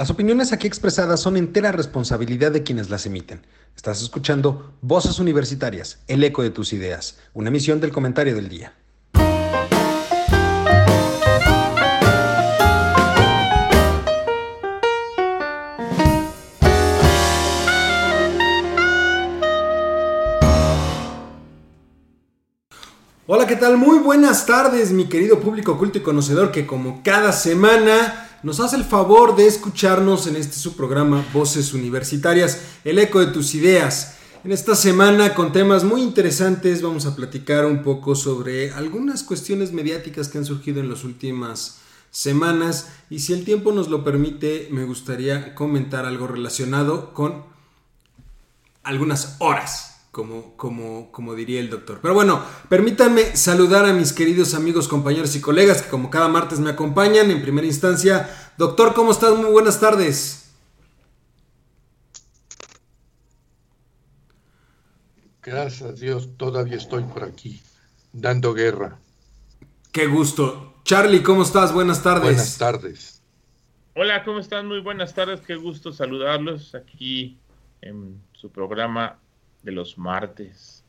Las 0.00 0.08
opiniones 0.08 0.54
aquí 0.54 0.66
expresadas 0.66 1.20
son 1.20 1.36
entera 1.36 1.72
responsabilidad 1.72 2.52
de 2.52 2.62
quienes 2.62 2.88
las 2.88 3.04
emiten. 3.04 3.46
Estás 3.76 4.00
escuchando 4.00 4.72
Voces 4.80 5.18
Universitarias, 5.18 5.98
el 6.08 6.24
eco 6.24 6.42
de 6.42 6.48
tus 6.48 6.72
ideas, 6.72 7.18
una 7.34 7.50
emisión 7.50 7.82
del 7.82 7.92
comentario 7.92 8.34
del 8.34 8.48
día. 8.48 8.72
Hola, 23.26 23.46
¿qué 23.46 23.56
tal? 23.56 23.76
Muy 23.76 23.98
buenas 23.98 24.46
tardes, 24.46 24.92
mi 24.92 25.10
querido 25.10 25.40
público 25.40 25.76
culto 25.76 25.98
y 25.98 26.00
conocedor 26.00 26.50
que 26.52 26.66
como 26.66 27.02
cada 27.02 27.32
semana 27.32 28.29
nos 28.42 28.60
hace 28.60 28.76
el 28.76 28.84
favor 28.84 29.36
de 29.36 29.46
escucharnos 29.46 30.26
en 30.26 30.36
este 30.36 30.54
su 30.54 30.74
programa 30.74 31.24
Voces 31.32 31.74
Universitarias, 31.74 32.60
el 32.84 32.98
eco 32.98 33.20
de 33.20 33.26
tus 33.26 33.54
ideas. 33.54 34.16
En 34.44 34.52
esta 34.52 34.74
semana 34.74 35.34
con 35.34 35.52
temas 35.52 35.84
muy 35.84 36.00
interesantes 36.02 36.80
vamos 36.80 37.04
a 37.04 37.14
platicar 37.14 37.66
un 37.66 37.82
poco 37.82 38.14
sobre 38.14 38.72
algunas 38.72 39.22
cuestiones 39.22 39.72
mediáticas 39.72 40.28
que 40.28 40.38
han 40.38 40.46
surgido 40.46 40.80
en 40.80 40.88
las 40.88 41.04
últimas 41.04 41.80
semanas 42.10 42.88
y 43.10 43.18
si 43.18 43.34
el 43.34 43.44
tiempo 43.44 43.72
nos 43.72 43.88
lo 43.88 44.02
permite 44.02 44.68
me 44.70 44.84
gustaría 44.84 45.54
comentar 45.54 46.06
algo 46.06 46.26
relacionado 46.26 47.12
con 47.12 47.44
algunas 48.82 49.36
horas 49.40 49.89
como, 50.10 50.56
como, 50.56 51.12
como 51.12 51.34
diría 51.34 51.60
el 51.60 51.70
doctor. 51.70 52.00
Pero 52.02 52.14
bueno, 52.14 52.42
permítanme 52.68 53.36
saludar 53.36 53.84
a 53.84 53.92
mis 53.92 54.12
queridos 54.12 54.54
amigos, 54.54 54.88
compañeros 54.88 55.36
y 55.36 55.40
colegas 55.40 55.82
que 55.82 55.90
como 55.90 56.10
cada 56.10 56.28
martes 56.28 56.58
me 56.58 56.70
acompañan. 56.70 57.30
En 57.30 57.42
primera 57.42 57.66
instancia, 57.66 58.28
doctor, 58.58 58.94
¿cómo 58.94 59.12
estás? 59.12 59.36
Muy 59.36 59.50
buenas 59.50 59.78
tardes. 59.78 60.52
Gracias 65.42 65.82
a 65.82 65.92
Dios, 65.92 66.36
todavía 66.36 66.76
estoy 66.76 67.02
por 67.04 67.24
aquí, 67.24 67.62
dando 68.12 68.52
guerra. 68.52 68.98
Qué 69.90 70.06
gusto. 70.06 70.74
Charlie, 70.84 71.22
¿cómo 71.22 71.42
estás? 71.42 71.72
Buenas 71.72 72.02
tardes. 72.02 72.22
Buenas 72.22 72.58
tardes. 72.58 73.22
Hola, 73.94 74.22
¿cómo 74.22 74.38
están? 74.38 74.66
Muy 74.66 74.80
buenas 74.80 75.14
tardes. 75.14 75.40
Qué 75.40 75.56
gusto 75.56 75.92
saludarlos 75.92 76.74
aquí 76.74 77.38
en 77.80 78.20
su 78.32 78.50
programa 78.50 79.18
de 79.62 79.72
los 79.72 79.98
martes. 79.98 80.84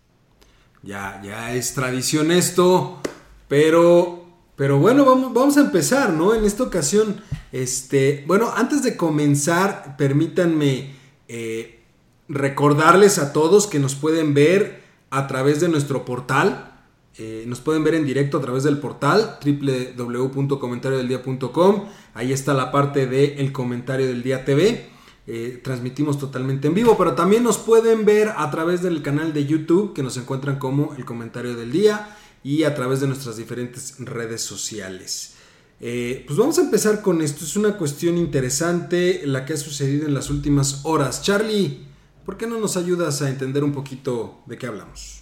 Ya, 0.84 1.22
ya 1.24 1.54
es 1.54 1.74
tradición 1.74 2.32
esto, 2.32 3.00
pero, 3.48 4.26
pero 4.56 4.80
bueno, 4.80 5.06
vamos, 5.06 5.58
a 5.58 5.62
empezar, 5.62 6.12
¿no? 6.12 6.34
En 6.34 6.44
esta 6.44 6.64
ocasión, 6.64 7.22
este, 7.52 8.24
bueno, 8.28 8.52
antes 8.56 8.82
de 8.82 8.98
comenzar, 8.98 9.96
permítanme 9.98 10.96
eh, 11.28 11.80
recordarles 12.28 13.20
a 13.20 13.34
todos 13.34 13.68
que 13.68 13.78
nos 13.78 13.94
pueden 13.96 14.34
ver 14.34 14.82
a 15.12 15.28
través 15.28 15.62
de 15.62 15.70
nuestro 15.70 16.04
portal. 16.04 16.70
Eh, 17.18 17.44
nos 17.46 17.60
pueden 17.60 17.84
ver 17.84 17.94
en 17.94 18.06
directo 18.06 18.38
a 18.38 18.42
través 18.42 18.64
del 18.64 18.78
portal 18.80 19.38
www.comentariodeldia.com. 19.46 21.86
Ahí 22.14 22.32
está 22.32 22.54
la 22.54 22.72
parte 22.72 23.06
del 23.06 23.38
el 23.38 23.52
comentario 23.52 24.08
del 24.08 24.24
día 24.24 24.46
TV. 24.46 24.90
Eh, 25.28 25.60
transmitimos 25.64 26.20
totalmente 26.20 26.68
en 26.68 26.74
vivo, 26.74 26.98
pero 26.98 27.14
también 27.14 27.44
nos 27.44 27.60
pueden 27.60 28.06
ver 28.06 28.30
a 28.36 28.50
través 28.50 28.82
del 28.82 29.04
canal 29.04 29.34
de 29.34 29.46
YouTube 29.46 29.94
que 29.94 30.02
nos 30.02 30.18
encuentran 30.18 30.58
como 30.58 30.96
el 30.98 31.06
comentario 31.06 31.56
del 31.56 31.72
día 31.72 32.18
y 32.44 32.64
a 32.64 32.74
través 32.74 33.02
de 33.02 33.08
nuestras 33.08 33.38
diferentes 33.38 33.96
redes 34.00 34.42
sociales. 34.42 35.36
Eh, 35.80 36.24
pues 36.26 36.38
vamos 36.38 36.58
a 36.58 36.62
empezar 36.62 37.02
con 37.02 37.22
esto, 37.22 37.46
es 37.46 37.56
una 37.56 37.78
cuestión 37.78 38.18
interesante 38.18 39.22
la 39.26 39.46
que 39.46 39.54
ha 39.54 39.58
sucedido 39.58 40.08
en 40.08 40.16
las 40.16 40.30
últimas 40.30 40.82
horas. 40.86 41.22
Charlie, 41.24 41.80
¿por 42.26 42.38
qué 42.38 42.48
no 42.48 42.60
nos 42.60 42.76
ayudas 42.78 43.22
a 43.22 43.30
entender 43.30 43.64
un 43.64 43.74
poquito 43.74 44.42
de 44.48 44.58
qué 44.58 44.68
hablamos? 44.68 45.22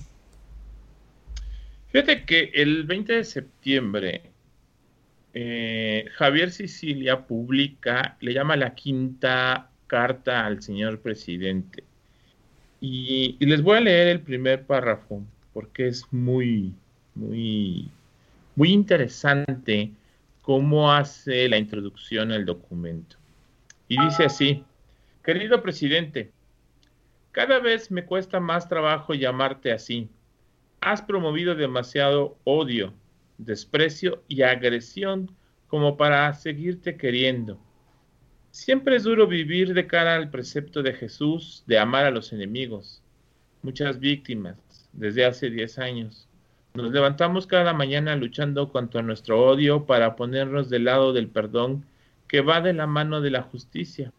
Fíjate 1.92 2.24
que 2.26 2.52
el 2.54 2.84
20 2.84 3.14
de 3.14 3.24
septiembre 3.24 4.32
eh, 5.34 6.06
Javier 6.16 6.52
Sicilia 6.52 7.26
publica, 7.28 8.18
le 8.20 8.34
llama 8.34 8.56
la 8.56 8.74
quinta 8.74 9.69
carta 9.90 10.46
al 10.46 10.62
señor 10.62 11.02
presidente. 11.02 11.84
Y, 12.80 13.36
les 13.46 13.62
voy 13.62 13.80
a 13.80 13.82
leer 13.82 14.08
el 14.08 14.22
primer 14.22 14.66
párrafo 14.66 15.22
porque 15.52 15.88
es 15.88 16.06
muy, 16.12 16.74
muy, 17.14 17.90
muy 18.56 18.72
interesante 18.72 19.92
cómo 20.42 20.94
hace 20.94 21.50
la 21.50 21.58
introducción 21.58 22.32
al 22.32 22.46
documento. 22.46 23.18
Y 23.90 24.02
dice 24.02 24.24
así, 24.24 24.64
querido 25.24 25.62
presidente, 25.62 26.32
cada 27.32 27.60
vez 27.60 27.92
me 27.92 28.06
cuesta 28.06 28.40
más 28.40 28.70
trabajo 28.70 29.14
llamarte 29.14 29.74
así. 29.74 30.08
Has 30.80 31.02
promovido 31.02 31.56
demasiado 31.56 32.38
odio, 32.46 32.94
desprecio 33.38 34.24
y 34.28 34.44
agresión 34.44 35.32
como 35.68 35.98
para 35.98 36.34
seguirte 36.34 36.96
queriendo. 36.96 37.60
Siempre 38.52 38.96
es 38.96 39.04
duro 39.04 39.28
vivir 39.28 39.76
de 39.76 39.86
cara 39.86 40.16
al 40.16 40.32
precepto 40.32 40.82
de 40.82 40.94
Jesús 40.94 41.64
de 41.68 41.78
amar 41.78 42.06
a 42.06 42.12
los 42.12 42.34
enemigos. 42.34 43.04
Muchas 43.62 44.00
víctimas 44.00 44.58
desde 44.92 45.24
hace 45.26 45.52
10 45.52 45.78
años. 45.78 46.28
Nos 46.74 46.92
levantamos 46.92 47.46
cada 47.46 47.74
mañana 47.74 48.16
luchando 48.16 48.72
contra 48.72 49.04
nuestro 49.04 49.46
odio 49.46 49.86
para 49.86 50.16
ponernos 50.16 50.68
del 50.70 50.86
lado 50.86 51.14
del 51.14 51.28
perdón 51.28 51.86
que 52.28 52.42
va 52.42 52.60
de 52.60 52.74
la 52.74 52.88
mano 52.88 53.22
de 53.22 53.30
la 53.30 53.44
justicia. 53.44 54.12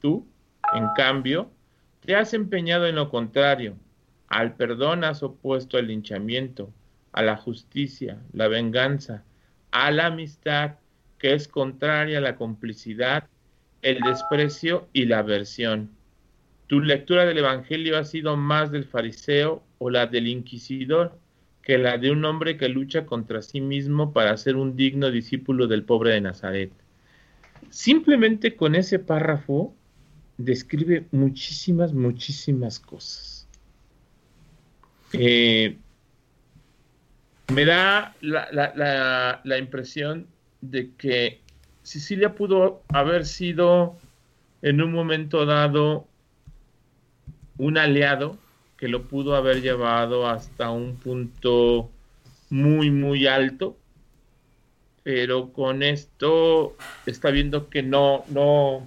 Tú, 0.00 0.26
en 0.74 0.88
cambio, 0.94 1.50
te 2.04 2.14
has 2.14 2.34
empeñado 2.34 2.86
en 2.86 2.96
lo 2.96 3.08
contrario. 3.08 3.76
Al 4.28 4.54
perdón 4.54 5.02
has 5.02 5.22
opuesto 5.22 5.78
el 5.78 5.86
linchamiento, 5.86 6.70
a 7.12 7.22
la 7.22 7.36
justicia, 7.36 8.18
la 8.32 8.48
venganza, 8.48 9.24
a 9.70 9.90
la 9.90 10.06
amistad, 10.06 10.76
que 11.18 11.32
es 11.32 11.48
contraria 11.48 12.18
a 12.18 12.22
la 12.22 12.36
complicidad 12.36 13.28
el 13.82 13.98
desprecio 14.00 14.88
y 14.92 15.06
la 15.06 15.18
aversión. 15.18 15.90
Tu 16.68 16.80
lectura 16.80 17.26
del 17.26 17.38
Evangelio 17.38 17.98
ha 17.98 18.04
sido 18.04 18.36
más 18.36 18.70
del 18.70 18.84
fariseo 18.84 19.62
o 19.78 19.90
la 19.90 20.06
del 20.06 20.28
inquisidor 20.28 21.18
que 21.62 21.78
la 21.78 21.98
de 21.98 22.10
un 22.10 22.24
hombre 22.24 22.56
que 22.56 22.68
lucha 22.68 23.06
contra 23.06 23.42
sí 23.42 23.60
mismo 23.60 24.12
para 24.12 24.36
ser 24.36 24.56
un 24.56 24.76
digno 24.76 25.10
discípulo 25.10 25.66
del 25.66 25.84
pobre 25.84 26.12
de 26.12 26.20
Nazaret. 26.20 26.72
Simplemente 27.70 28.56
con 28.56 28.74
ese 28.74 28.98
párrafo 28.98 29.74
describe 30.38 31.06
muchísimas, 31.12 31.92
muchísimas 31.92 32.80
cosas. 32.80 33.46
Eh, 35.12 35.76
me 37.52 37.64
da 37.64 38.14
la, 38.20 39.40
la 39.44 39.58
impresión 39.58 40.26
de 40.62 40.90
que 40.96 41.41
Sicilia 41.82 42.34
pudo 42.34 42.82
haber 42.88 43.26
sido 43.26 43.96
en 44.62 44.80
un 44.80 44.92
momento 44.92 45.44
dado 45.44 46.06
un 47.58 47.78
aliado 47.78 48.38
que 48.76 48.88
lo 48.88 49.04
pudo 49.04 49.36
haber 49.36 49.62
llevado 49.62 50.28
hasta 50.28 50.70
un 50.70 50.96
punto 50.96 51.90
muy, 52.50 52.90
muy 52.90 53.26
alto, 53.26 53.76
pero 55.02 55.52
con 55.52 55.82
esto 55.82 56.76
está 57.06 57.30
viendo 57.30 57.68
que 57.68 57.82
no, 57.82 58.24
no, 58.28 58.86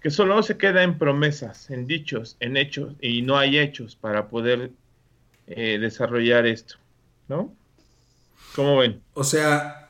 que 0.00 0.10
solo 0.10 0.42
se 0.42 0.56
queda 0.56 0.82
en 0.82 0.98
promesas, 0.98 1.70
en 1.70 1.86
dichos, 1.86 2.36
en 2.40 2.56
hechos, 2.56 2.94
y 3.00 3.22
no 3.22 3.36
hay 3.36 3.58
hechos 3.58 3.96
para 3.96 4.28
poder 4.28 4.70
eh, 5.48 5.78
desarrollar 5.78 6.46
esto, 6.46 6.76
¿no? 7.28 7.52
¿Cómo 8.54 8.78
ven? 8.78 9.02
O 9.14 9.24
sea, 9.24 9.87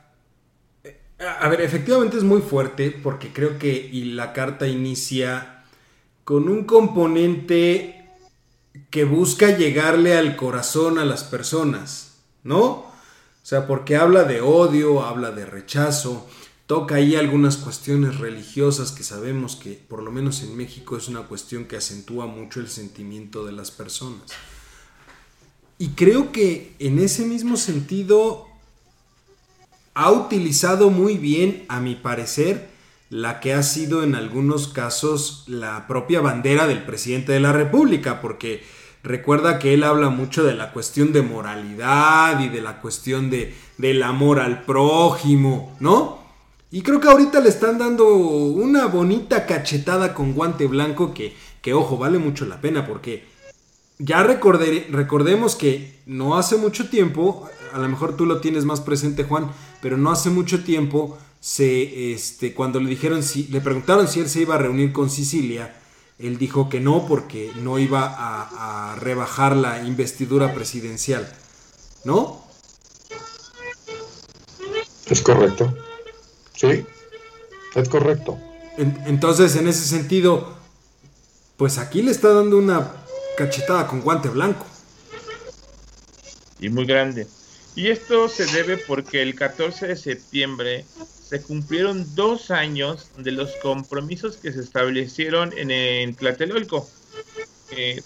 a 1.19 1.49
ver, 1.49 1.61
efectivamente 1.61 2.17
es 2.17 2.23
muy 2.23 2.41
fuerte 2.41 2.91
porque 2.91 3.33
creo 3.33 3.57
que 3.59 3.89
y 3.91 4.05
la 4.05 4.33
carta 4.33 4.67
inicia 4.67 5.65
con 6.23 6.47
un 6.47 6.63
componente 6.63 8.07
que 8.89 9.03
busca 9.03 9.57
llegarle 9.57 10.17
al 10.17 10.35
corazón 10.35 10.97
a 10.97 11.05
las 11.05 11.23
personas, 11.23 12.19
¿no? 12.43 12.65
O 12.65 12.91
sea, 13.43 13.67
porque 13.67 13.95
habla 13.95 14.23
de 14.23 14.41
odio, 14.41 15.03
habla 15.03 15.31
de 15.31 15.45
rechazo, 15.45 16.27
toca 16.67 16.95
ahí 16.95 17.15
algunas 17.15 17.57
cuestiones 17.57 18.19
religiosas 18.19 18.91
que 18.91 19.03
sabemos 19.03 19.55
que 19.55 19.73
por 19.73 20.03
lo 20.03 20.11
menos 20.11 20.43
en 20.43 20.55
México 20.55 20.97
es 20.97 21.07
una 21.07 21.23
cuestión 21.23 21.65
que 21.65 21.77
acentúa 21.77 22.27
mucho 22.27 22.59
el 22.59 22.69
sentimiento 22.69 23.45
de 23.45 23.53
las 23.53 23.71
personas. 23.71 24.31
Y 25.79 25.89
creo 25.89 26.31
que 26.31 26.75
en 26.77 26.99
ese 26.99 27.25
mismo 27.25 27.57
sentido 27.57 28.48
ha 29.93 30.11
utilizado 30.11 30.89
muy 30.89 31.17
bien, 31.17 31.65
a 31.67 31.79
mi 31.79 31.95
parecer, 31.95 32.69
la 33.09 33.39
que 33.39 33.53
ha 33.53 33.63
sido 33.63 34.03
en 34.03 34.15
algunos 34.15 34.67
casos 34.67 35.43
la 35.47 35.87
propia 35.87 36.21
bandera 36.21 36.67
del 36.67 36.83
presidente 36.83 37.31
de 37.31 37.39
la 37.39 37.51
República, 37.51 38.21
porque 38.21 38.63
recuerda 39.03 39.59
que 39.59 39.73
él 39.73 39.83
habla 39.83 40.09
mucho 40.09 40.43
de 40.43 40.53
la 40.53 40.71
cuestión 40.71 41.11
de 41.11 41.21
moralidad 41.21 42.39
y 42.39 42.49
de 42.49 42.61
la 42.61 42.81
cuestión 42.81 43.29
de, 43.29 43.55
del 43.77 44.03
amor 44.03 44.39
al 44.39 44.63
prójimo, 44.63 45.75
¿no? 45.79 46.19
Y 46.71 46.83
creo 46.83 46.99
que 46.99 47.07
ahorita 47.07 47.39
le 47.39 47.49
están 47.49 47.79
dando 47.79 48.13
una 48.13 48.85
bonita 48.85 49.47
cachetada 49.47 50.13
con 50.13 50.33
guante 50.33 50.67
blanco 50.67 51.15
que, 51.15 51.35
que 51.63 51.73
ojo, 51.73 51.97
vale 51.97 52.19
mucho 52.19 52.45
la 52.45 52.61
pena 52.61 52.85
porque 52.85 53.25
ya 53.97 54.23
recordemos 54.23 55.55
que 55.55 55.99
no 56.05 56.37
hace 56.37 56.57
mucho 56.57 56.89
tiempo, 56.89 57.49
a 57.73 57.79
lo 57.79 57.87
mejor 57.89 58.15
tú 58.15 58.25
lo 58.25 58.41
tienes 58.41 58.65
más 58.65 58.81
presente 58.81 59.23
Juan, 59.23 59.51
pero 59.81 59.97
no 59.97 60.11
hace 60.11 60.29
mucho 60.29 60.63
tiempo 60.63 61.17
se, 61.39 62.13
este, 62.13 62.53
cuando 62.53 62.79
le 62.79 62.89
dijeron 62.89 63.23
si, 63.23 63.47
le 63.47 63.61
preguntaron 63.61 64.07
si 64.07 64.19
él 64.19 64.29
se 64.29 64.41
iba 64.41 64.55
a 64.55 64.59
reunir 64.59 64.91
con 64.91 65.09
Sicilia, 65.09 65.75
él 66.17 66.37
dijo 66.37 66.69
que 66.69 66.79
no 66.79 67.05
porque 67.07 67.51
no 67.61 67.79
iba 67.79 68.05
a, 68.05 68.91
a 68.91 68.95
rebajar 68.95 69.55
la 69.55 69.83
investidura 69.85 70.53
presidencial, 70.53 71.31
¿no? 72.03 72.43
Es 75.09 75.21
correcto. 75.21 75.73
Sí, 76.55 76.85
es 77.75 77.89
correcto. 77.89 78.37
entonces, 78.77 79.55
en 79.55 79.67
ese 79.67 79.85
sentido, 79.85 80.53
pues 81.57 81.77
aquí 81.77 82.01
le 82.01 82.11
está 82.11 82.33
dando 82.33 82.57
una 82.57 82.91
cachetada 83.37 83.87
con 83.87 84.01
guante 84.01 84.29
blanco. 84.29 84.65
Y 86.59 86.69
muy 86.69 86.85
grande. 86.85 87.27
Y 87.75 87.87
esto 87.89 88.27
se 88.27 88.45
debe 88.45 88.77
porque 88.77 89.21
el 89.21 89.35
14 89.35 89.87
de 89.87 89.95
septiembre 89.95 90.85
se 91.29 91.41
cumplieron 91.41 92.15
dos 92.15 92.51
años 92.51 93.11
de 93.17 93.31
los 93.31 93.55
compromisos 93.57 94.37
que 94.37 94.51
se 94.51 94.61
establecieron 94.61 95.53
en, 95.57 95.71
en 95.71 96.15
Tlatelolco 96.15 96.89
eh, 97.71 98.01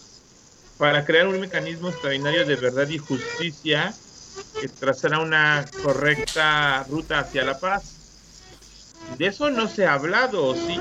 para 0.77 1.05
crear 1.05 1.27
un 1.27 1.39
mecanismo 1.39 1.89
extraordinario 1.89 2.45
de 2.45 2.55
verdad 2.55 2.89
y 2.89 2.97
justicia 2.97 3.93
que 4.59 4.67
trazara 4.67 5.19
una 5.19 5.65
correcta 5.81 6.85
ruta 6.89 7.19
hacia 7.19 7.45
la 7.45 7.59
paz. 7.59 7.95
De 9.17 9.27
eso 9.27 9.49
no 9.49 9.67
se 9.67 9.85
ha 9.85 9.93
hablado, 9.93 10.55
¿sí? 10.55 10.79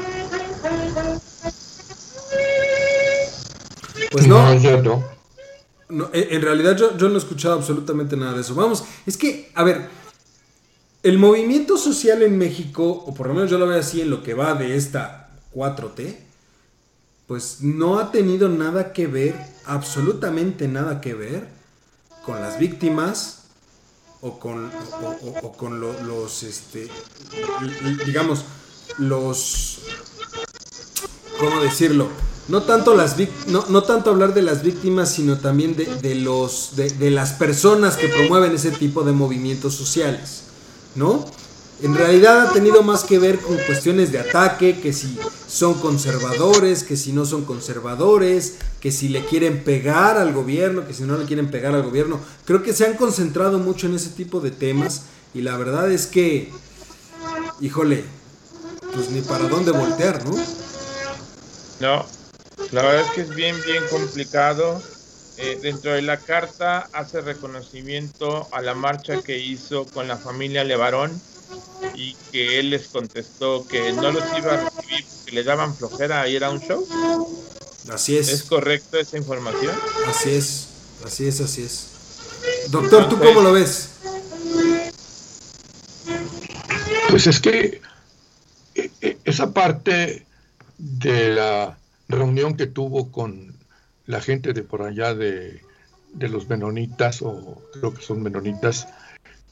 Pues 4.10 4.26
no. 4.26 4.54
no, 4.82 5.21
en 6.12 6.42
realidad 6.42 6.76
yo, 6.76 6.96
yo 6.96 7.08
no 7.08 7.16
he 7.16 7.18
escuchado 7.18 7.54
absolutamente 7.54 8.16
nada 8.16 8.34
de 8.34 8.40
eso. 8.40 8.54
Vamos, 8.54 8.84
es 9.06 9.16
que, 9.16 9.50
a 9.54 9.62
ver, 9.62 9.88
el 11.02 11.18
movimiento 11.18 11.76
social 11.76 12.22
en 12.22 12.38
México, 12.38 13.04
o 13.06 13.12
por 13.12 13.26
lo 13.28 13.34
menos 13.34 13.50
yo 13.50 13.58
lo 13.58 13.66
veo 13.66 13.80
así 13.80 14.00
en 14.00 14.10
lo 14.10 14.22
que 14.22 14.34
va 14.34 14.54
de 14.54 14.76
esta 14.76 15.30
4T, 15.54 16.16
pues 17.26 17.62
no 17.62 17.98
ha 17.98 18.10
tenido 18.10 18.48
nada 18.48 18.92
que 18.92 19.06
ver, 19.06 19.34
absolutamente 19.64 20.68
nada 20.68 21.00
que 21.00 21.14
ver, 21.14 21.48
con 22.24 22.40
las 22.40 22.58
víctimas, 22.58 23.42
o 24.20 24.38
con, 24.38 24.70
o, 25.42 25.52
con 25.52 25.80
los, 25.80 26.42
este, 26.44 26.88
digamos, 28.06 28.44
los, 28.98 29.80
¿cómo 31.40 31.60
decirlo? 31.60 32.08
No 32.48 32.62
tanto, 32.62 32.94
las, 32.94 33.16
no, 33.46 33.64
no 33.68 33.84
tanto 33.84 34.10
hablar 34.10 34.34
de 34.34 34.42
las 34.42 34.62
víctimas, 34.62 35.12
sino 35.12 35.38
también 35.38 35.76
de, 35.76 35.86
de 35.86 36.16
los, 36.16 36.74
de, 36.74 36.90
de 36.90 37.10
las 37.10 37.32
personas 37.32 37.96
que 37.96 38.08
promueven 38.08 38.52
ese 38.52 38.72
tipo 38.72 39.04
de 39.04 39.12
movimientos 39.12 39.74
sociales, 39.74 40.42
¿no? 40.96 41.24
En 41.82 41.96
realidad 41.96 42.46
ha 42.46 42.52
tenido 42.52 42.84
más 42.84 43.02
que 43.02 43.18
ver 43.18 43.40
con 43.40 43.56
cuestiones 43.58 44.12
de 44.12 44.20
ataque, 44.20 44.80
que 44.80 44.92
si 44.92 45.18
son 45.48 45.74
conservadores, 45.74 46.84
que 46.84 46.96
si 46.96 47.12
no 47.12 47.26
son 47.26 47.44
conservadores, 47.44 48.54
que 48.80 48.92
si 48.92 49.08
le 49.08 49.24
quieren 49.24 49.64
pegar 49.64 50.16
al 50.16 50.32
gobierno, 50.32 50.86
que 50.86 50.94
si 50.94 51.02
no 51.02 51.18
le 51.18 51.24
quieren 51.24 51.50
pegar 51.50 51.74
al 51.74 51.82
gobierno. 51.82 52.20
Creo 52.44 52.62
que 52.62 52.72
se 52.72 52.86
han 52.86 52.96
concentrado 52.96 53.58
mucho 53.58 53.88
en 53.88 53.94
ese 53.94 54.10
tipo 54.10 54.40
de 54.40 54.52
temas 54.52 55.02
y 55.34 55.42
la 55.42 55.56
verdad 55.56 55.90
es 55.90 56.06
que, 56.06 56.52
híjole, 57.60 58.04
pues 58.94 59.10
ni 59.10 59.20
para 59.20 59.48
dónde 59.48 59.72
voltear, 59.72 60.24
¿no? 60.24 60.36
No, 61.80 62.06
la 62.70 62.82
verdad 62.82 63.00
es 63.02 63.10
que 63.10 63.20
es 63.22 63.34
bien, 63.34 63.56
bien 63.66 63.82
complicado. 63.90 64.80
Eh, 65.38 65.58
dentro 65.62 65.92
de 65.92 66.02
la 66.02 66.18
carta 66.18 66.88
hace 66.92 67.20
reconocimiento 67.22 68.48
a 68.52 68.60
la 68.60 68.74
marcha 68.74 69.22
que 69.22 69.38
hizo 69.38 69.86
con 69.86 70.06
la 70.06 70.18
familia 70.18 70.62
Levarón 70.62 71.20
y 71.94 72.14
que 72.30 72.60
él 72.60 72.70
les 72.70 72.88
contestó 72.88 73.66
que 73.66 73.92
no 73.92 74.12
los 74.12 74.24
iba 74.36 74.52
a 74.52 74.64
recibir 74.64 75.04
porque 75.04 75.32
le 75.32 75.42
daban 75.42 75.74
flojera 75.74 76.28
y 76.28 76.36
era 76.36 76.50
un 76.50 76.60
show. 76.60 76.86
Así 77.90 78.16
es. 78.16 78.28
¿Es 78.28 78.42
correcto 78.44 78.98
esa 78.98 79.16
información? 79.16 79.74
Así 80.06 80.30
es, 80.30 80.68
así 81.04 81.26
es, 81.26 81.40
así 81.40 81.62
es. 81.62 81.88
Doctor, 82.68 83.08
¿tú 83.08 83.18
cómo 83.18 83.40
lo 83.40 83.52
ves? 83.52 83.88
Pues 87.10 87.26
es 87.26 87.40
que 87.40 87.80
eh, 88.74 88.90
eh, 89.00 89.18
esa 89.24 89.52
parte 89.52 90.26
de 90.78 91.34
la 91.34 91.76
reunión 92.12 92.56
que 92.56 92.66
tuvo 92.66 93.10
con 93.10 93.56
la 94.06 94.20
gente 94.20 94.52
de 94.52 94.62
por 94.62 94.82
allá 94.82 95.14
de, 95.14 95.60
de 96.12 96.28
los 96.28 96.48
menonitas, 96.48 97.22
o 97.22 97.62
creo 97.72 97.92
que 97.94 98.02
son 98.02 98.22
menonitas, 98.22 98.88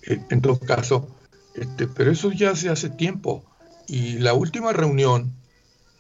eh, 0.07 0.21
en 0.31 0.41
todo 0.41 0.59
caso, 0.59 1.09
este, 1.55 1.87
pero 1.87 2.11
eso 2.11 2.33
ya 2.33 2.55
se 2.55 2.69
hace 2.69 2.91
tiempo. 2.91 3.45
Y 3.87 4.19
la 4.19 4.35
última 4.35 4.73
reunión, 4.73 5.33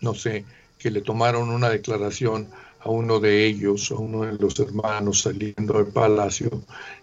no 0.00 0.14
sé, 0.14 0.44
que 0.78 0.90
le 0.90 1.02
tomaron 1.02 1.50
una 1.50 1.68
declaración 1.68 2.48
a 2.80 2.88
uno 2.88 3.20
de 3.20 3.46
ellos, 3.46 3.90
a 3.90 3.96
uno 3.96 4.22
de 4.22 4.38
los 4.38 4.58
hermanos 4.58 5.22
saliendo 5.22 5.74
del 5.74 5.92
palacio, 5.92 6.62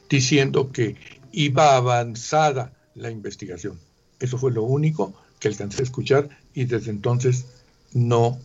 diciendo 0.10 0.71
que 0.71 0.95
iba 1.31 1.75
avanzada 1.75 2.74
la 2.95 3.12
investigación. 3.12 3.80
Eso 4.19 4.38
fue 4.38 4.51
lo 4.51 4.63
único 4.63 5.13
que 5.39 5.50
alcancé 5.50 5.81
a 5.81 5.83
escuchar 5.83 6.30
y 6.56 6.65
desde 6.65 6.89
entonces 6.89 7.45
no 7.94 8.39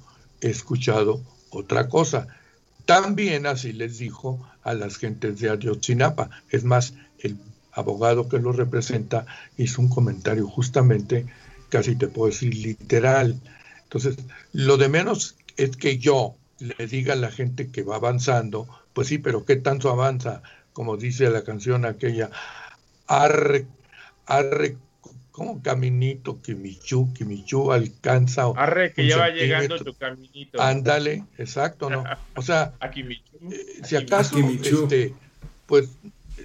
escuchado 0.51 1.23
otra 1.51 1.89
cosa. 1.89 2.29
También 2.85 3.47
así 3.47 3.73
les 3.73 3.99
dijo 3.99 4.47
a 4.63 4.75
las 4.75 4.97
gentes 4.97 5.41
de 5.41 5.51
Ayotzinapa. 5.51 6.31
Es 6.51 6.65
más, 6.65 6.95
el 7.19 7.37
abogado 7.73 8.29
que 8.29 8.39
lo 8.39 8.53
representa, 8.53 9.27
hizo 9.57 9.81
un 9.81 9.89
comentario 9.89 10.47
justamente, 10.47 11.27
casi 11.69 11.97
te 11.97 12.09
puedo 12.09 12.31
decir 12.31 12.55
literal. 12.55 13.41
Entonces, 13.85 14.17
lo 14.53 14.77
de 14.77 14.89
menos 14.89 15.37
es 15.57 15.77
que 15.77 15.99
yo 15.99 16.35
le 16.59 16.87
diga 16.87 17.15
a 17.15 17.17
la 17.17 17.31
gente 17.31 17.71
que 17.71 17.83
va 17.83 17.97
avanzando, 17.97 18.69
pues 18.93 19.09
sí, 19.09 19.19
pero 19.19 19.45
¿qué 19.45 19.57
tanto 19.57 19.91
avanza? 19.91 20.43
Como 20.73 20.97
dice 20.97 21.29
la 21.31 21.45
canción 21.45 21.85
aquella, 21.85 22.31
arre, 23.07 23.67
arre, 24.27 24.77
como 25.33 25.63
caminito 25.63 26.41
que 26.43 26.55
Michu, 26.55 27.13
que 27.15 27.25
Michu 27.25 27.73
alcanza. 27.73 28.45
Arre, 28.55 28.93
que 28.93 29.07
ya 29.07 29.17
va 29.17 29.31
llegando 29.31 29.79
tu 29.79 29.95
caminito. 29.95 30.61
Ándale, 30.61 31.25
exacto, 31.39 31.91
¿no? 31.91 32.05
O 32.37 32.43
sea, 32.43 32.75
eh, 32.83 33.23
si 33.83 33.97
acaso, 33.97 34.39
este, 34.39 35.15
pues 35.67 35.89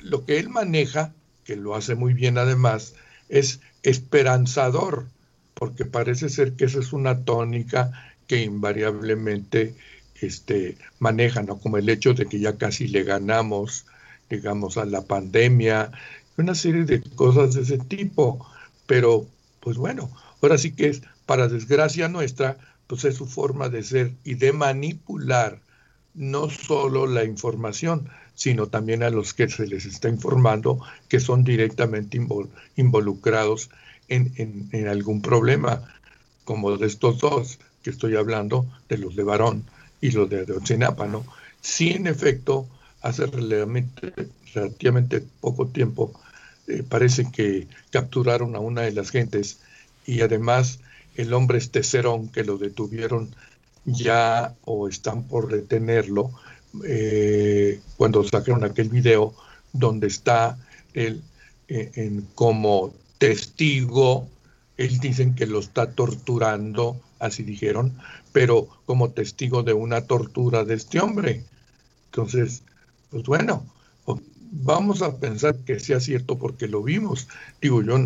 lo 0.02 0.26
que 0.26 0.40
él 0.40 0.50
maneja 0.50 1.14
que 1.48 1.56
lo 1.56 1.76
hace 1.76 1.96
muy 1.96 2.14
bien 2.14 2.38
además, 2.38 2.94
es 3.30 3.62
esperanzador, 3.82 5.08
porque 5.54 5.86
parece 5.86 6.28
ser 6.28 6.54
que 6.54 6.66
esa 6.66 6.80
es 6.80 6.92
una 6.92 7.24
tónica 7.24 7.90
que 8.28 8.44
invariablemente 8.44 9.74
este, 10.20 10.78
maneja, 11.00 11.44
¿no? 11.44 11.58
Como 11.58 11.78
el 11.78 11.88
hecho 11.88 12.14
de 12.14 12.26
que 12.26 12.42
ya 12.42 12.58
casi 12.58 12.90
le 12.90 13.04
ganamos, 13.04 13.86
digamos, 14.30 14.78
a 14.78 14.84
la 14.84 15.04
pandemia, 15.04 15.92
una 16.38 16.54
serie 16.54 16.84
de 16.84 17.02
cosas 17.02 17.54
de 17.54 17.62
ese 17.62 17.78
tipo. 17.78 18.46
Pero, 18.88 19.28
pues 19.60 19.78
bueno, 19.78 20.10
ahora 20.42 20.58
sí 20.58 20.72
que 20.72 20.88
es, 20.88 21.04
para 21.26 21.48
desgracia 21.48 22.08
nuestra, 22.08 22.58
pues 22.88 23.06
es 23.06 23.16
su 23.16 23.28
forma 23.28 23.70
de 23.70 23.84
ser 23.84 24.14
y 24.24 24.36
de 24.36 24.54
manipular 24.54 25.62
no 26.16 26.50
solo 26.50 27.06
la 27.06 27.24
información, 27.24 28.10
sino 28.34 28.68
también 28.68 29.04
a 29.04 29.10
los 29.10 29.34
que 29.34 29.50
se 29.50 29.68
les 29.68 29.86
está 29.86 30.10
informando 30.10 30.80
que 31.10 31.20
son 31.20 31.44
directamente 31.44 32.20
involucrados 32.76 33.70
en, 34.08 34.88
algún 34.88 35.22
problema, 35.22 35.84
como 36.46 36.78
de 36.78 36.88
estos 36.88 37.20
dos 37.20 37.60
que 37.84 37.90
estoy 37.90 38.16
hablando, 38.16 38.66
de 38.90 38.98
los 38.98 39.16
de 39.16 39.24
Barón 39.24 39.66
y 40.02 40.12
los 40.12 40.30
de 40.30 40.44
Ochinapa, 40.44 41.08
¿no? 41.08 41.26
Sí, 41.62 41.92
en 41.92 42.08
efecto, 42.08 42.68
hace 43.02 43.26
relativamente, 43.26 44.14
relativamente 44.54 45.24
poco 45.42 45.68
tiempo 45.68 46.14
eh, 46.68 46.84
parece 46.88 47.32
que 47.32 47.68
capturaron 47.92 48.56
a 48.56 48.60
una 48.60 48.82
de 48.82 48.92
las 48.92 49.10
gentes 49.10 49.60
y 50.06 50.22
además 50.22 50.80
el 51.16 51.34
hombre 51.34 51.58
este 51.58 51.84
Cerón 51.84 52.30
que 52.30 52.44
lo 52.44 52.58
detuvieron 52.58 53.36
ya 53.86 54.54
o 54.66 54.88
están 54.88 55.24
por 55.24 55.50
detenerlo, 55.50 56.32
eh, 56.86 57.80
cuando 57.96 58.24
sacaron 58.24 58.64
aquel 58.64 58.90
video 58.90 59.34
donde 59.72 60.08
está 60.08 60.58
él 60.94 61.24
eh, 61.70 61.92
en, 61.96 62.28
como 62.36 62.94
testigo, 63.18 64.28
él 64.78 65.00
dicen 65.00 65.36
que 65.36 65.48
lo 65.48 65.60
está 65.60 65.92
torturando, 65.92 67.00
así 67.20 67.44
dijeron, 67.44 67.98
pero 68.32 68.68
como 68.86 69.12
testigo 69.12 69.64
de 69.64 69.74
una 69.74 70.02
tortura 70.02 70.64
de 70.64 70.76
este 70.76 71.00
hombre. 71.00 71.44
Entonces, 72.12 72.64
pues 73.10 73.24
bueno, 73.24 73.66
vamos 74.52 75.02
a 75.02 75.18
pensar 75.18 75.56
que 75.66 75.80
sea 75.80 76.00
cierto 76.00 76.38
porque 76.38 76.68
lo 76.68 76.84
vimos. 76.84 77.28
Digo, 77.62 77.82
yo 77.82 77.98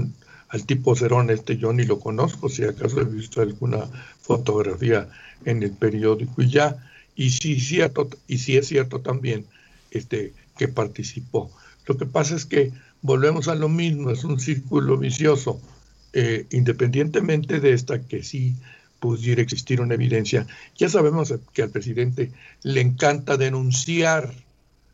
al 0.49 0.65
tipo 0.65 0.95
Cerón 0.95 1.29
este 1.29 1.57
yo 1.57 1.71
ni 1.73 1.83
lo 1.83 1.99
conozco, 1.99 2.49
si 2.49 2.63
acaso 2.63 3.01
he 3.01 3.05
visto 3.05 3.41
alguna 3.41 3.87
fotografía 4.21 5.09
en 5.45 5.63
el 5.63 5.71
periódico 5.71 6.41
y 6.41 6.49
ya, 6.49 6.77
y 7.15 7.29
sí, 7.29 7.59
cierto, 7.59 8.09
y 8.27 8.37
sí 8.37 8.57
es 8.57 8.67
cierto 8.67 8.99
también 8.99 9.45
este, 9.91 10.33
que 10.57 10.67
participó. 10.67 11.51
Lo 11.85 11.97
que 11.97 12.05
pasa 12.05 12.35
es 12.35 12.45
que 12.45 12.71
volvemos 13.01 13.47
a 13.47 13.55
lo 13.55 13.69
mismo, 13.69 14.11
es 14.11 14.23
un 14.23 14.39
círculo 14.39 14.97
vicioso, 14.97 15.59
eh, 16.13 16.45
independientemente 16.51 17.59
de 17.59 17.73
esta 17.73 18.01
que 18.01 18.23
sí 18.23 18.55
pudiera 18.99 19.41
existir 19.41 19.81
una 19.81 19.95
evidencia, 19.95 20.45
ya 20.77 20.89
sabemos 20.89 21.33
que 21.53 21.63
al 21.63 21.69
presidente 21.69 22.31
le 22.61 22.81
encanta 22.81 23.37
denunciar, 23.37 24.33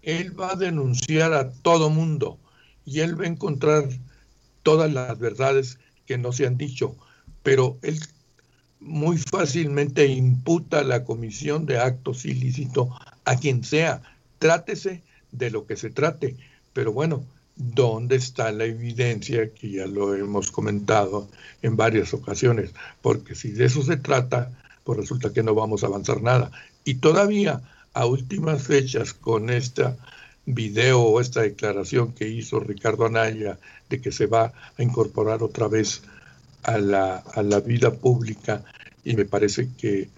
él 0.07 0.39
va 0.39 0.53
a 0.53 0.55
denunciar 0.55 1.33
a 1.33 1.51
todo 1.51 1.89
mundo 1.89 2.39
y 2.85 3.01
él 3.01 3.19
va 3.19 3.25
a 3.25 3.27
encontrar 3.27 3.89
todas 4.63 4.91
las 4.91 5.19
verdades 5.19 5.79
que 6.05 6.17
no 6.17 6.31
se 6.31 6.47
han 6.47 6.57
dicho, 6.57 6.95
pero 7.43 7.77
él 7.81 7.99
muy 8.79 9.17
fácilmente 9.17 10.07
imputa 10.07 10.81
la 10.83 11.03
comisión 11.03 11.65
de 11.65 11.79
actos 11.79 12.23
ilícitos 12.23 12.87
a 13.25 13.35
quien 13.35 13.65
sea, 13.65 14.01
trátese 14.39 15.03
de 15.33 15.51
lo 15.51 15.65
que 15.65 15.75
se 15.75 15.89
trate, 15.89 16.37
pero 16.71 16.93
bueno, 16.93 17.25
¿dónde 17.57 18.15
está 18.15 18.49
la 18.53 18.63
evidencia? 18.63 19.53
Que 19.53 19.71
ya 19.71 19.87
lo 19.87 20.15
hemos 20.15 20.51
comentado 20.51 21.27
en 21.61 21.75
varias 21.75 22.13
ocasiones, 22.13 22.73
porque 23.01 23.35
si 23.35 23.51
de 23.51 23.65
eso 23.65 23.83
se 23.83 23.97
trata, 23.97 24.57
pues 24.85 24.99
resulta 24.99 25.33
que 25.33 25.43
no 25.43 25.53
vamos 25.53 25.83
a 25.83 25.87
avanzar 25.87 26.21
nada. 26.21 26.49
Y 26.85 26.95
todavía 26.95 27.61
a 27.97 28.05
últimas 28.05 28.61
fechas 28.61 29.15
con 29.15 29.49
esta 29.49 29.97
video 30.45 31.01
o 31.01 31.19
esta 31.19 31.41
declaración 31.41 32.13
que 32.13 32.29
hizo 32.29 32.59
Ricardo 32.59 33.07
Anaya 33.07 33.57
de 33.89 33.99
que 33.99 34.11
se 34.11 34.27
va 34.27 34.53
a 34.77 34.83
incorporar 34.83 35.41
otra 35.41 35.67
vez 35.67 36.03
a 36.61 36.77
la, 36.77 37.15
a 37.15 37.41
la 37.41 37.59
vida 37.59 37.89
pública 37.91 38.63
y 39.03 39.15
me 39.15 39.25
parece 39.25 39.69
que, 39.79 40.09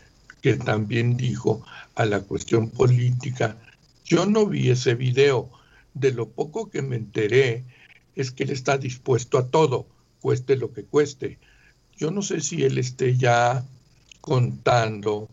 que 0.41 0.57
también 0.57 1.15
dijo 1.15 1.63
a 1.95 2.03
la 2.03 2.19
cuestión 2.19 2.69
política. 2.69 3.55
Yo 4.03 4.25
no 4.25 4.45
vi 4.45 4.71
ese 4.71 4.95
video. 4.95 5.49
De 5.93 6.11
lo 6.11 6.27
poco 6.27 6.69
que 6.69 6.81
me 6.81 6.97
enteré 6.97 7.63
es 8.13 8.31
que 8.31 8.43
él 8.43 8.49
está 8.49 8.77
dispuesto 8.77 9.37
a 9.37 9.47
todo, 9.47 9.87
cueste 10.19 10.57
lo 10.57 10.73
que 10.73 10.83
cueste. 10.83 11.39
Yo 11.95 12.11
no 12.11 12.23
sé 12.23 12.41
si 12.41 12.61
él 12.63 12.77
esté 12.77 13.15
ya 13.15 13.63
contando 14.19 15.29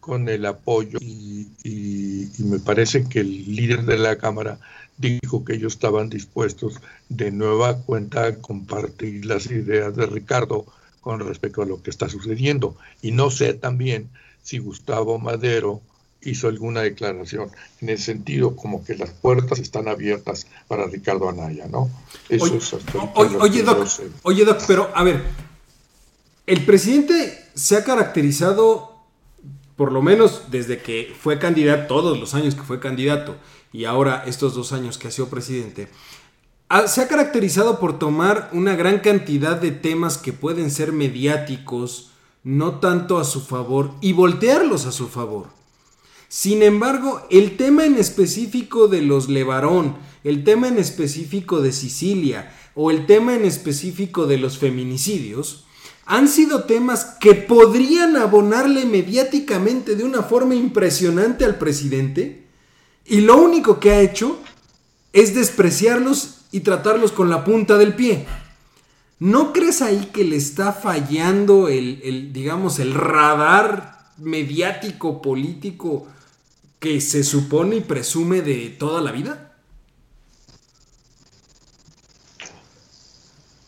con 0.00 0.28
el 0.28 0.46
apoyo 0.46 0.98
y, 1.00 1.48
y, 1.64 2.30
me 2.44 2.58
parece 2.58 3.08
que 3.08 3.20
el 3.20 3.54
líder 3.54 3.84
de 3.84 3.98
la 3.98 4.16
Cámara 4.16 4.58
dijo 4.96 5.44
que 5.44 5.54
ellos 5.54 5.74
estaban 5.74 6.08
dispuestos 6.08 6.80
de 7.08 7.30
nueva 7.30 7.78
cuenta 7.82 8.26
a 8.26 8.34
compartir 8.36 9.26
las 9.26 9.46
ideas 9.46 9.94
de 9.96 10.06
Ricardo 10.06 10.66
con 11.00 11.20
respecto 11.20 11.62
a 11.62 11.66
lo 11.66 11.82
que 11.82 11.90
está 11.90 12.08
sucediendo. 12.08 12.76
Y 13.02 13.12
no 13.12 13.30
sé 13.30 13.54
también 13.54 14.08
si 14.42 14.58
Gustavo 14.58 15.18
Madero 15.18 15.80
hizo 16.22 16.48
alguna 16.48 16.80
declaración 16.80 17.50
en 17.80 17.90
el 17.90 17.98
sentido 17.98 18.56
como 18.56 18.84
que 18.84 18.96
las 18.96 19.10
puertas 19.10 19.58
están 19.58 19.88
abiertas 19.88 20.46
para 20.66 20.86
Ricardo 20.86 21.28
Anaya, 21.28 21.66
¿no? 21.68 21.90
Eso 22.28 22.44
oye, 22.44 22.56
es 22.56 22.74
oye, 23.14 23.62
Doc, 23.62 23.86
oye, 24.22 24.44
Doc, 24.44 24.62
pero 24.66 24.90
a 24.94 25.04
ver, 25.04 25.22
el 26.46 26.64
presidente 26.64 27.38
se 27.54 27.76
ha 27.76 27.84
caracterizado, 27.84 28.97
por 29.78 29.92
lo 29.92 30.02
menos 30.02 30.42
desde 30.50 30.82
que 30.82 31.14
fue 31.18 31.38
candidato, 31.38 31.86
todos 31.86 32.18
los 32.18 32.34
años 32.34 32.56
que 32.56 32.62
fue 32.62 32.80
candidato, 32.80 33.36
y 33.72 33.84
ahora 33.84 34.24
estos 34.26 34.52
dos 34.54 34.72
años 34.72 34.98
que 34.98 35.06
ha 35.06 35.12
sido 35.12 35.28
presidente, 35.28 35.88
se 36.88 37.00
ha 37.00 37.06
caracterizado 37.06 37.78
por 37.78 37.96
tomar 37.96 38.50
una 38.52 38.74
gran 38.74 38.98
cantidad 38.98 39.56
de 39.56 39.70
temas 39.70 40.18
que 40.18 40.32
pueden 40.32 40.72
ser 40.72 40.90
mediáticos, 40.90 42.10
no 42.42 42.80
tanto 42.80 43.18
a 43.18 43.24
su 43.24 43.40
favor, 43.40 43.92
y 44.00 44.14
voltearlos 44.14 44.84
a 44.84 44.90
su 44.90 45.06
favor. 45.06 45.46
Sin 46.26 46.64
embargo, 46.64 47.22
el 47.30 47.56
tema 47.56 47.86
en 47.86 47.98
específico 47.98 48.88
de 48.88 49.02
los 49.02 49.28
Levarón, 49.28 49.96
el 50.24 50.42
tema 50.42 50.66
en 50.66 50.78
específico 50.78 51.60
de 51.60 51.70
Sicilia 51.70 52.52
o 52.74 52.90
el 52.90 53.06
tema 53.06 53.36
en 53.36 53.44
específico 53.44 54.26
de 54.26 54.38
los 54.38 54.58
feminicidios, 54.58 55.67
han 56.08 56.26
sido 56.26 56.64
temas 56.64 57.04
que 57.20 57.34
podrían 57.34 58.16
abonarle 58.16 58.86
mediáticamente 58.86 59.94
de 59.94 60.04
una 60.04 60.22
forma 60.22 60.54
impresionante 60.54 61.44
al 61.44 61.58
presidente 61.58 62.46
y 63.04 63.20
lo 63.20 63.36
único 63.36 63.78
que 63.78 63.90
ha 63.90 64.00
hecho 64.00 64.38
es 65.12 65.34
despreciarlos 65.34 66.46
y 66.50 66.60
tratarlos 66.60 67.12
con 67.12 67.28
la 67.28 67.44
punta 67.44 67.76
del 67.76 67.94
pie. 67.94 68.26
¿No 69.18 69.52
crees 69.52 69.82
ahí 69.82 70.08
que 70.10 70.24
le 70.24 70.36
está 70.36 70.72
fallando 70.72 71.68
el, 71.68 72.32
digamos, 72.32 72.78
el 72.78 72.94
radar 72.94 74.12
mediático 74.16 75.20
político 75.20 76.06
que 76.78 77.02
se 77.02 77.22
supone 77.22 77.76
y 77.76 77.80
presume 77.82 78.40
de 78.40 78.70
toda 78.70 79.02
la 79.02 79.12
vida? 79.12 79.58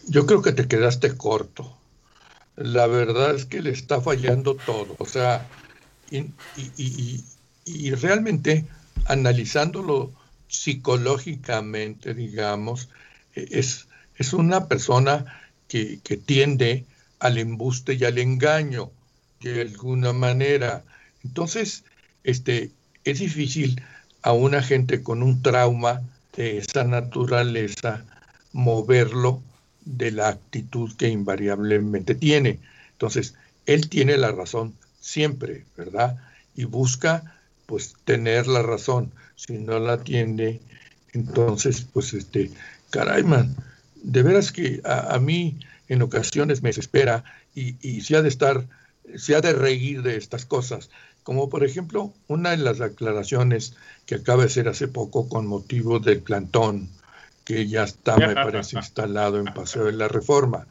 Yo 0.07 0.25
creo 0.25 0.41
que 0.41 0.53
te 0.53 0.67
quedaste 0.67 1.15
corto. 1.19 1.80
La 2.61 2.87
verdad 2.87 3.35
es 3.35 3.47
que 3.47 3.63
le 3.63 3.71
está 3.71 4.01
fallando 4.01 4.55
todo. 4.55 4.95
O 4.99 5.07
sea, 5.07 5.49
y 6.11 7.91
realmente 7.93 8.67
analizándolo 9.07 10.13
psicológicamente, 10.51 12.13
digamos, 12.13 12.89
e-, 13.35 13.49
es, 13.51 13.87
es 14.17 14.33
una 14.33 14.69
persona 14.69 15.25
que, 15.69 16.01
tiende 16.27 16.85
al 17.21 17.39
embuste 17.39 17.95
y 17.95 18.05
al 18.05 18.19
engaño 18.19 18.91
de 19.41 19.63
alguna 19.63 20.13
manera. 20.13 20.83
Entonces, 21.25 21.85
este, 22.25 22.71
es 23.05 23.21
difícil 23.21 23.81
a 24.23 24.33
una 24.33 24.63
gente 24.63 25.03
con 25.03 25.23
un 25.23 25.43
trauma 25.43 26.03
de 26.37 26.59
esa 26.59 26.85
naturaleza 26.85 28.05
moverlo 28.53 29.43
de 29.85 30.11
la 30.11 30.29
actitud 30.29 30.95
que 30.97 31.09
invariablemente 31.09 32.15
tiene. 32.15 32.61
Entonces, 32.93 33.35
él 33.67 33.89
tiene 33.89 34.17
la 34.17 34.33
razón 34.33 34.75
siempre, 35.01 35.65
¿verdad? 35.77 36.19
Y 36.55 36.65
busca 36.65 37.37
pues 37.67 37.95
tener 38.05 38.47
la 38.47 38.63
razón. 38.63 39.13
Si 39.37 39.59
no 39.59 39.79
la 39.79 40.03
tiene, 40.03 40.61
entonces, 41.13 41.87
pues 41.93 42.13
este, 42.13 42.51
caray, 42.91 43.23
man, 43.23 43.57
de 44.03 44.23
veras 44.23 44.53
que 44.53 44.81
a, 44.85 45.19
mí 45.19 45.59
en 45.89 46.03
ocasiones 46.03 46.63
me 46.63 46.71
desespera 46.71 47.25
y, 47.55 47.77
y 47.81 48.03
se 48.03 48.17
ha 48.17 48.23
de 48.23 48.29
estar, 48.29 48.67
se 49.17 49.35
ha 49.35 49.41
de 49.41 49.53
reír 49.53 50.03
de 50.03 50.17
estas 50.17 50.45
cosas. 50.45 50.91
Como 51.23 51.49
por 51.49 51.65
ejemplo, 51.65 52.13
una 52.29 52.51
de 52.51 52.59
las 52.59 52.81
aclaraciones 52.81 53.75
que 54.07 54.17
acaba 54.17 54.45
de 54.45 54.51
ser 54.51 54.69
hace 54.69 54.89
poco 54.89 55.29
con 55.29 55.47
motivo 55.47 56.01
del 56.01 56.21
plantón, 56.21 56.89
que 57.51 57.67
ya 57.67 57.83
está, 57.83 58.17
me 58.17 58.33
parece, 58.33 58.77
instalado 58.77 59.41
en 59.41 59.47
Paseo 59.47 59.87
de 59.87 59.93
la 59.93 60.07
Reforma. 60.07 60.69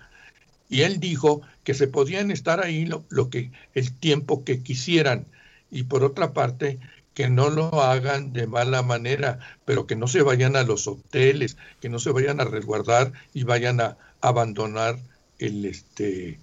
Y 0.70 0.84
él 0.84 1.02
dijo 1.02 1.42
que 1.66 1.74
se 1.74 1.90
podían 1.90 2.32
estar 2.32 2.64
ahí 2.64 2.86
lo, 2.86 3.04
lo 3.10 3.30
que, 3.30 3.52
el 3.74 3.94
tiempo 3.94 4.46
que 4.46 4.64
quisieran, 4.64 5.26
y 5.70 5.84
por 5.84 6.06
otra 6.06 6.32
parte, 6.32 6.80
que 7.14 7.30
no 7.30 7.50
lo 7.50 7.84
hagan 7.84 8.32
de 8.32 8.48
mala 8.48 8.82
manera, 8.82 9.40
pero 9.66 9.88
que 9.88 9.98
no 9.98 10.08
se 10.08 10.22
vayan 10.22 10.56
a 10.56 10.64
los 10.64 10.88
hoteles, 10.88 11.58
que 11.82 11.90
no 11.90 12.00
se 12.00 12.12
vayan 12.12 12.40
a 12.40 12.46
resguardar 12.46 13.12
y 13.34 13.44
vayan 13.44 13.82
a 13.82 13.98
abandonar 14.22 14.98
el 15.38 15.66
este 15.66 16.40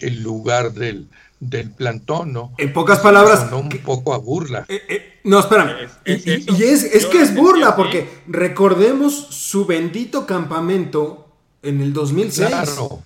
el 0.00 0.22
lugar 0.22 0.72
del, 0.72 1.08
del 1.40 1.70
plantón, 1.70 2.32
¿no? 2.32 2.54
En 2.56 2.72
pocas 2.72 3.00
palabras. 3.00 3.52
un 3.52 3.68
poco 3.68 4.14
a 4.14 4.18
burla. 4.18 4.64
Eh, 4.68 4.80
eh, 4.88 5.17
no, 5.28 5.40
espérame. 5.40 5.88
y, 6.06 6.62
es, 6.64 6.82
es 6.84 7.06
que 7.06 7.20
es 7.20 7.34
burla, 7.34 7.76
porque 7.76 8.08
recordemos 8.26 9.14
su 9.14 9.66
bendito 9.66 10.26
campamento 10.26 11.28
en 11.62 11.80
el 11.80 11.92
2006. 11.92 12.48
Claro. 12.48 13.02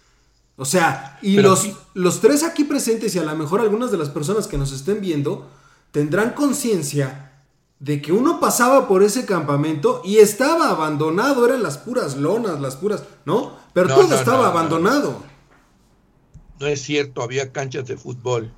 O 0.56 0.64
sea, 0.64 1.18
y 1.22 1.40
los, 1.40 1.70
los 1.94 2.20
tres 2.20 2.44
aquí 2.44 2.64
presentes 2.64 3.14
y 3.14 3.18
a 3.18 3.24
lo 3.24 3.34
mejor 3.34 3.60
algunas 3.60 3.90
de 3.90 3.98
las 3.98 4.10
personas 4.10 4.46
que 4.46 4.58
nos 4.58 4.72
estén 4.72 5.00
viendo 5.00 5.50
tendrán 5.90 6.30
conciencia 6.30 7.32
de 7.80 8.00
que 8.00 8.12
uno 8.12 8.38
pasaba 8.38 8.86
por 8.86 9.02
ese 9.02 9.26
campamento 9.26 10.02
y 10.04 10.18
estaba 10.18 10.70
abandonado, 10.70 11.44
eran 11.44 11.64
las 11.64 11.78
puras 11.78 12.16
lonas, 12.16 12.60
las 12.60 12.76
puras, 12.76 13.02
¿no? 13.24 13.56
Pero 13.72 13.88
todo 13.88 14.14
estaba 14.14 14.46
abandonado. 14.46 15.20
No 16.60 16.68
es 16.68 16.80
cierto, 16.80 17.22
había 17.22 17.50
canchas 17.50 17.88
de 17.88 17.96
fútbol. 17.96 18.52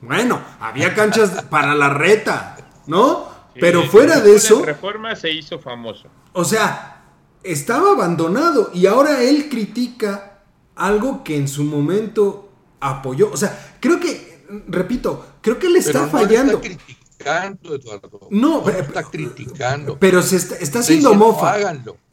Bueno, 0.00 0.40
había 0.58 0.92
canchas 0.94 1.44
para 1.44 1.76
la 1.76 1.88
reta, 1.88 2.56
¿no? 2.88 3.28
Pero 3.60 3.84
fuera 3.84 4.20
de 4.20 4.34
eso... 4.34 4.64
Reforma 4.64 5.14
se 5.14 5.30
hizo 5.30 5.58
famoso. 5.58 6.08
O 6.32 6.44
sea, 6.44 7.04
estaba 7.42 7.92
abandonado 7.92 8.70
y 8.74 8.86
ahora 8.86 9.22
él 9.22 9.48
critica 9.48 10.40
algo 10.74 11.24
que 11.24 11.36
en 11.36 11.48
su 11.48 11.64
momento 11.64 12.48
apoyó. 12.80 13.30
O 13.30 13.36
sea, 13.36 13.76
creo 13.80 13.98
que, 13.98 14.44
repito, 14.68 15.26
creo 15.40 15.58
que 15.58 15.68
le 15.68 15.80
está 15.80 16.06
fallando. 16.06 16.60
criticando, 16.60 17.74
Eduardo. 17.74 18.28
No, 18.30 18.62
pero, 18.62 18.78
está 18.78 19.02
criticando. 19.02 19.98
Pero 19.98 20.22
se 20.22 20.36
está, 20.36 20.56
está 20.56 20.78
haciendo 20.80 21.14
mofa. 21.14 21.56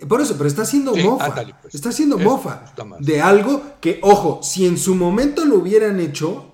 Por 0.08 0.22
eso, 0.22 0.36
pero 0.36 0.48
está 0.48 0.64
haciendo 0.64 0.96
mofa. 0.96 1.34
Pues. 1.62 1.76
Está 1.76 1.90
haciendo 1.90 2.18
mofa 2.18 2.74
de 3.00 3.22
algo 3.22 3.76
que, 3.80 4.00
ojo, 4.02 4.42
si 4.42 4.66
en 4.66 4.78
su 4.78 4.96
momento 4.96 5.46
lo 5.46 5.58
hubieran 5.58 6.00
hecho, 6.00 6.54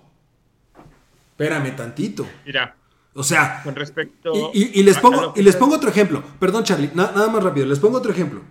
espérame 1.32 1.76
tantito. 1.76 2.28
Mira. 2.46 2.76
O 3.14 3.24
sea, 3.24 3.62
con 3.64 3.76
respecto. 3.76 4.52
Y, 4.54 4.84
les, 4.84 4.98
pongo, 4.98 5.34
y 5.36 5.42
les 5.42 5.56
pongo 5.56 5.76
otro 5.76 5.90
ejemplo. 5.90 6.24
Perdón, 6.40 6.64
Charlie, 6.64 6.92
nada 6.94 7.28
más 7.28 7.44
rápido. 7.44 7.66
Les 7.66 7.80
pongo 7.80 7.98
otro 7.98 8.12
ejemplo. 8.12 8.42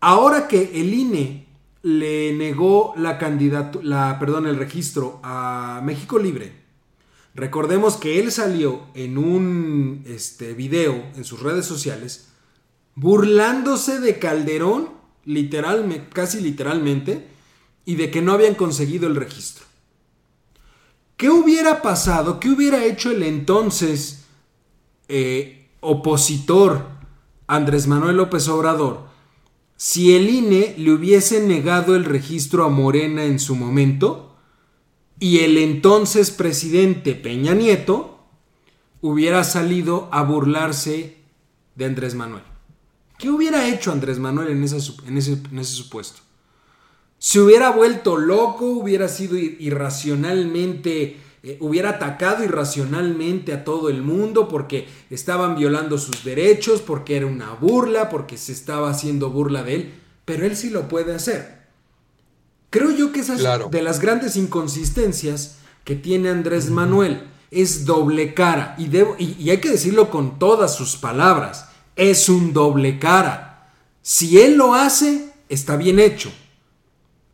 Ahora 0.00 0.48
que 0.48 0.80
el 0.80 0.92
INE 0.92 1.46
le 1.82 2.32
negó 2.34 2.94
la 2.96 3.18
candidatura, 3.18 3.84
la, 3.84 4.18
perdón, 4.18 4.46
el 4.46 4.56
registro 4.56 5.20
a 5.22 5.80
México 5.84 6.18
Libre, 6.18 6.52
recordemos 7.34 7.96
que 7.96 8.18
él 8.18 8.32
salió 8.32 8.86
en 8.94 9.18
un 9.18 10.02
este, 10.06 10.54
video 10.54 11.04
en 11.14 11.24
sus 11.24 11.40
redes 11.42 11.66
sociales 11.66 12.28
burlándose 12.94 14.00
de 14.00 14.18
Calderón, 14.18 14.90
literalmente, 15.24 16.08
casi 16.12 16.40
literalmente, 16.40 17.28
y 17.84 17.94
de 17.94 18.10
que 18.10 18.20
no 18.20 18.32
habían 18.32 18.54
conseguido 18.54 19.06
el 19.06 19.16
registro. 19.16 19.64
¿Qué 21.20 21.28
hubiera 21.28 21.82
pasado? 21.82 22.40
¿Qué 22.40 22.48
hubiera 22.48 22.82
hecho 22.82 23.10
el 23.10 23.22
entonces 23.22 24.24
eh, 25.06 25.68
opositor 25.80 26.86
Andrés 27.46 27.86
Manuel 27.86 28.16
López 28.16 28.48
Obrador 28.48 29.02
si 29.76 30.16
el 30.16 30.30
INE 30.30 30.74
le 30.78 30.92
hubiese 30.92 31.46
negado 31.46 31.94
el 31.94 32.06
registro 32.06 32.64
a 32.64 32.70
Morena 32.70 33.26
en 33.26 33.38
su 33.38 33.54
momento 33.54 34.34
y 35.18 35.40
el 35.40 35.58
entonces 35.58 36.30
presidente 36.30 37.14
Peña 37.14 37.52
Nieto 37.52 38.24
hubiera 39.02 39.44
salido 39.44 40.08
a 40.12 40.22
burlarse 40.22 41.18
de 41.74 41.84
Andrés 41.84 42.14
Manuel. 42.14 42.44
¿Qué 43.18 43.28
hubiera 43.28 43.68
hecho 43.68 43.92
Andrés 43.92 44.18
Manuel 44.18 44.48
en, 44.48 44.64
ese, 44.64 44.78
en 45.06 45.18
ese 45.18 45.74
supuesto? 45.74 46.22
Se 47.20 47.38
hubiera 47.38 47.70
vuelto 47.70 48.16
loco, 48.16 48.66
hubiera 48.66 49.06
sido 49.06 49.38
irracionalmente 49.38 51.18
eh, 51.42 51.56
hubiera 51.60 51.90
atacado 51.90 52.44
irracionalmente 52.44 53.54
a 53.54 53.64
todo 53.64 53.88
el 53.88 54.02
mundo 54.02 54.46
porque 54.46 54.86
estaban 55.08 55.56
violando 55.56 55.96
sus 55.96 56.22
derechos, 56.22 56.82
porque 56.82 57.16
era 57.16 57.26
una 57.26 57.54
burla, 57.54 58.10
porque 58.10 58.36
se 58.36 58.52
estaba 58.52 58.90
haciendo 58.90 59.30
burla 59.30 59.62
de 59.62 59.74
él, 59.74 59.94
pero 60.26 60.44
él 60.44 60.54
sí 60.54 60.68
lo 60.68 60.86
puede 60.86 61.14
hacer. 61.14 61.60
Creo 62.68 62.90
yo 62.90 63.10
que 63.10 63.20
esa 63.20 63.34
es 63.36 63.70
de 63.70 63.82
las 63.82 64.00
grandes 64.00 64.36
inconsistencias 64.36 65.56
que 65.84 65.96
tiene 65.96 66.28
Andrés 66.28 66.68
Manuel. 66.68 67.22
Es 67.50 67.86
doble 67.86 68.34
cara 68.34 68.74
y, 68.78 68.88
debo, 68.88 69.16
y 69.18 69.48
hay 69.50 69.58
que 69.58 69.70
decirlo 69.70 70.10
con 70.10 70.38
todas 70.38 70.76
sus 70.76 70.96
palabras. 70.96 71.70
Es 71.96 72.28
un 72.28 72.52
doble 72.52 72.98
cara. 72.98 73.72
Si 74.02 74.40
él 74.40 74.56
lo 74.56 74.74
hace, 74.74 75.32
está 75.48 75.76
bien 75.76 75.98
hecho. 75.98 76.30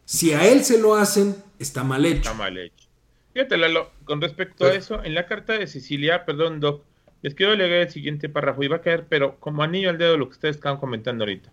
Si 0.07 0.33
a 0.33 0.47
él 0.47 0.63
se 0.63 0.81
lo 0.81 0.95
hacen, 0.95 1.35
está 1.59 1.83
mal 1.83 2.05
hecho. 2.05 2.19
Está 2.19 2.35
mal 2.35 2.57
hecho. 2.57 2.87
Fíjate, 3.33 3.57
Lalo, 3.57 3.91
con 4.05 4.21
respecto 4.21 4.65
a 4.65 4.73
eso, 4.73 5.03
en 5.03 5.15
la 5.15 5.27
carta 5.27 5.59
de 5.59 5.67
Sicilia, 5.67 6.25
perdón, 6.25 6.61
Doc, 6.61 6.85
les 7.23 7.35
quiero 7.35 7.57
leer 7.57 7.73
el 7.73 7.91
siguiente 7.91 8.29
párrafo. 8.29 8.63
Iba 8.63 8.77
a 8.77 8.83
caer, 8.83 9.07
pero 9.09 9.41
como 9.41 9.65
anillo 9.65 9.91
al 9.91 9.99
dedo 9.99 10.17
lo 10.17 10.27
que 10.29 10.35
ustedes 10.35 10.57
están 10.57 10.77
comentando 10.77 11.25
ahorita. 11.25 11.51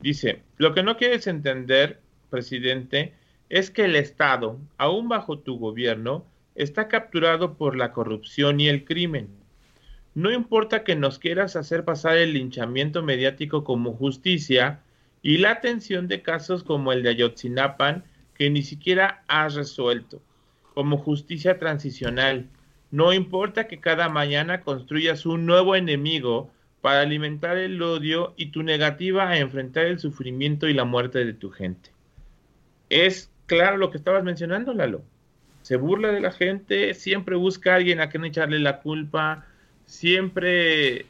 Dice, 0.00 0.42
lo 0.58 0.74
que 0.74 0.84
no 0.84 0.96
quieres 0.96 1.26
entender, 1.26 2.00
presidente, 2.30 3.14
es 3.48 3.72
que 3.72 3.86
el 3.86 3.96
Estado, 3.96 4.60
aún 4.76 5.08
bajo 5.08 5.40
tu 5.40 5.58
gobierno, 5.58 6.24
está 6.54 6.86
capturado 6.86 7.54
por 7.54 7.76
la 7.76 7.92
corrupción 7.92 8.60
y 8.60 8.68
el 8.68 8.84
crimen. 8.84 9.28
No 10.14 10.30
importa 10.30 10.84
que 10.84 10.94
nos 10.94 11.18
quieras 11.18 11.56
hacer 11.56 11.84
pasar 11.84 12.16
el 12.16 12.32
linchamiento 12.32 13.02
mediático 13.02 13.64
como 13.64 13.92
justicia 13.94 14.82
y 15.28 15.36
la 15.36 15.50
atención 15.50 16.08
de 16.08 16.22
casos 16.22 16.64
como 16.64 16.90
el 16.90 17.02
de 17.02 17.10
Ayotzinapan 17.10 18.02
que 18.32 18.48
ni 18.48 18.62
siquiera 18.62 19.24
has 19.28 19.56
resuelto 19.56 20.22
como 20.72 20.96
justicia 20.96 21.58
transicional. 21.58 22.46
No 22.90 23.12
importa 23.12 23.68
que 23.68 23.78
cada 23.78 24.08
mañana 24.08 24.62
construyas 24.62 25.26
un 25.26 25.44
nuevo 25.44 25.76
enemigo 25.76 26.50
para 26.80 27.02
alimentar 27.02 27.58
el 27.58 27.82
odio 27.82 28.32
y 28.38 28.52
tu 28.52 28.62
negativa 28.62 29.28
a 29.28 29.36
enfrentar 29.36 29.84
el 29.84 29.98
sufrimiento 29.98 30.66
y 30.66 30.72
la 30.72 30.86
muerte 30.86 31.22
de 31.22 31.34
tu 31.34 31.50
gente. 31.50 31.90
Es 32.88 33.30
claro 33.44 33.76
lo 33.76 33.90
que 33.90 33.98
estabas 33.98 34.24
mencionando, 34.24 34.72
Lalo. 34.72 35.02
Se 35.60 35.76
burla 35.76 36.10
de 36.10 36.22
la 36.22 36.32
gente, 36.32 36.94
siempre 36.94 37.36
busca 37.36 37.74
a 37.74 37.76
alguien 37.76 38.00
a 38.00 38.08
quien 38.08 38.24
echarle 38.24 38.60
la 38.60 38.80
culpa, 38.80 39.44
siempre 39.84 41.04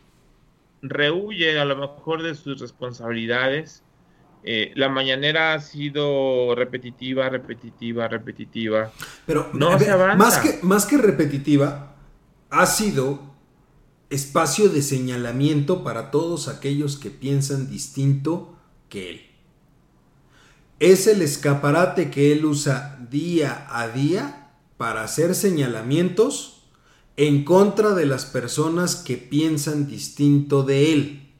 rehuye 0.83 1.57
a 1.61 1.65
lo 1.65 1.77
mejor 1.77 2.25
de 2.25 2.35
sus 2.35 2.61
responsabilidades. 2.61 3.85
Eh, 4.45 4.73
la 4.77 4.89
mañanera 4.89 5.55
ha 5.55 5.61
sido 5.61 6.55
repetitiva, 6.55 7.29
repetitiva, 7.29 8.09
repetitiva. 8.09 8.93
Pero 9.27 9.51
no 9.53 9.77
Más 10.17 10.39
que, 10.39 10.61
más 10.63 10.87
que 10.87 10.97
repetitiva, 10.97 11.97
ha 12.51 12.67
sido 12.67 13.35
espacio 14.11 14.69
de 14.69 14.83
señalamiento 14.83 15.83
para 15.83 16.11
todos 16.11 16.49
aquellos 16.49 16.97
que 16.97 17.11
piensan 17.11 17.69
distinto 17.69 18.57
que 18.89 19.11
él. 19.11 19.21
Es 20.79 21.09
el 21.09 21.23
escaparate 21.23 22.11
que 22.11 22.33
él 22.33 22.45
usa 22.45 22.99
día 23.11 23.67
a 23.71 23.89
día 23.89 24.53
para 24.77 25.03
hacer 25.03 25.35
señalamientos 25.35 26.71
en 27.17 27.45
contra 27.45 27.95
de 27.95 28.07
las 28.07 28.25
personas 28.25 28.95
que 28.95 29.17
piensan 29.17 29.89
distinto 29.89 30.63
de 30.63 30.93
él. 30.93 31.35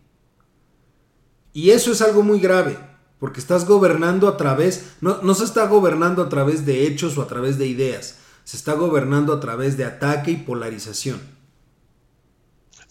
Y 1.53 1.71
eso 1.71 1.93
es 1.93 2.03
algo 2.03 2.23
muy 2.23 2.41
grave 2.41 2.88
porque 3.19 3.41
estás 3.41 3.67
gobernando 3.67 4.29
a 4.29 4.37
través, 4.37 4.93
no, 5.01 5.23
no 5.23 5.35
se 5.35 5.45
está 5.45 5.67
gobernando 5.67 6.23
a 6.23 6.29
través 6.29 6.65
de 6.65 6.87
hechos 6.87 7.19
o 7.19 7.23
a 7.23 7.27
través 7.27 7.59
de 7.59 7.67
ideas, 7.67 8.17
se 8.45 8.57
está 8.57 8.75
gobernando 8.75 9.33
a 9.33 9.41
través 9.41 9.77
de 9.77 9.85
ataque 9.85 10.33
y 10.33 10.37
polarización. 10.37 11.21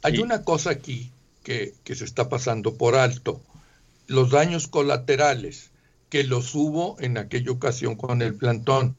Hay 0.03 0.19
una 0.19 0.43
cosa 0.43 0.71
aquí 0.71 1.11
que, 1.43 1.73
que, 1.83 1.95
se 1.95 2.05
está 2.05 2.29
pasando 2.29 2.75
por 2.75 2.95
alto, 2.95 3.41
los 4.07 4.29
daños 4.29 4.67
colaterales, 4.67 5.71
que 6.09 6.23
los 6.23 6.53
hubo 6.55 6.97
en 6.99 7.17
aquella 7.17 7.51
ocasión 7.51 7.95
con 7.95 8.21
el 8.21 8.35
plantón. 8.35 8.95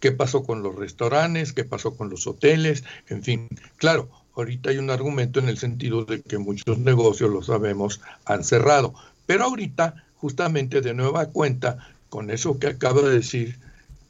¿Qué 0.00 0.12
pasó 0.12 0.44
con 0.44 0.62
los 0.62 0.76
restaurantes? 0.76 1.52
¿Qué 1.52 1.64
pasó 1.64 1.96
con 1.96 2.10
los 2.10 2.26
hoteles? 2.26 2.84
En 3.08 3.22
fin, 3.22 3.48
claro, 3.76 4.08
ahorita 4.36 4.70
hay 4.70 4.78
un 4.78 4.90
argumento 4.90 5.40
en 5.40 5.48
el 5.48 5.58
sentido 5.58 6.04
de 6.04 6.22
que 6.22 6.38
muchos 6.38 6.78
negocios, 6.78 7.30
lo 7.30 7.42
sabemos, 7.42 8.00
han 8.24 8.44
cerrado. 8.44 8.94
Pero 9.24 9.44
ahorita 9.44 10.05
justamente 10.18 10.80
de 10.80 10.94
nueva 10.94 11.26
cuenta 11.26 11.78
con 12.08 12.30
eso 12.30 12.58
que 12.58 12.68
acabo 12.68 13.02
de 13.02 13.16
decir, 13.16 13.56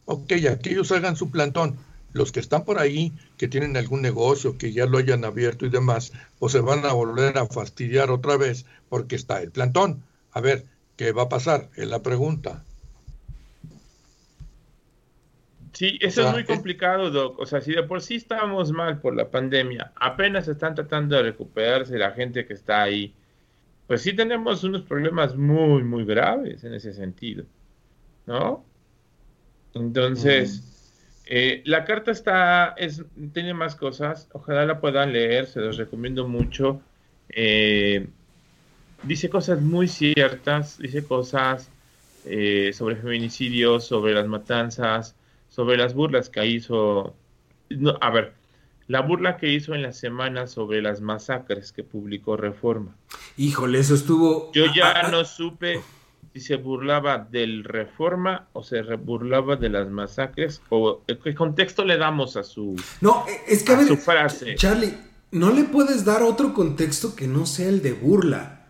ok, 0.05 0.33
aquellos 0.51 0.93
hagan 0.93 1.17
su 1.17 1.31
plantón, 1.31 1.77
los 2.13 2.33
que 2.33 2.41
están 2.41 2.65
por 2.65 2.79
ahí, 2.79 3.13
que 3.37 3.49
tienen 3.49 3.77
algún 3.77 4.03
negocio, 4.03 4.57
que 4.57 4.73
ya 4.73 4.87
lo 4.87 4.99
hayan 4.99 5.25
abierto 5.25 5.67
y 5.67 5.71
demás, 5.71 6.13
o 6.39 6.49
se 6.49 6.61
van 6.61 6.85
a 6.87 6.93
volver 6.93 7.37
a 7.39 7.47
fastidiar 7.47 8.11
otra 8.11 8.37
vez 8.37 8.65
porque 8.89 9.17
está 9.17 9.43
el 9.43 9.51
plantón. 9.51 10.03
A 10.33 10.41
ver, 10.41 10.65
¿qué 10.97 11.13
va 11.13 11.23
a 11.23 11.29
pasar? 11.29 11.69
Es 11.77 11.89
la 11.89 12.03
pregunta. 12.03 12.63
Sí, 15.73 15.99
eso 16.01 16.27
es 16.27 16.33
muy 16.33 16.45
complicado, 16.45 17.11
Doc. 17.11 17.39
O 17.39 17.45
sea, 17.45 17.61
si 17.61 17.73
de 17.73 17.83
por 17.83 18.01
sí 18.01 18.15
estábamos 18.15 18.73
mal 18.73 18.99
por 18.99 19.15
la 19.15 19.29
pandemia, 19.29 19.93
apenas 19.97 20.49
están 20.49 20.75
tratando 20.75 21.17
de 21.17 21.25
recuperarse 21.25 21.99
la 21.99 22.13
gente 22.13 22.47
que 22.47 22.55
está 22.55 22.83
ahí 22.83 23.13
pues 23.87 24.03
sí 24.03 24.15
tenemos 24.15 24.65
unos 24.65 24.83
problemas 24.83 25.37
muy, 25.37 25.85
muy 25.85 26.05
graves 26.05 26.65
en 26.65 26.75
ese 26.75 26.93
sentido, 26.93 27.45
¿no? 28.27 28.65
Entonces, 29.75 30.63
eh, 31.27 31.63
la 31.67 31.85
carta 31.85 32.11
está, 32.11 32.75
es, 32.77 33.03
tiene 33.33 33.53
más 33.55 33.77
cosas, 33.77 34.29
ojalá 34.33 34.65
la 34.65 34.81
puedan 34.81 35.13
leer, 35.13 35.47
se 35.47 35.61
los 35.61 35.77
recomiendo 35.77 36.27
mucho. 36.27 36.81
Eh, 37.29 38.07
dice 39.03 39.29
cosas 39.29 39.61
muy 39.61 39.89
ciertas, 39.89 40.79
dice 40.79 41.05
cosas 41.05 41.71
eh, 42.25 42.73
sobre 42.73 42.97
feminicidios, 42.97 43.87
sobre 43.87 44.15
las 44.15 44.27
matanzas, 44.27 45.15
sobre 45.49 45.77
las 45.77 45.95
burlas 45.95 46.29
que 46.29 46.45
hizo... 46.47 47.15
No, 47.71 47.99
a 48.01 48.11
ver, 48.11 48.33
la 48.89 49.01
burla 49.03 49.37
que 49.37 49.53
hizo 49.53 49.75
en 49.75 49.83
la 49.83 49.93
semana 49.93 50.47
sobre 50.47 50.81
las 50.81 51.01
masacres 51.01 51.73
que 51.73 51.83
publicó 51.83 52.37
Reforma. 52.37 52.97
Híjole, 53.37 53.79
eso 53.81 53.95
estuvo... 53.95 54.53
Yo 54.53 54.67
ya 54.75 55.09
no 55.11 55.25
supe 55.25 55.81
si 56.33 56.41
se 56.41 56.57
burlaba 56.57 57.19
del 57.19 57.65
Reforma 57.65 58.49
o 58.53 58.63
se 58.63 58.83
burlaba 58.83 59.57
de 59.57 59.71
las 59.71 59.89
masacres 59.89 60.61
o 60.69 61.03
qué 61.23 61.35
contexto 61.35 61.85
le 61.85 61.97
damos 61.97 62.37
a 62.37 62.45
su, 62.45 62.77
no, 63.01 63.25
es 63.47 63.63
que 63.63 63.87
su 63.87 63.97
frase. 63.97 64.55
Charlie, 64.55 64.95
no 65.31 65.51
le 65.51 65.65
puedes 65.65 66.05
dar 66.05 66.23
otro 66.23 66.53
contexto 66.53 67.17
que 67.17 67.27
no 67.27 67.47
sea 67.47 67.69
el 67.69 67.83
de 67.83 67.95
burla. 67.95 68.67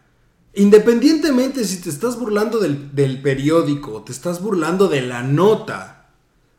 Independientemente 0.55 1.65
si 1.65 1.83
te 1.83 1.91
estás 1.91 2.19
burlando 2.19 2.61
del, 2.61 2.95
del 2.95 3.21
periódico, 3.21 3.95
o 3.95 4.03
te 4.03 4.13
estás 4.13 4.41
burlando 4.41 4.89
de 4.89 5.03
la 5.03 5.23
nota, 5.23 6.07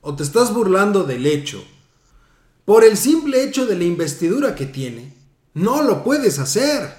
o 0.01 0.15
te 0.15 0.23
estás 0.23 0.53
burlando 0.53 1.03
del 1.03 1.25
hecho, 1.25 1.63
por 2.67 2.83
el 2.83 2.97
simple 2.97 3.45
hecho 3.45 3.65
de 3.65 3.77
la 3.77 3.85
investidura 3.85 4.53
que 4.53 4.65
tiene, 4.65 5.13
no 5.53 5.83
lo 5.83 6.03
puedes 6.03 6.37
hacer. 6.37 6.89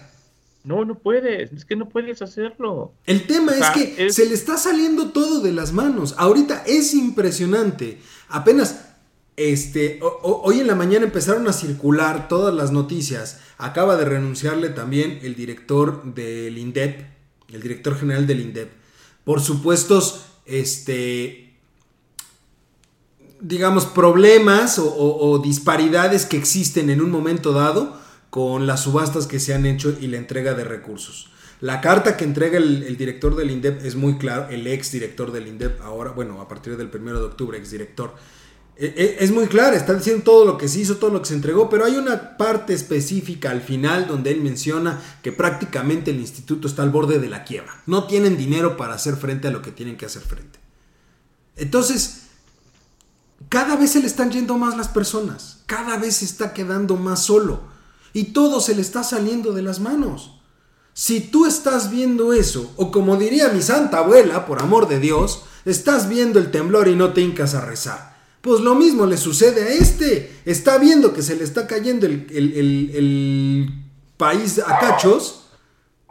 No, 0.64 0.86
no 0.86 0.94
puedes, 0.94 1.52
es 1.52 1.66
que 1.66 1.76
no 1.76 1.90
puedes 1.90 2.22
hacerlo. 2.22 2.94
El 3.04 3.26
tema 3.26 3.52
es 3.52 3.68
que 3.68 4.10
se 4.10 4.24
le 4.24 4.32
está 4.32 4.56
saliendo 4.56 5.10
todo 5.10 5.40
de 5.40 5.52
las 5.52 5.74
manos. 5.74 6.14
Ahorita 6.16 6.64
es 6.66 6.94
impresionante. 6.94 7.98
Apenas, 8.30 8.86
este, 9.36 10.00
hoy 10.22 10.60
en 10.60 10.68
la 10.68 10.74
mañana 10.74 11.04
empezaron 11.04 11.46
a 11.48 11.52
circular 11.52 12.28
todas 12.28 12.54
las 12.54 12.72
noticias. 12.72 13.40
Acaba 13.58 13.98
de 13.98 14.06
renunciarle 14.06 14.70
también 14.70 15.18
el 15.20 15.34
director 15.34 16.14
del 16.14 16.56
INDEP, 16.56 17.04
el 17.52 17.60
director 17.60 17.94
general 17.94 18.26
del 18.26 18.40
INDEP, 18.40 18.70
por 19.22 19.42
supuestos, 19.42 20.24
este, 20.46 21.47
digamos, 23.40 23.86
problemas 23.86 24.78
o, 24.78 25.40
disparidades 25.42 26.26
que 26.26 26.36
existen 26.36 26.90
en 26.90 27.00
un 27.00 27.10
momento 27.10 27.52
dado 27.52 27.96
con 28.30 28.66
las 28.66 28.80
subastas 28.80 29.26
que 29.26 29.40
se 29.40 29.54
han 29.54 29.66
hecho 29.66 29.96
y 30.00 30.08
la 30.08 30.18
entrega 30.18 30.54
de 30.54 30.64
recursos. 30.64 31.30
La 31.60 31.80
carta 31.80 32.16
que 32.16 32.24
entrega 32.24 32.58
el, 32.58 32.96
director 32.96 33.34
del 33.34 33.50
INDEP 33.50 33.84
es 33.84 33.96
muy 33.96 34.16
claro, 34.18 34.48
el 34.50 34.66
ex 34.66 34.92
director 34.92 35.32
del 35.32 35.48
INDEP, 35.48 35.80
ahora, 35.82 36.12
bueno, 36.12 36.40
a 36.40 36.48
partir 36.48 36.76
del 36.76 36.90
1 36.94 37.18
de 37.18 37.26
octubre, 37.26 37.58
ex 37.58 37.70
director, 37.70 38.14
e, 38.76 38.94
e, 38.96 39.24
es 39.24 39.32
muy 39.32 39.48
clara, 39.48 39.76
está 39.76 39.92
diciendo 39.92 40.22
todo 40.22 40.44
lo 40.44 40.56
que 40.56 40.68
se 40.68 40.78
hizo, 40.78 40.98
todo 40.98 41.10
lo 41.10 41.20
que 41.20 41.28
se 41.28 41.34
entregó, 41.34 41.68
pero 41.68 41.84
hay 41.84 41.96
una 41.96 42.36
parte 42.36 42.74
específica 42.74 43.50
al 43.50 43.60
final 43.60 44.06
donde 44.06 44.30
él 44.30 44.40
menciona 44.40 45.00
que 45.20 45.32
prácticamente 45.32 46.12
el 46.12 46.20
instituto 46.20 46.68
está 46.68 46.84
al 46.84 46.90
borde 46.90 47.18
de 47.18 47.28
la 47.28 47.42
quiebra. 47.42 47.82
No 47.86 48.06
tienen 48.06 48.36
dinero 48.36 48.76
para 48.76 48.94
hacer 48.94 49.16
frente 49.16 49.48
a 49.48 49.50
lo 49.50 49.62
que 49.62 49.72
tienen 49.72 49.96
que 49.96 50.06
hacer 50.06 50.22
frente. 50.22 50.60
Entonces, 51.56 52.27
cada 53.48 53.76
vez 53.76 53.92
se 53.92 54.00
le 54.00 54.06
están 54.06 54.30
yendo 54.30 54.58
más 54.58 54.76
las 54.76 54.88
personas, 54.88 55.58
cada 55.66 55.96
vez 55.96 56.16
se 56.16 56.24
está 56.24 56.52
quedando 56.52 56.96
más 56.96 57.22
solo 57.22 57.60
y 58.12 58.24
todo 58.24 58.60
se 58.60 58.74
le 58.74 58.82
está 58.82 59.02
saliendo 59.02 59.52
de 59.52 59.62
las 59.62 59.80
manos. 59.80 60.34
Si 60.92 61.20
tú 61.20 61.46
estás 61.46 61.90
viendo 61.90 62.32
eso, 62.32 62.72
o 62.76 62.90
como 62.90 63.16
diría 63.16 63.50
mi 63.50 63.62
santa 63.62 63.98
abuela, 63.98 64.46
por 64.46 64.60
amor 64.60 64.88
de 64.88 64.98
Dios, 64.98 65.44
estás 65.64 66.08
viendo 66.08 66.40
el 66.40 66.50
temblor 66.50 66.88
y 66.88 66.96
no 66.96 67.12
te 67.12 67.20
hincas 67.20 67.54
a 67.54 67.60
rezar. 67.60 68.16
Pues 68.40 68.60
lo 68.60 68.74
mismo 68.74 69.06
le 69.06 69.16
sucede 69.16 69.62
a 69.62 69.68
este. 69.68 70.40
Está 70.44 70.78
viendo 70.78 71.12
que 71.12 71.22
se 71.22 71.36
le 71.36 71.44
está 71.44 71.66
cayendo 71.66 72.06
el, 72.06 73.72
país 74.16 74.58
a 74.58 74.80
cachos 74.80 75.44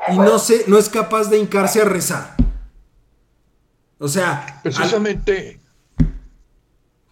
y 0.08 0.18
no, 0.18 0.40
se, 0.40 0.64
no 0.68 0.78
es 0.78 0.88
capaz 0.88 1.26
de 1.26 1.40
hincarse 1.40 1.82
a 1.82 1.86
rezar. 1.86 2.38
O 4.00 4.08
sea... 4.08 4.62
Precisamente... 4.64 5.60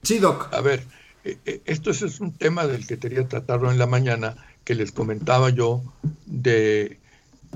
Sí, 0.05 0.19
Doc. 0.19 0.53
A 0.53 0.61
ver, 0.61 0.83
eh, 1.23 1.39
eh, 1.47 1.61
esto 1.65 1.89
es 1.89 2.19
un 2.19 2.31
tema 2.31 2.67
del 2.67 2.85
que 2.85 2.99
quería 2.99 3.27
tratarlo 3.27 3.71
en 3.71 3.79
la 3.79 3.87
mañana, 3.87 4.35
que 4.63 4.75
les 4.75 4.91
comentaba 4.91 5.49
yo, 5.49 5.81
de 6.27 6.99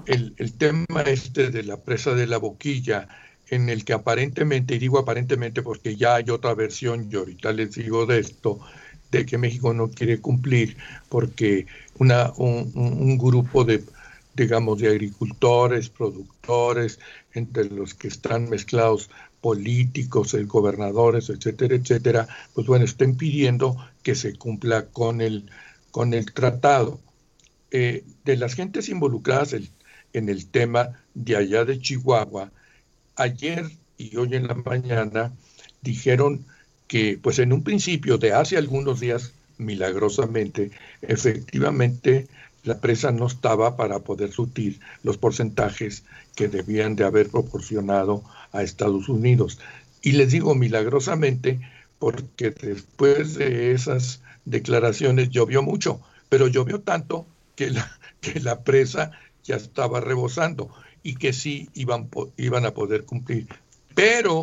el, 0.07 0.53
tema 0.57 1.01
este 1.05 1.51
de 1.51 1.61
la 1.61 1.77
presa 1.77 2.15
de 2.15 2.25
la 2.25 2.39
boquilla, 2.39 3.07
en 3.49 3.69
el 3.69 3.85
que 3.85 3.93
aparentemente, 3.93 4.73
y 4.73 4.79
digo 4.79 4.97
aparentemente 4.97 5.61
porque 5.61 5.95
ya 5.95 6.15
hay 6.15 6.31
otra 6.31 6.55
versión, 6.55 7.07
y 7.11 7.17
ahorita 7.17 7.53
les 7.53 7.73
digo 7.75 8.07
de 8.07 8.17
esto, 8.17 8.59
de 9.11 9.27
que 9.27 9.37
México 9.37 9.71
no 9.75 9.91
quiere 9.91 10.19
cumplir 10.19 10.75
porque 11.07 11.67
una, 11.99 12.33
un 12.35 13.17
grupo 13.19 13.63
de, 13.63 13.83
digamos, 14.35 14.79
de 14.79 14.87
agricultores, 14.87 15.89
productores, 15.89 16.99
entre 17.33 17.65
los 17.65 17.93
que 17.93 18.07
están 18.07 18.49
mezclados 18.49 19.11
políticos, 19.41 20.33
el 20.33 20.47
gobernadores, 20.47 21.29
etcétera, 21.29 21.75
etcétera, 21.75 22.27
pues 22.53 22.67
bueno, 22.67 22.85
estén 22.85 23.15
pidiendo 23.15 23.77
que 24.03 24.15
se 24.15 24.35
cumpla 24.35 24.87
con 24.87 25.21
el, 25.21 25.49
con 25.91 26.13
el 26.13 26.31
tratado. 26.33 26.99
Eh, 27.71 28.03
de 28.25 28.35
las 28.35 28.55
gentes 28.55 28.89
involucradas 28.89 29.55
en 30.13 30.29
el 30.29 30.47
tema 30.47 30.99
de 31.13 31.35
allá 31.35 31.65
de 31.65 31.79
Chihuahua, 31.79 32.51
ayer 33.15 33.69
y 33.97 34.15
hoy 34.17 34.35
en 34.35 34.47
la 34.47 34.55
mañana 34.55 35.33
dijeron 35.81 36.45
que, 36.87 37.19
pues 37.21 37.37
en 37.37 37.53
un 37.53 37.63
principio 37.63 38.17
de 38.17 38.33
hace 38.33 38.57
algunos 38.57 38.99
días, 38.99 39.33
milagrosamente, 39.57 40.71
efectivamente 41.01 42.27
la 42.63 42.79
presa 42.79 43.11
no 43.11 43.27
estaba 43.27 43.77
para 43.77 43.99
poder 43.99 44.31
surtir 44.31 44.79
los 45.03 45.17
porcentajes 45.17 46.03
que 46.35 46.47
debían 46.47 46.95
de 46.95 47.03
haber 47.05 47.29
proporcionado 47.29 48.23
a 48.51 48.63
Estados 48.63 49.09
Unidos. 49.09 49.59
Y 50.01 50.13
les 50.13 50.31
digo 50.31 50.55
milagrosamente 50.55 51.59
porque 51.99 52.51
después 52.51 53.35
de 53.35 53.71
esas 53.73 54.21
declaraciones 54.45 55.29
llovió 55.29 55.61
mucho, 55.61 55.99
pero 56.29 56.47
llovió 56.47 56.81
tanto 56.81 57.27
que 57.55 57.69
la, 57.71 57.99
que 58.21 58.39
la 58.39 58.63
presa 58.63 59.11
ya 59.43 59.55
estaba 59.55 59.99
rebosando 59.99 60.69
y 61.03 61.15
que 61.15 61.33
sí 61.33 61.69
iban, 61.73 62.09
iban 62.37 62.65
a 62.65 62.73
poder 62.73 63.05
cumplir, 63.05 63.47
pero 63.95 64.41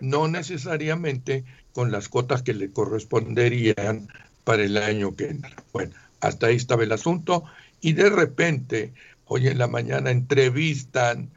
no 0.00 0.28
necesariamente 0.28 1.44
con 1.72 1.90
las 1.90 2.08
cotas 2.08 2.42
que 2.42 2.54
le 2.54 2.70
corresponderían 2.70 4.08
para 4.44 4.64
el 4.64 4.76
año 4.76 5.14
que 5.14 5.28
entra. 5.28 5.54
Bueno, 5.72 5.94
hasta 6.20 6.48
ahí 6.48 6.56
estaba 6.56 6.82
el 6.82 6.92
asunto 6.92 7.44
y 7.80 7.92
de 7.92 8.10
repente, 8.10 8.92
hoy 9.26 9.48
en 9.48 9.58
la 9.58 9.68
mañana 9.68 10.10
entrevistan 10.10 11.30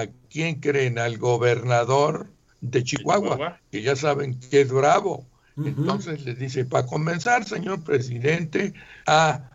a 0.00 0.08
quién 0.30 0.60
creen, 0.60 0.98
al 0.98 1.18
gobernador 1.18 2.28
de 2.60 2.82
Chihuahua, 2.82 3.60
que 3.70 3.82
ya 3.82 3.96
saben 3.96 4.38
que 4.50 4.62
es 4.62 4.70
bravo. 4.70 5.26
Entonces 5.56 6.24
les 6.24 6.38
dice, 6.38 6.64
para 6.64 6.86
comenzar, 6.86 7.44
señor 7.44 7.82
presidente, 7.82 8.74
ah, 9.06 9.50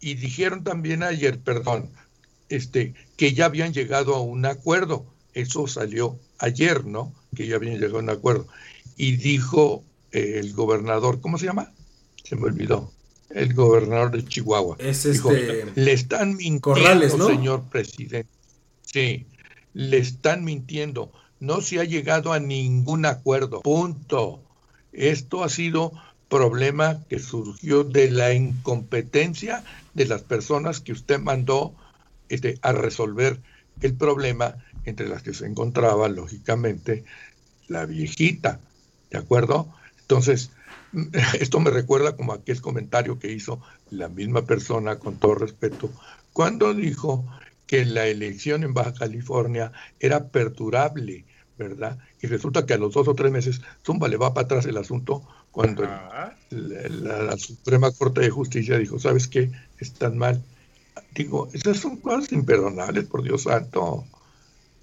y 0.00 0.14
dijeron 0.14 0.64
también 0.64 1.02
ayer, 1.02 1.38
perdón, 1.38 1.90
este, 2.48 2.94
que 3.16 3.34
ya 3.34 3.46
habían 3.46 3.72
llegado 3.72 4.14
a 4.14 4.20
un 4.20 4.46
acuerdo. 4.46 5.06
Eso 5.34 5.66
salió 5.66 6.18
ayer, 6.38 6.84
¿no? 6.84 7.12
Que 7.36 7.46
ya 7.46 7.56
habían 7.56 7.74
llegado 7.74 7.98
a 7.98 8.02
un 8.02 8.10
acuerdo. 8.10 8.46
Y 8.96 9.16
dijo 9.16 9.84
eh, 10.12 10.40
el 10.40 10.54
gobernador, 10.54 11.20
¿cómo 11.20 11.38
se 11.38 11.46
llama? 11.46 11.72
Se 12.24 12.34
me 12.34 12.44
olvidó 12.44 12.92
el 13.30 13.54
gobernador 13.54 14.10
de 14.10 14.24
Chihuahua. 14.24 14.76
Es 14.78 15.04
este... 15.04 15.66
le 15.74 15.92
están 15.92 16.36
mintiendo, 16.36 17.26
señor 17.26 17.64
presidente. 17.68 18.28
Sí, 18.82 19.26
le 19.74 19.98
están 19.98 20.44
mintiendo. 20.44 21.12
No 21.40 21.60
se 21.60 21.80
ha 21.80 21.84
llegado 21.84 22.32
a 22.32 22.40
ningún 22.40 23.06
acuerdo. 23.06 23.60
Punto. 23.60 24.40
Esto 24.92 25.44
ha 25.44 25.48
sido 25.48 25.92
problema 26.28 27.04
que 27.08 27.18
surgió 27.18 27.84
de 27.84 28.10
la 28.10 28.34
incompetencia 28.34 29.64
de 29.94 30.06
las 30.06 30.22
personas 30.22 30.80
que 30.80 30.92
usted 30.92 31.18
mandó 31.20 31.74
este, 32.28 32.58
a 32.62 32.72
resolver 32.72 33.40
el 33.80 33.94
problema, 33.94 34.56
entre 34.84 35.08
las 35.08 35.22
que 35.22 35.34
se 35.34 35.46
encontraba, 35.46 36.08
lógicamente, 36.08 37.04
la 37.68 37.86
viejita. 37.86 38.60
¿De 39.10 39.18
acuerdo? 39.18 39.68
Entonces, 40.00 40.50
Esto 41.40 41.60
me 41.60 41.70
recuerda 41.70 42.16
como 42.16 42.32
aquel 42.32 42.60
comentario 42.60 43.18
que 43.18 43.32
hizo 43.32 43.60
la 43.90 44.08
misma 44.08 44.42
persona, 44.42 44.98
con 44.98 45.16
todo 45.16 45.34
respeto, 45.34 45.90
cuando 46.32 46.74
dijo 46.74 47.24
que 47.68 47.84
la 47.84 48.06
elección 48.06 48.64
en 48.64 48.74
Baja 48.74 48.94
California 48.94 49.70
era 50.00 50.28
perdurable, 50.28 51.24
¿verdad? 51.58 51.98
Y 52.20 52.26
resulta 52.26 52.66
que 52.66 52.74
a 52.74 52.78
los 52.78 52.94
dos 52.94 53.06
o 53.06 53.14
tres 53.14 53.30
meses, 53.30 53.60
Zumba 53.84 54.08
le 54.08 54.16
va 54.16 54.34
para 54.34 54.46
atrás 54.46 54.66
el 54.66 54.78
asunto 54.78 55.22
cuando 55.52 55.82
la, 56.50 57.36
Suprema 57.36 57.92
Corte 57.92 58.22
de 58.22 58.30
Justicia 58.30 58.78
dijo, 58.78 58.98
¿sabes 58.98 59.28
qué? 59.28 59.52
Están 59.78 60.16
mal. 60.16 60.42
Digo, 61.14 61.48
esas 61.52 61.76
son 61.76 61.98
cosas 61.98 62.32
imperdonables, 62.32 63.04
por 63.04 63.22
Dios 63.22 63.42
santo. 63.42 64.04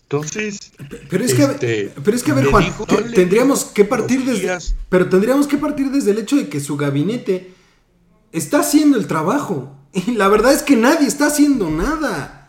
Entonces, 0.04 0.72
pero 1.10 1.26
es 1.26 1.34
que, 1.34 1.44
este, 1.44 1.92
pero 2.04 2.16
es 2.16 2.22
que 2.22 2.32
a 2.32 2.36
ver, 2.36 2.46
Juan, 2.46 2.72
tendríamos 3.16 3.66
que 3.66 3.84
partir 3.84 4.24
desde, 4.24 4.76
pero 4.90 5.10
tendríamos 5.10 5.48
que 5.48 5.58
partir 5.58 5.90
desde 5.90 6.12
el 6.12 6.20
hecho 6.20 6.36
de 6.36 6.48
que 6.48 6.60
su 6.60 6.78
gabinete 6.78 7.52
está 8.32 8.60
haciendo 8.60 9.00
el 9.00 9.08
trabajo 9.08 9.76
y 9.92 10.12
la 10.12 10.28
verdad 10.28 10.54
es 10.54 10.62
que 10.62 10.76
nadie 10.76 11.08
está 11.08 11.28
haciendo 11.28 11.72
nada. 11.72 12.45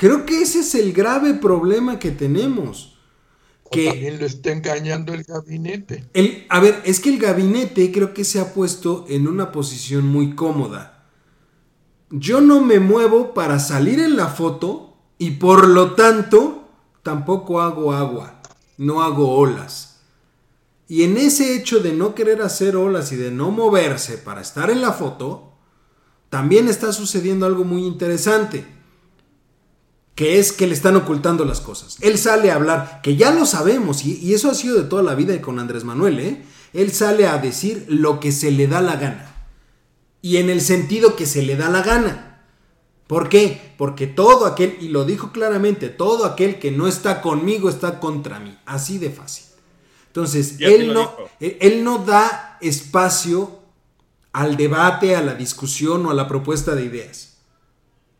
Creo 0.00 0.24
que 0.24 0.40
ese 0.40 0.60
es 0.60 0.74
el 0.74 0.94
grave 0.94 1.34
problema 1.34 1.98
que 1.98 2.10
tenemos. 2.10 2.96
que 3.70 3.84
también 3.84 4.18
lo 4.18 4.24
está 4.24 4.50
engañando 4.50 5.12
el 5.12 5.24
gabinete. 5.24 6.06
El, 6.14 6.46
a 6.48 6.58
ver, 6.58 6.80
es 6.86 7.00
que 7.00 7.10
el 7.10 7.18
gabinete 7.18 7.92
creo 7.92 8.14
que 8.14 8.24
se 8.24 8.40
ha 8.40 8.54
puesto 8.54 9.04
en 9.10 9.28
una 9.28 9.52
posición 9.52 10.06
muy 10.06 10.34
cómoda. 10.34 11.06
Yo 12.08 12.40
no 12.40 12.62
me 12.62 12.80
muevo 12.80 13.34
para 13.34 13.58
salir 13.58 14.00
en 14.00 14.16
la 14.16 14.28
foto 14.28 14.96
y 15.18 15.32
por 15.32 15.68
lo 15.68 15.92
tanto 15.92 16.70
tampoco 17.02 17.60
hago 17.60 17.92
agua, 17.92 18.40
no 18.78 19.02
hago 19.02 19.34
olas. 19.34 20.00
Y 20.88 21.02
en 21.02 21.18
ese 21.18 21.54
hecho 21.54 21.80
de 21.80 21.92
no 21.92 22.14
querer 22.14 22.40
hacer 22.40 22.74
olas 22.74 23.12
y 23.12 23.16
de 23.16 23.30
no 23.30 23.50
moverse 23.50 24.16
para 24.16 24.40
estar 24.40 24.70
en 24.70 24.80
la 24.80 24.92
foto, 24.92 25.52
también 26.30 26.68
está 26.68 26.90
sucediendo 26.94 27.44
algo 27.44 27.64
muy 27.64 27.84
interesante, 27.84 28.79
que 30.14 30.38
es 30.38 30.52
que 30.52 30.66
le 30.66 30.74
están 30.74 30.96
ocultando 30.96 31.44
las 31.44 31.60
cosas. 31.60 31.96
Él 32.00 32.18
sale 32.18 32.50
a 32.50 32.56
hablar, 32.56 33.00
que 33.02 33.16
ya 33.16 33.30
lo 33.30 33.46
sabemos, 33.46 34.04
y, 34.04 34.34
eso 34.34 34.50
ha 34.50 34.54
sido 34.54 34.76
de 34.76 34.88
toda 34.88 35.02
la 35.02 35.14
vida 35.14 35.34
y 35.34 35.40
con 35.40 35.58
Andrés 35.58 35.84
Manuel, 35.84 36.20
¿eh? 36.20 36.44
Él 36.72 36.92
sale 36.92 37.26
a 37.26 37.38
decir 37.38 37.86
lo 37.88 38.20
que 38.20 38.30
se 38.30 38.50
le 38.50 38.66
da 38.66 38.80
la 38.80 38.96
gana. 38.96 39.26
y 40.22 40.36
en 40.36 40.50
el 40.50 40.60
sentido 40.60 41.16
que 41.16 41.24
se 41.24 41.42
le 41.42 41.56
da 41.56 41.70
la 41.70 41.82
gana. 41.82 42.42
¿Por 43.06 43.30
qué? 43.30 43.74
Porque 43.78 44.06
todo 44.06 44.44
aquel, 44.44 44.76
y 44.80 44.88
lo 44.88 45.04
dijo 45.04 45.32
claramente, 45.32 45.88
todo 45.88 46.26
aquel 46.26 46.58
que 46.58 46.70
no 46.70 46.86
está 46.86 47.22
conmigo 47.22 47.70
está 47.70 47.98
contra 47.98 48.38
mí. 48.38 48.56
Así 48.66 48.98
de 48.98 49.10
fácil. 49.10 49.46
Entonces, 50.08 50.56
él 50.60 50.92
no, 50.92 51.12
él 51.40 51.82
no 51.82 52.04
da 52.04 52.58
espacio 52.60 53.60
al 54.32 54.56
debate, 54.56 55.16
a 55.16 55.22
la 55.22 55.34
discusión 55.34 56.04
o 56.06 56.10
a 56.10 56.14
la 56.14 56.28
propuesta 56.28 56.74
de 56.74 56.84
ideas. 56.84 57.38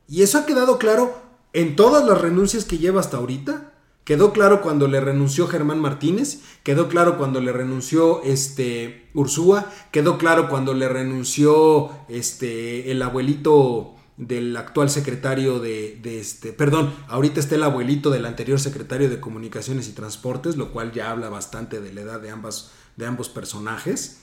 Y 0.09 0.23
eso 0.23 0.39
ha 0.39 0.47
quedado 0.47 0.79
claro 0.79 1.30
en 1.53 1.77
todas 1.77 2.05
las 2.05 2.21
renuncias 2.21 2.65
que 2.65 2.79
lleva 2.79 3.01
hasta 3.01 3.17
ahorita. 3.17 3.73
Quedó 4.05 4.33
claro 4.33 4.61
cuando 4.63 4.89
le 4.89 5.01
renunció 5.01 5.47
Germán 5.47 5.81
Martínez, 5.81 6.41
quedó 6.65 6.89
claro 6.89 7.17
cuando 7.17 7.41
le 7.41 7.53
renunció 7.53 8.23
este 8.23 9.09
Ursúa, 9.15 9.71
quedó 9.93 10.19
claro 10.19 10.49
cuando 10.49 10.75
le 10.75 10.89
renunció 10.89 11.91
este 12.09 12.91
el 12.91 13.03
abuelito 13.03 13.95
del 14.17 14.57
actual 14.57 14.91
secretario 14.91 15.61
de, 15.61 16.01
este, 16.05 16.53
perdón, 16.53 16.93
ahorita 17.09 17.41
está 17.41 17.55
el 17.55 17.63
abuelito 17.63 18.11
del 18.11 18.27
anterior 18.27 18.61
secretario 18.61 19.09
de 19.09 19.19
Comunicaciones 19.19 19.89
y 19.89 19.93
Transportes, 19.93 20.57
lo 20.57 20.73
cual 20.73 20.93
ya 20.93 21.11
habla 21.11 21.31
bastante 21.31 21.81
de 21.81 21.93
la 21.95 22.03
edad 22.03 22.21
de 22.21 22.31
ambas 22.31 22.73
de 22.97 23.07
ambos 23.07 23.29
personajes, 23.29 24.19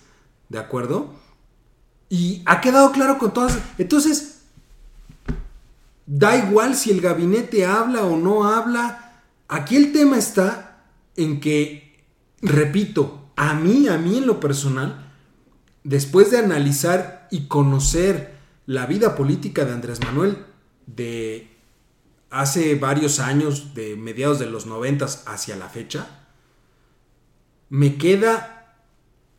¿de 0.50 0.60
acuerdo? 0.60 1.16
Y 2.10 2.44
ha 2.46 2.62
quedado 2.62 2.92
claro 2.92 3.18
con 3.18 3.34
todas. 3.34 3.58
Entonces, 3.78 4.37
da 6.08 6.38
igual 6.38 6.76
si 6.76 6.90
el 6.90 7.02
gabinete 7.02 7.66
habla 7.66 8.04
o 8.06 8.18
no 8.18 8.46
habla. 8.46 9.22
Aquí 9.48 9.76
el 9.76 9.92
tema 9.92 10.18
está 10.18 10.86
en 11.16 11.40
que, 11.40 12.04
repito, 12.42 13.30
a 13.36 13.54
mí, 13.54 13.88
a 13.88 13.98
mí 13.98 14.18
en 14.18 14.26
lo 14.26 14.40
personal, 14.40 15.12
después 15.84 16.32
de 16.32 16.40
analizar 16.40 17.28
y 17.30 17.48
conocer 17.48 18.36
la 18.66 18.86
vida 18.86 19.16
política 19.16 19.66
de 19.66 19.74
Andrés 19.74 20.00
Manuel 20.02 20.46
de 20.86 21.56
hace 22.30 22.76
varios 22.76 23.20
años, 23.20 23.74
de 23.76 23.96
mediados 23.96 24.40
de 24.40 24.48
los 24.48 24.66
noventas 24.66 25.24
hacia 25.28 25.56
la 25.56 25.70
fecha, 25.70 26.08
me 27.70 27.98
queda 27.98 28.76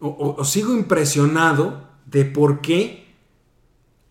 o 0.01 0.45
sigo 0.45 0.75
impresionado 0.75 1.89
de 2.07 2.25
por 2.25 2.61
qué 2.61 3.09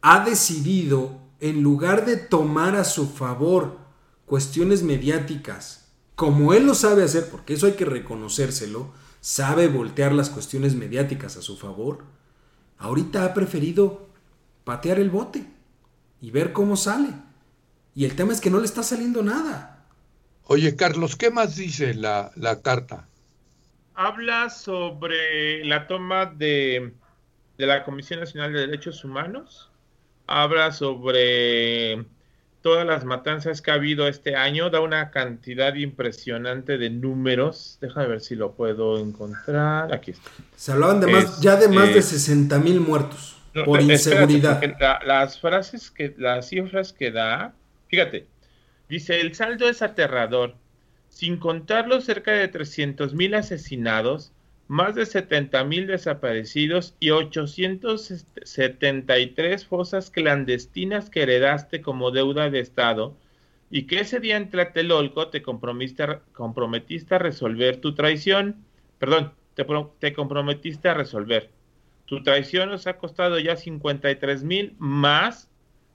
ha 0.01 0.23
decidido, 0.23 1.16
en 1.39 1.61
lugar 1.61 2.05
de 2.05 2.17
tomar 2.17 2.75
a 2.75 2.83
su 2.83 3.07
favor 3.07 3.77
cuestiones 4.25 4.83
mediáticas, 4.83 5.91
como 6.15 6.53
él 6.53 6.65
lo 6.65 6.73
sabe 6.73 7.03
hacer, 7.03 7.29
porque 7.29 7.53
eso 7.53 7.67
hay 7.67 7.73
que 7.73 7.85
reconocérselo, 7.85 8.91
sabe 9.21 9.67
voltear 9.67 10.13
las 10.13 10.29
cuestiones 10.29 10.75
mediáticas 10.75 11.37
a 11.37 11.41
su 11.41 11.57
favor, 11.57 12.03
ahorita 12.77 13.23
ha 13.23 13.33
preferido 13.33 14.07
patear 14.63 14.99
el 14.99 15.09
bote 15.09 15.45
y 16.21 16.31
ver 16.31 16.53
cómo 16.53 16.75
sale. 16.75 17.09
Y 17.95 18.05
el 18.05 18.15
tema 18.15 18.33
es 18.33 18.41
que 18.41 18.49
no 18.49 18.59
le 18.59 18.65
está 18.65 18.83
saliendo 18.83 19.23
nada. 19.23 19.85
Oye, 20.43 20.75
Carlos, 20.75 21.15
¿qué 21.15 21.31
más 21.31 21.55
dice 21.55 21.93
la, 21.93 22.31
la 22.35 22.61
carta? 22.61 23.07
Habla 23.95 24.49
sobre 24.49 25.65
la 25.65 25.87
toma 25.87 26.27
de 26.27 26.93
de 27.57 27.65
la 27.65 27.83
Comisión 27.83 28.19
Nacional 28.19 28.53
de 28.53 28.61
Derechos 28.61 29.03
Humanos. 29.03 29.71
Habla 30.27 30.71
sobre 30.71 32.05
todas 32.61 32.85
las 32.85 33.05
matanzas 33.05 33.61
que 33.61 33.71
ha 33.71 33.75
habido 33.75 34.07
este 34.09 34.35
año, 34.35 34.69
da 34.69 34.81
una 34.81 35.09
cantidad 35.09 35.73
impresionante 35.75 36.77
de 36.77 36.89
números. 36.89 37.77
Déjame 37.79 38.07
ver 38.07 38.21
si 38.21 38.35
lo 38.35 38.51
puedo 38.53 38.99
encontrar. 38.99 39.93
Aquí 39.93 40.11
está. 40.11 40.29
Se 40.55 40.73
hablaban 40.73 40.99
de 40.99 41.07
más, 41.07 41.39
ya 41.39 41.55
de 41.55 41.69
más 41.69 41.93
de 41.93 42.01
60 42.01 42.55
este, 42.55 42.69
mil 42.69 42.81
muertos 42.81 43.37
por 43.65 43.81
inseguridad. 43.81 44.61
las 45.05 45.39
frases 45.39 45.91
que, 45.91 46.13
las 46.17 46.49
cifras 46.49 46.93
que 46.93 47.11
da, 47.11 47.53
fíjate, 47.87 48.27
dice 48.89 49.21
el 49.21 49.33
saldo 49.33 49.69
es 49.69 49.81
aterrador. 49.81 50.55
Sin 51.09 51.37
contar 51.37 51.87
los 51.87 52.03
cerca 52.03 52.31
de 52.31 52.47
300 52.47 53.13
mil 53.13 53.33
asesinados, 53.33 54.33
más 54.67 54.95
de 54.95 55.05
70 55.05 55.63
mil 55.63 55.87
desaparecidos 55.87 56.95
y 56.99 57.11
873 57.11 59.65
fosas 59.65 60.11
clandestinas 60.11 61.09
que 61.09 61.23
heredaste 61.23 61.81
como 61.81 62.11
deuda 62.11 62.49
de 62.49 62.59
Estado 62.59 63.15
y 63.69 63.83
que 63.83 64.01
ese 64.01 64.19
día 64.19 64.35
en 64.37 64.49
Tlatelolco 64.49 65.29
te 65.29 65.41
comprometiste, 65.41 66.03
a 66.03 66.21
resolver 67.17 67.79
tu 67.81 67.95
traición, 67.95 68.65
perdón, 68.97 69.33
te, 69.55 69.65
te 69.99 70.13
comprometiste 70.13 70.89
a 70.89 70.93
resolver. 70.93 71.49
Tu 72.05 72.23
traición 72.23 72.69
nos 72.69 72.87
ha 72.87 72.97
costado 72.97 73.37
ya 73.39 73.57
53 73.57 74.43
mil 74.43 74.75
más 74.79 75.49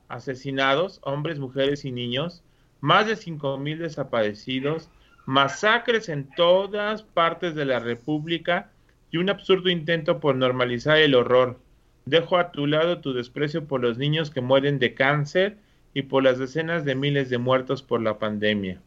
asesinados, 0.08 1.00
hombres, 1.02 1.38
mujeres 1.38 1.86
y 1.86 1.92
niños, 1.92 2.42
más 2.80 3.06
de 3.06 3.16
5 3.16 3.56
mil 3.58 3.78
desaparecidos, 3.78 4.90
masacres 5.26 6.08
en 6.08 6.28
todas 6.30 7.02
partes 7.02 7.54
de 7.54 7.64
la 7.64 7.78
República 7.78 8.70
y 9.10 9.18
un 9.18 9.30
absurdo 9.30 9.68
intento 9.68 10.20
por 10.20 10.34
normalizar 10.36 10.98
el 10.98 11.14
horror. 11.14 11.58
Dejo 12.06 12.36
a 12.38 12.50
tu 12.50 12.66
lado 12.66 13.00
tu 13.00 13.12
desprecio 13.12 13.66
por 13.66 13.80
los 13.80 13.98
niños 13.98 14.30
que 14.30 14.40
mueren 14.40 14.78
de 14.78 14.94
cáncer 14.94 15.56
y 15.94 16.02
por 16.02 16.22
las 16.22 16.38
decenas 16.38 16.84
de 16.84 16.94
miles 16.94 17.30
de 17.30 17.38
muertos 17.38 17.82
por 17.82 18.00
la 18.00 18.18
pandemia. 18.18 18.80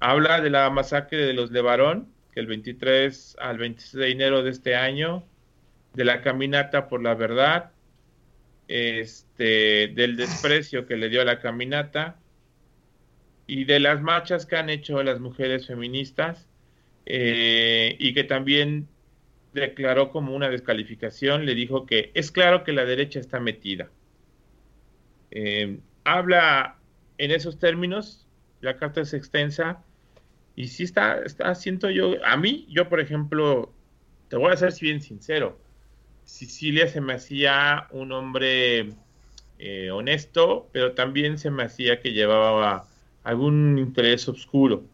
Habla 0.00 0.40
de 0.40 0.50
la 0.50 0.68
masacre 0.70 1.18
de 1.18 1.34
los 1.34 1.50
Levarón, 1.50 2.08
que 2.32 2.40
el 2.40 2.46
23 2.46 3.36
al 3.40 3.58
26 3.58 3.92
de 3.92 4.10
enero 4.10 4.42
de 4.42 4.50
este 4.50 4.74
año, 4.74 5.24
de 5.94 6.04
la 6.04 6.20
caminata 6.20 6.88
por 6.88 7.02
la 7.02 7.14
verdad, 7.14 7.70
este, 8.66 9.88
del 9.88 10.16
desprecio 10.16 10.86
que 10.86 10.96
le 10.96 11.08
dio 11.08 11.22
a 11.22 11.24
la 11.24 11.38
caminata, 11.38 12.16
y 13.46 13.64
de 13.64 13.80
las 13.80 14.00
marchas 14.02 14.46
que 14.46 14.56
han 14.56 14.70
hecho 14.70 15.02
las 15.02 15.20
mujeres 15.20 15.66
feministas 15.66 16.46
eh, 17.06 17.96
y 17.98 18.14
que 18.14 18.24
también 18.24 18.88
declaró 19.52 20.10
como 20.10 20.34
una 20.34 20.48
descalificación, 20.48 21.46
le 21.46 21.54
dijo 21.54 21.86
que 21.86 22.10
es 22.14 22.30
claro 22.30 22.64
que 22.64 22.72
la 22.72 22.84
derecha 22.84 23.20
está 23.20 23.40
metida. 23.40 23.90
Eh, 25.30 25.78
habla 26.04 26.78
en 27.18 27.30
esos 27.30 27.58
términos, 27.58 28.26
la 28.60 28.76
carta 28.76 29.02
es 29.02 29.14
extensa 29.14 29.82
y 30.56 30.68
sí 30.68 30.84
está, 30.84 31.22
está, 31.22 31.54
siento 31.54 31.90
yo, 31.90 32.14
a 32.24 32.36
mí, 32.36 32.66
yo 32.70 32.88
por 32.88 33.00
ejemplo, 33.00 33.72
te 34.28 34.36
voy 34.36 34.52
a 34.52 34.56
ser 34.56 34.72
bien 34.80 35.00
sincero, 35.00 35.58
Sicilia 36.24 36.88
se 36.88 37.00
me 37.00 37.14
hacía 37.14 37.86
un 37.90 38.10
hombre 38.12 38.92
eh, 39.58 39.90
honesto, 39.90 40.68
pero 40.72 40.92
también 40.92 41.38
se 41.38 41.50
me 41.50 41.64
hacía 41.64 42.00
que 42.00 42.12
llevaba 42.12 42.88
algún 43.24 43.78
interés 43.78 44.28
oscuro. 44.28 44.84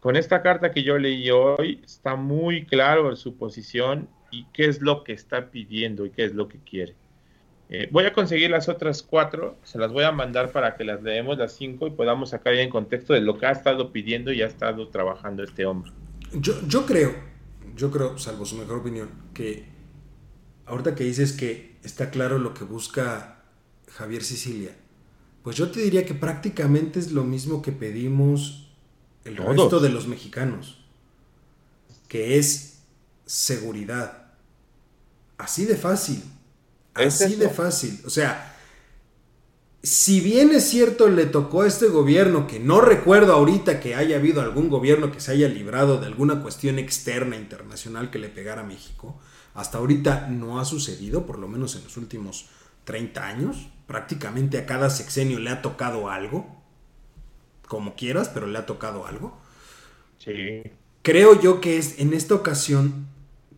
Con 0.00 0.16
esta 0.16 0.42
carta 0.42 0.70
que 0.70 0.82
yo 0.82 0.98
leí 0.98 1.30
hoy 1.30 1.80
está 1.84 2.16
muy 2.16 2.64
claro 2.64 3.14
su 3.16 3.36
posición 3.36 4.08
y 4.30 4.44
qué 4.52 4.66
es 4.66 4.80
lo 4.80 5.04
que 5.04 5.12
está 5.12 5.50
pidiendo 5.50 6.06
y 6.06 6.10
qué 6.10 6.24
es 6.24 6.34
lo 6.34 6.48
que 6.48 6.58
quiere. 6.58 6.94
Eh, 7.68 7.88
voy 7.92 8.04
a 8.04 8.12
conseguir 8.12 8.50
las 8.50 8.68
otras 8.68 9.02
cuatro, 9.02 9.56
se 9.62 9.78
las 9.78 9.92
voy 9.92 10.04
a 10.04 10.10
mandar 10.10 10.50
para 10.50 10.76
que 10.76 10.84
las 10.84 11.02
leemos 11.02 11.38
las 11.38 11.52
cinco 11.52 11.86
y 11.86 11.90
podamos 11.90 12.30
sacar 12.30 12.54
ya 12.54 12.62
en 12.62 12.70
contexto 12.70 13.12
de 13.12 13.20
lo 13.20 13.38
que 13.38 13.46
ha 13.46 13.52
estado 13.52 13.92
pidiendo 13.92 14.32
y 14.32 14.42
ha 14.42 14.46
estado 14.46 14.88
trabajando 14.88 15.44
este 15.44 15.66
hombre. 15.66 15.92
Yo, 16.32 16.54
yo 16.66 16.84
creo, 16.84 17.14
yo 17.76 17.90
creo, 17.90 18.18
salvo 18.18 18.44
su 18.44 18.56
mejor 18.56 18.78
opinión, 18.78 19.08
que 19.34 19.66
ahorita 20.66 20.94
que 20.94 21.04
dices 21.04 21.32
que 21.32 21.76
está 21.84 22.10
claro 22.10 22.38
lo 22.38 22.54
que 22.54 22.64
busca 22.64 23.44
Javier 23.88 24.22
Sicilia, 24.22 24.72
pues 25.42 25.56
yo 25.56 25.70
te 25.70 25.80
diría 25.80 26.04
que 26.04 26.14
prácticamente 26.14 26.98
es 26.98 27.12
lo 27.12 27.24
mismo 27.24 27.62
que 27.62 27.72
pedimos 27.72 28.70
el 29.24 29.36
resto 29.36 29.80
de 29.80 29.88
los 29.88 30.06
mexicanos, 30.06 30.78
que 32.08 32.38
es 32.38 32.80
seguridad. 33.26 34.32
Así 35.38 35.64
de 35.64 35.76
fácil. 35.76 36.22
Así 36.94 37.36
de 37.36 37.48
fácil. 37.48 38.00
O 38.04 38.10
sea, 38.10 38.56
si 39.82 40.20
bien 40.20 40.50
es 40.52 40.68
cierto 40.68 41.08
le 41.08 41.26
tocó 41.26 41.62
a 41.62 41.66
este 41.66 41.86
gobierno, 41.86 42.46
que 42.46 42.60
no 42.60 42.80
recuerdo 42.80 43.32
ahorita 43.32 43.80
que 43.80 43.94
haya 43.94 44.16
habido 44.16 44.42
algún 44.42 44.68
gobierno 44.68 45.10
que 45.10 45.20
se 45.20 45.32
haya 45.32 45.48
librado 45.48 45.98
de 45.98 46.06
alguna 46.06 46.42
cuestión 46.42 46.78
externa 46.78 47.36
internacional 47.36 48.10
que 48.10 48.18
le 48.18 48.28
pegara 48.28 48.60
a 48.60 48.66
México, 48.66 49.18
hasta 49.54 49.78
ahorita 49.78 50.28
no 50.28 50.60
ha 50.60 50.64
sucedido, 50.64 51.24
por 51.24 51.38
lo 51.38 51.48
menos 51.48 51.76
en 51.76 51.84
los 51.84 51.96
últimos 51.96 52.46
30 52.84 53.26
años. 53.26 53.68
Prácticamente 53.90 54.56
a 54.56 54.66
cada 54.66 54.88
sexenio 54.88 55.40
le 55.40 55.50
ha 55.50 55.62
tocado 55.62 56.10
algo 56.10 56.46
como 57.66 57.96
quieras, 57.96 58.28
pero 58.28 58.46
le 58.46 58.56
ha 58.56 58.64
tocado 58.64 59.04
algo. 59.04 59.36
Sí. 60.18 60.62
Creo 61.02 61.40
yo 61.40 61.60
que 61.60 61.76
es 61.76 61.98
en 61.98 62.12
esta 62.12 62.36
ocasión, 62.36 63.08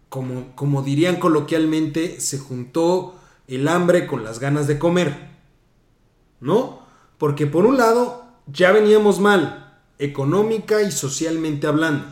como, 0.08 0.56
como 0.56 0.80
dirían 0.80 1.16
coloquialmente, 1.16 2.18
se 2.18 2.38
juntó 2.38 3.20
el 3.46 3.68
hambre 3.68 4.06
con 4.06 4.24
las 4.24 4.38
ganas 4.38 4.66
de 4.66 4.78
comer. 4.78 5.28
¿No? 6.40 6.86
Porque 7.18 7.46
por 7.46 7.66
un 7.66 7.76
lado, 7.76 8.24
ya 8.46 8.72
veníamos 8.72 9.20
mal, 9.20 9.82
económica 9.98 10.80
y 10.80 10.92
socialmente 10.92 11.66
hablando. 11.66 12.06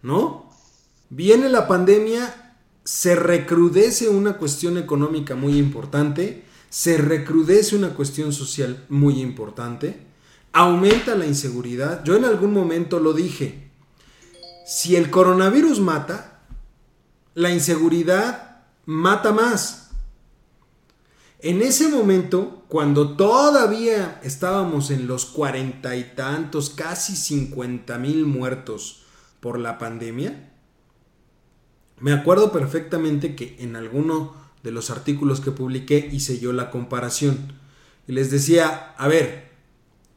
¿No? 0.00 0.50
Viene 1.10 1.50
la 1.50 1.68
pandemia, 1.68 2.54
se 2.84 3.16
recrudece 3.16 4.08
una 4.08 4.38
cuestión 4.38 4.78
económica 4.78 5.34
muy 5.34 5.58
importante, 5.58 6.47
se 6.70 6.98
recrudece 6.98 7.76
una 7.76 7.94
cuestión 7.94 8.32
social 8.32 8.84
muy 8.88 9.20
importante, 9.20 10.06
aumenta 10.52 11.14
la 11.14 11.26
inseguridad. 11.26 12.04
Yo 12.04 12.16
en 12.16 12.24
algún 12.24 12.52
momento 12.52 13.00
lo 13.00 13.12
dije, 13.12 13.70
si 14.66 14.96
el 14.96 15.10
coronavirus 15.10 15.80
mata, 15.80 16.42
la 17.34 17.50
inseguridad 17.50 18.64
mata 18.84 19.32
más. 19.32 19.90
En 21.40 21.62
ese 21.62 21.88
momento, 21.88 22.64
cuando 22.68 23.16
todavía 23.16 24.20
estábamos 24.24 24.90
en 24.90 25.06
los 25.06 25.24
cuarenta 25.24 25.94
y 25.94 26.12
tantos, 26.16 26.70
casi 26.70 27.14
cincuenta 27.14 27.96
mil 27.96 28.26
muertos 28.26 29.04
por 29.40 29.58
la 29.58 29.78
pandemia, 29.78 30.52
me 32.00 32.12
acuerdo 32.12 32.50
perfectamente 32.52 33.36
que 33.36 33.56
en 33.60 33.76
alguno 33.76 34.34
de 34.68 34.72
los 34.72 34.90
artículos 34.90 35.40
que 35.40 35.50
publiqué 35.50 36.10
hice 36.12 36.40
yo 36.40 36.52
la 36.52 36.70
comparación. 36.70 37.54
Y 38.06 38.12
les 38.12 38.30
decía, 38.30 38.94
a 38.98 39.08
ver, 39.08 39.50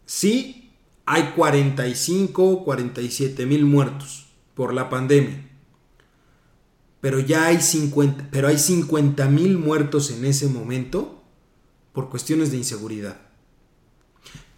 sí 0.06 0.74
hay 1.06 1.32
45, 1.38 2.66
47 2.66 3.46
mil 3.46 3.64
muertos 3.64 4.26
por 4.54 4.74
la 4.74 4.90
pandemia. 4.90 5.48
Pero 7.00 7.22
ya 7.22 7.46
hay 7.46 7.62
50, 7.62 8.28
pero 8.30 8.50
hay 8.50 8.58
50 8.58 9.26
mil 9.30 9.58
muertos 9.58 10.12
en 10.12 10.26
ese 10.26 10.48
momento 10.48 11.24
por 11.94 12.10
cuestiones 12.10 12.52
de 12.52 12.58
inseguridad. 12.58 13.22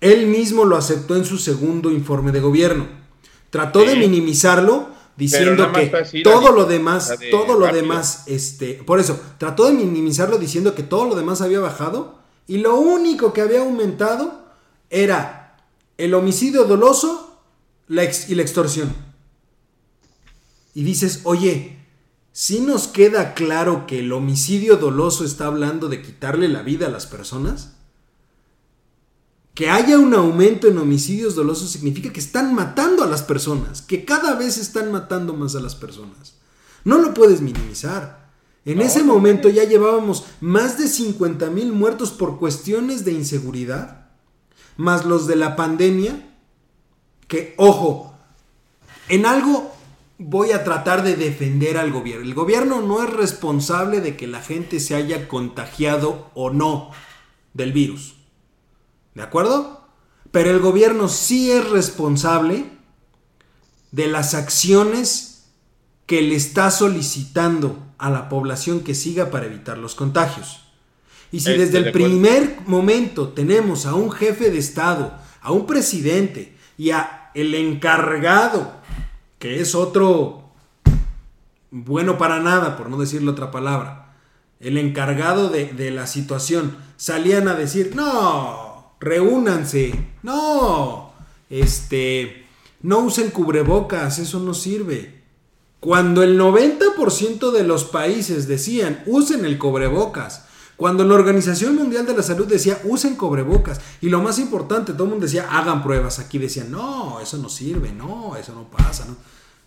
Él 0.01 0.25
mismo 0.25 0.65
lo 0.65 0.75
aceptó 0.75 1.15
en 1.15 1.25
su 1.25 1.37
segundo 1.37 1.91
informe 1.91 2.31
de 2.31 2.39
gobierno. 2.39 2.87
Trató 3.51 3.85
de 3.85 3.95
minimizarlo 3.95 4.89
diciendo 5.15 5.71
que 5.71 6.23
todo 6.23 6.51
lo 6.51 6.65
demás, 6.65 7.13
todo 7.31 7.57
lo 7.57 7.71
demás, 7.71 8.23
este, 8.27 8.75
por 8.85 8.99
eso, 8.99 9.19
trató 9.37 9.65
de 9.65 9.73
minimizarlo 9.73 10.37
diciendo 10.37 10.75
que 10.75 10.83
todo 10.83 11.05
lo 11.05 11.15
demás 11.15 11.41
había 11.41 11.59
bajado 11.59 12.19
y 12.47 12.57
lo 12.57 12.75
único 12.77 13.33
que 13.33 13.41
había 13.41 13.61
aumentado 13.61 14.43
era 14.89 15.57
el 15.97 16.13
homicidio 16.13 16.65
doloso 16.65 17.41
la 17.87 18.03
y 18.03 18.35
la 18.35 18.41
extorsión. 18.41 18.93
Y 20.73 20.83
dices, 20.83 21.21
oye, 21.23 21.77
si 22.31 22.59
nos 22.61 22.87
queda 22.87 23.35
claro 23.35 23.85
que 23.85 23.99
el 23.99 24.11
homicidio 24.11 24.77
doloso 24.77 25.23
está 25.23 25.45
hablando 25.45 25.87
de 25.87 26.01
quitarle 26.01 26.47
la 26.47 26.63
vida 26.63 26.87
a 26.87 26.89
las 26.89 27.05
personas? 27.05 27.75
Que 29.53 29.69
haya 29.69 29.99
un 29.99 30.13
aumento 30.13 30.67
en 30.67 30.77
homicidios 30.77 31.35
dolosos 31.35 31.69
significa 31.69 32.11
que 32.11 32.19
están 32.19 32.55
matando 32.55 33.03
a 33.03 33.07
las 33.07 33.21
personas, 33.21 33.81
que 33.81 34.03
cada 34.03 34.35
vez 34.35 34.57
están 34.57 34.91
matando 34.91 35.33
más 35.33 35.55
a 35.55 35.59
las 35.59 35.75
personas. 35.75 36.35
No 36.83 36.97
lo 36.97 37.13
puedes 37.13 37.41
minimizar. 37.41 38.31
En 38.65 38.81
ese 38.81 39.03
momento 39.03 39.49
ya 39.49 39.65
llevábamos 39.65 40.25
más 40.41 40.77
de 40.77 40.87
50 40.87 41.49
mil 41.49 41.71
muertos 41.71 42.11
por 42.11 42.39
cuestiones 42.39 43.05
de 43.05 43.11
inseguridad, 43.11 44.07
más 44.77 45.05
los 45.05 45.27
de 45.27 45.35
la 45.35 45.55
pandemia, 45.55 46.33
que, 47.27 47.53
ojo, 47.57 48.15
en 49.09 49.25
algo 49.25 49.71
voy 50.17 50.51
a 50.51 50.63
tratar 50.63 51.03
de 51.03 51.15
defender 51.15 51.77
al 51.77 51.91
gobierno. 51.91 52.25
El 52.25 52.33
gobierno 52.33 52.81
no 52.81 53.03
es 53.03 53.09
responsable 53.11 54.01
de 54.01 54.15
que 54.15 54.27
la 54.27 54.41
gente 54.41 54.79
se 54.79 54.95
haya 54.95 55.27
contagiado 55.27 56.31
o 56.33 56.49
no 56.49 56.91
del 57.53 57.73
virus. 57.73 58.15
¿De 59.15 59.21
acuerdo? 59.21 59.87
Pero 60.31 60.49
el 60.49 60.59
gobierno 60.59 61.07
sí 61.07 61.51
es 61.51 61.69
responsable 61.69 62.65
de 63.91 64.07
las 64.07 64.33
acciones 64.33 65.45
que 66.05 66.21
le 66.21 66.35
está 66.35 66.71
solicitando 66.71 67.77
a 67.97 68.09
la 68.09 68.29
población 68.29 68.81
que 68.81 68.95
siga 68.95 69.29
para 69.29 69.45
evitar 69.45 69.77
los 69.77 69.95
contagios. 69.95 70.61
Y 71.31 71.39
si 71.39 71.53
desde 71.53 71.79
el 71.79 71.91
primer 71.91 72.57
momento 72.65 73.29
tenemos 73.29 73.85
a 73.85 73.95
un 73.95 74.11
jefe 74.11 74.51
de 74.51 74.57
Estado, 74.57 75.13
a 75.41 75.51
un 75.51 75.65
presidente 75.65 76.55
y 76.77 76.91
a 76.91 77.31
el 77.33 77.55
encargado, 77.55 78.73
que 79.39 79.59
es 79.61 79.73
otro 79.75 80.51
bueno 81.71 82.17
para 82.17 82.39
nada, 82.39 82.77
por 82.77 82.89
no 82.89 82.97
decirle 82.97 83.31
otra 83.31 83.49
palabra, 83.49 84.15
el 84.59 84.77
encargado 84.77 85.49
de, 85.49 85.73
de 85.73 85.91
la 85.91 86.05
situación, 86.05 86.77
salían 86.97 87.47
a 87.47 87.55
decir, 87.55 87.95
no, 87.95 88.62
reúnanse. 89.03 89.93
No, 90.23 91.13
este, 91.49 92.45
no 92.81 92.99
usen 92.99 93.31
cubrebocas, 93.31 94.19
eso 94.19 94.39
no 94.39 94.53
sirve. 94.53 95.23
Cuando 95.79 96.23
el 96.23 96.39
90% 96.39 97.51
de 97.51 97.63
los 97.63 97.83
países 97.83 98.47
decían, 98.47 99.03
usen 99.05 99.45
el 99.45 99.57
cubrebocas. 99.57 100.45
Cuando 100.77 101.03
la 101.03 101.13
Organización 101.13 101.75
Mundial 101.75 102.05
de 102.05 102.15
la 102.15 102.23
Salud 102.23 102.47
decía, 102.47 102.79
usen 102.85 103.15
cubrebocas. 103.15 103.79
Y 104.01 104.09
lo 104.09 104.21
más 104.21 104.39
importante, 104.39 104.93
todo 104.93 105.03
el 105.03 105.09
mundo 105.11 105.25
decía, 105.25 105.47
hagan 105.51 105.83
pruebas. 105.83 106.19
Aquí 106.19 106.39
decían, 106.39 106.71
no, 106.71 107.19
eso 107.19 107.37
no 107.37 107.49
sirve, 107.49 107.91
no, 107.91 108.35
eso 108.37 108.53
no 108.53 108.69
pasa. 108.69 109.05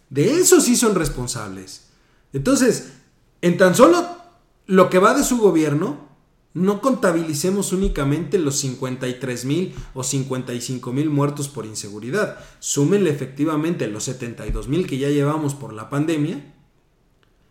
De 0.09 0.39
eso 0.39 0.61
sí 0.61 0.77
son 0.77 0.95
responsables. 0.95 1.89
Entonces, 2.33 2.93
en 3.43 3.57
tan 3.57 3.75
solo 3.75 4.07
lo 4.67 4.91
que 4.91 4.99
va 4.99 5.15
de 5.15 5.23
su 5.23 5.39
gobierno, 5.39 6.06
no 6.57 6.81
contabilicemos 6.81 7.75
únicamente 7.75 8.39
los 8.39 8.59
53 8.61 9.45
mil 9.45 9.75
o 9.93 10.03
55 10.03 10.91
mil 10.91 11.11
muertos 11.11 11.51
por 11.51 11.67
inseguridad. 11.67 12.39
Súmenle 12.61 13.11
efectivamente 13.11 13.87
los 13.89 14.05
72 14.05 14.67
mil 14.67 14.87
que 14.87 14.97
ya 14.97 15.11
llevamos 15.11 15.55
por 15.55 15.75
la 15.75 15.91
pandemia. 15.91 16.55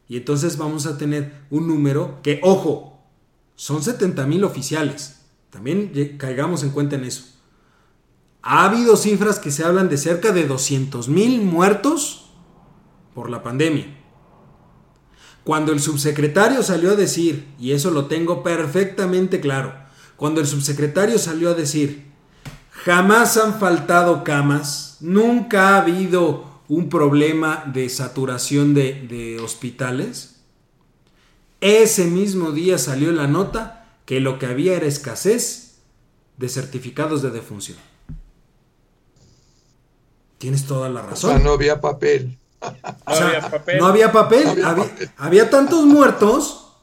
Y 0.08 0.18
entonces 0.18 0.58
vamos 0.58 0.88
a 0.88 0.98
tener 0.98 1.46
un 1.52 1.68
número 1.68 2.20
que, 2.24 2.40
ojo, 2.42 3.00
son 3.56 3.84
70 3.84 4.26
mil 4.26 4.44
oficiales. 4.44 5.22
También 5.52 6.18
caigamos 6.18 6.64
en 6.64 6.72
cuenta 6.72 6.96
en 6.96 7.06
eso. 7.06 7.26
Ha 8.42 8.66
habido 8.66 8.98
cifras 8.98 9.38
que 9.38 9.52
se 9.52 9.64
hablan 9.64 9.88
de 9.88 10.00
cerca 10.00 10.32
de 10.32 10.48
200 10.48 11.10
mil 11.10 11.44
muertos 11.44 12.32
por 13.14 13.30
la 13.30 13.44
pandemia. 13.44 13.86
Cuando 15.46 15.72
el 15.72 15.80
subsecretario 15.80 16.64
salió 16.64 16.92
a 16.92 16.96
decir, 16.96 17.46
y 17.60 17.74
eso 17.74 17.92
lo 17.92 18.08
tengo 18.08 18.42
perfectamente 18.42 19.40
claro, 19.40 19.76
cuando 20.16 20.42
el 20.42 20.48
subsecretario 20.48 21.20
salió 21.20 21.52
a 21.52 21.54
decir, 21.54 22.06
jamás 22.72 23.38
han 23.38 23.60
faltado 23.60 24.24
camas, 24.24 24.98
nunca 25.02 25.70
ha 25.70 25.82
habido 25.84 26.62
un 26.68 26.90
problema 26.90 27.64
de 27.72 27.88
saturación 27.90 28.74
de, 28.74 29.40
hospitales, 29.40 30.38
ese 31.62 32.06
mismo 32.06 32.52
día 32.52 32.80
salió 32.80 33.12
la 33.12 33.28
nota 33.28 33.86
que 34.06 34.20
lo 34.20 34.40
que 34.40 34.48
había 34.48 34.74
era 34.74 34.88
escasez 34.88 35.76
de 36.38 36.50
certificados 36.50 37.22
de 37.22 37.30
defunción. 37.30 37.78
Tienes 40.40 40.66
toda 40.66 40.90
la 40.90 41.04
razón. 41.04 41.44
no 41.44 41.52
había 41.52 41.82
papel. 41.82 42.40
No, 42.62 43.86
había, 43.86 44.12
papel. 44.12 44.48
había, 45.18 45.50
tantos 45.50 45.86
muertos 45.86 46.74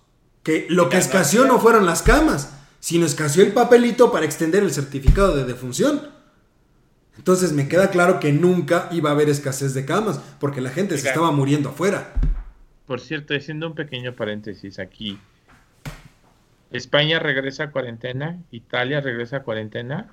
que 0.43 0.67
lo 0.69 0.89
que 0.89 0.99
escaseó 0.99 1.45
no 1.45 1.59
fueron 1.59 1.87
las 1.87 2.03
camas, 2.03 2.57
sino 2.81 3.07
escaseó 3.07 3.45
el 3.45 3.53
papelito 3.53 4.13
para 4.13 4.25
extender 4.25 4.63
el 4.63 4.73
certificado 4.73 5.37
de 5.37 5.45
defunción. 5.45 6.11
Entonces 7.17 7.53
me 7.53 7.69
queda 7.69 7.91
claro 7.91 8.21
que 8.21 8.33
nunca 8.33 8.89
iba 8.91 9.11
a 9.11 9.13
haber 9.13 9.29
escasez 9.29 9.75
de 9.75 9.85
camas, 9.85 10.21
porque 10.41 10.61
la 10.61 10.71
gente 10.71 10.97
se 10.99 11.09
estaba 11.09 11.31
muriendo 11.31 11.71
afuera. 11.71 12.13
Por 12.87 13.01
cierto, 13.01 13.35
haciendo 13.35 13.69
un 13.69 13.75
pequeño 13.75 14.15
paréntesis 14.15 14.79
aquí. 14.79 15.19
España 16.71 17.19
regresa 17.19 17.65
a 17.65 17.71
cuarentena, 17.71 18.41
Italia 18.51 19.01
regresa 19.01 19.39
a 19.39 19.43
cuarentena, 19.43 20.11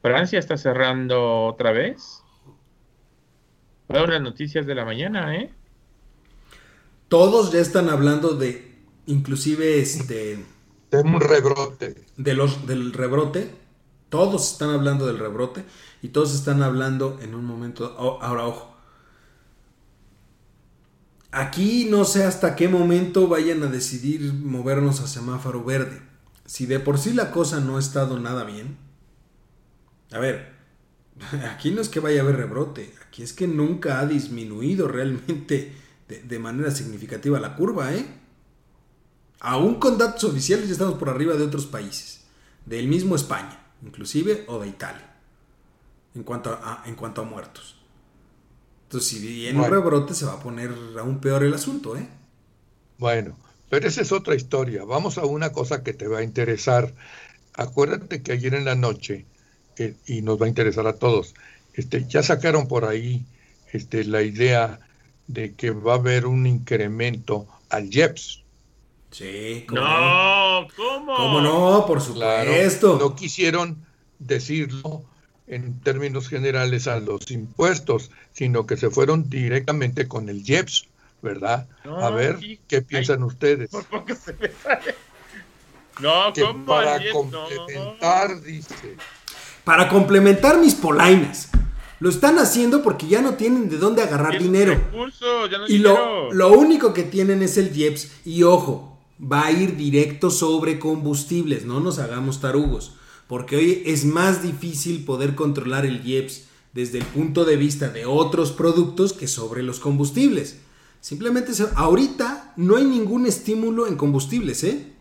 Francia 0.00 0.38
está 0.38 0.56
cerrando 0.56 1.44
otra 1.46 1.72
vez. 1.72 2.21
Fueron 3.92 4.10
las 4.10 4.22
noticias 4.22 4.66
de 4.66 4.74
la 4.74 4.86
mañana, 4.86 5.36
¿eh? 5.36 5.52
Todos 7.08 7.52
ya 7.52 7.60
están 7.60 7.90
hablando 7.90 8.30
de, 8.30 8.74
inclusive, 9.04 9.80
este... 9.80 10.42
De 10.90 11.00
un 11.00 11.20
rebrote. 11.20 12.06
De 12.16 12.34
los, 12.34 12.66
del 12.66 12.94
rebrote. 12.94 13.50
Todos 14.08 14.52
están 14.52 14.70
hablando 14.70 15.06
del 15.06 15.18
rebrote 15.18 15.64
y 16.00 16.08
todos 16.08 16.34
están 16.34 16.62
hablando 16.62 17.18
en 17.20 17.34
un 17.34 17.44
momento... 17.44 17.94
Ahora, 17.98 18.46
ojo. 18.46 18.74
Aquí 21.30 21.86
no 21.90 22.06
sé 22.06 22.24
hasta 22.24 22.56
qué 22.56 22.68
momento 22.68 23.28
vayan 23.28 23.62
a 23.62 23.66
decidir 23.66 24.32
movernos 24.32 25.00
a 25.00 25.06
semáforo 25.06 25.64
verde. 25.64 26.00
Si 26.46 26.64
de 26.64 26.80
por 26.80 26.98
sí 26.98 27.12
la 27.12 27.30
cosa 27.30 27.60
no 27.60 27.76
ha 27.76 27.80
estado 27.80 28.18
nada 28.18 28.44
bien. 28.44 28.78
A 30.12 30.18
ver, 30.18 30.51
aquí 31.50 31.70
no 31.70 31.80
es 31.80 31.88
que 31.88 32.00
vaya 32.00 32.20
a 32.20 32.24
haber 32.24 32.36
rebrote, 32.36 32.94
aquí 33.06 33.22
es 33.22 33.32
que 33.32 33.46
nunca 33.46 34.00
ha 34.00 34.06
disminuido 34.06 34.88
realmente 34.88 35.72
de, 36.08 36.38
manera 36.38 36.70
significativa 36.70 37.40
la 37.40 37.56
curva, 37.56 37.94
¿eh? 37.94 38.04
Aún 39.40 39.76
con 39.76 39.98
datos 39.98 40.24
oficiales 40.24 40.66
ya 40.66 40.72
estamos 40.72 40.98
por 40.98 41.08
arriba 41.08 41.34
de 41.34 41.44
otros 41.44 41.66
países, 41.66 42.24
del 42.66 42.86
mismo 42.86 43.16
España, 43.16 43.58
inclusive, 43.82 44.44
o 44.46 44.60
de 44.60 44.68
Italia, 44.68 45.14
en 46.14 46.22
cuanto 46.22 46.52
a, 46.52 46.82
en 46.86 46.94
cuanto 46.94 47.22
a 47.22 47.24
muertos. 47.24 47.76
Entonces, 48.84 49.08
si 49.08 49.26
viene 49.26 49.58
un 49.58 49.70
rebrote, 49.70 50.12
se 50.12 50.26
va 50.26 50.34
a 50.34 50.40
poner 50.40 50.70
aún 50.98 51.18
peor 51.18 51.42
el 51.44 51.54
asunto, 51.54 51.96
¿eh? 51.96 52.06
Bueno, 52.98 53.36
pero 53.70 53.88
esa 53.88 54.02
es 54.02 54.12
otra 54.12 54.34
historia. 54.34 54.84
Vamos 54.84 55.16
a 55.16 55.24
una 55.24 55.50
cosa 55.50 55.82
que 55.82 55.94
te 55.94 56.06
va 56.06 56.18
a 56.18 56.22
interesar. 56.22 56.94
Acuérdate 57.54 58.22
que 58.22 58.32
ayer 58.32 58.54
en 58.54 58.66
la 58.66 58.74
noche, 58.74 59.24
eh, 59.78 59.94
y 60.06 60.22
nos 60.22 60.40
va 60.40 60.46
a 60.46 60.48
interesar 60.48 60.86
a 60.86 60.94
todos, 60.94 61.34
este, 61.74 62.04
ya 62.06 62.22
sacaron 62.22 62.68
por 62.68 62.84
ahí 62.84 63.24
este, 63.72 64.04
la 64.04 64.22
idea 64.22 64.80
de 65.26 65.54
que 65.54 65.70
va 65.70 65.94
a 65.94 65.96
haber 65.96 66.26
un 66.26 66.46
incremento 66.46 67.46
al 67.70 67.94
IEPS. 67.94 68.42
Sí, 69.10 69.64
¿cómo 69.68 69.80
no? 69.80 70.68
¿Cómo? 70.76 71.16
¿Cómo 71.16 71.40
no? 71.40 71.84
Por 71.86 72.00
supuesto. 72.00 72.98
no 72.98 73.14
quisieron 73.14 73.84
decirlo 74.18 75.04
en 75.46 75.80
términos 75.80 76.28
generales 76.28 76.86
a 76.86 76.98
los 77.00 77.30
impuestos, 77.30 78.10
sino 78.32 78.66
que 78.66 78.76
se 78.76 78.90
fueron 78.90 79.28
directamente 79.28 80.08
con 80.08 80.28
el 80.28 80.48
IEPS, 80.48 80.88
¿verdad? 81.20 81.68
a 81.84 82.10
ver, 82.10 82.38
¿qué 82.68 82.82
piensan 82.82 83.22
ustedes? 83.22 83.70
Por 83.70 83.84
poco 83.84 84.14
se 84.14 84.32
me 84.34 84.48
sale. 84.48 84.94
No, 86.00 86.32
que 86.32 86.44
para 86.66 86.98
complementar, 87.12 88.40
dice. 88.40 88.96
Para 89.64 89.88
complementar 89.88 90.58
mis 90.60 90.74
polainas. 90.74 91.48
Lo 92.00 92.08
están 92.08 92.38
haciendo 92.38 92.82
porque 92.82 93.06
ya 93.06 93.22
no 93.22 93.34
tienen 93.34 93.68
de 93.68 93.78
dónde 93.78 94.02
agarrar 94.02 94.38
dinero. 94.38 94.80
y 95.68 95.78
lo, 95.78 96.32
lo, 96.32 96.52
único 96.52 96.92
que 96.92 97.04
tienen 97.04 97.42
es 97.42 97.56
el 97.58 97.76
IEPS. 97.76 98.10
Y 98.24 98.42
ojo, 98.42 98.98
va 99.20 99.46
a 99.46 99.52
ir 99.52 99.76
directo 99.76 100.30
sobre 100.30 100.78
combustibles. 100.80 101.64
No 101.64 101.78
nos 101.78 101.98
hagamos 102.00 102.40
tarugos. 102.40 102.94
Porque 103.28 103.56
hoy 103.56 103.82
es 103.86 104.04
más 104.04 104.42
difícil 104.42 105.04
poder 105.04 105.34
controlar 105.36 105.86
el 105.86 106.04
IEPS 106.04 106.44
desde 106.74 106.98
el 106.98 107.04
punto 107.04 107.44
de 107.44 107.56
vista 107.56 107.88
de 107.88 108.06
otros 108.06 108.52
productos 108.52 109.12
que 109.12 109.28
sobre 109.28 109.62
los 109.62 109.78
combustibles. 109.78 110.58
Simplemente 111.00 111.52
ahorita 111.74 112.54
no 112.56 112.76
hay 112.76 112.84
ningún 112.84 113.26
estímulo 113.26 113.86
en 113.86 113.96
combustibles, 113.96 114.64
¿eh? 114.64 114.91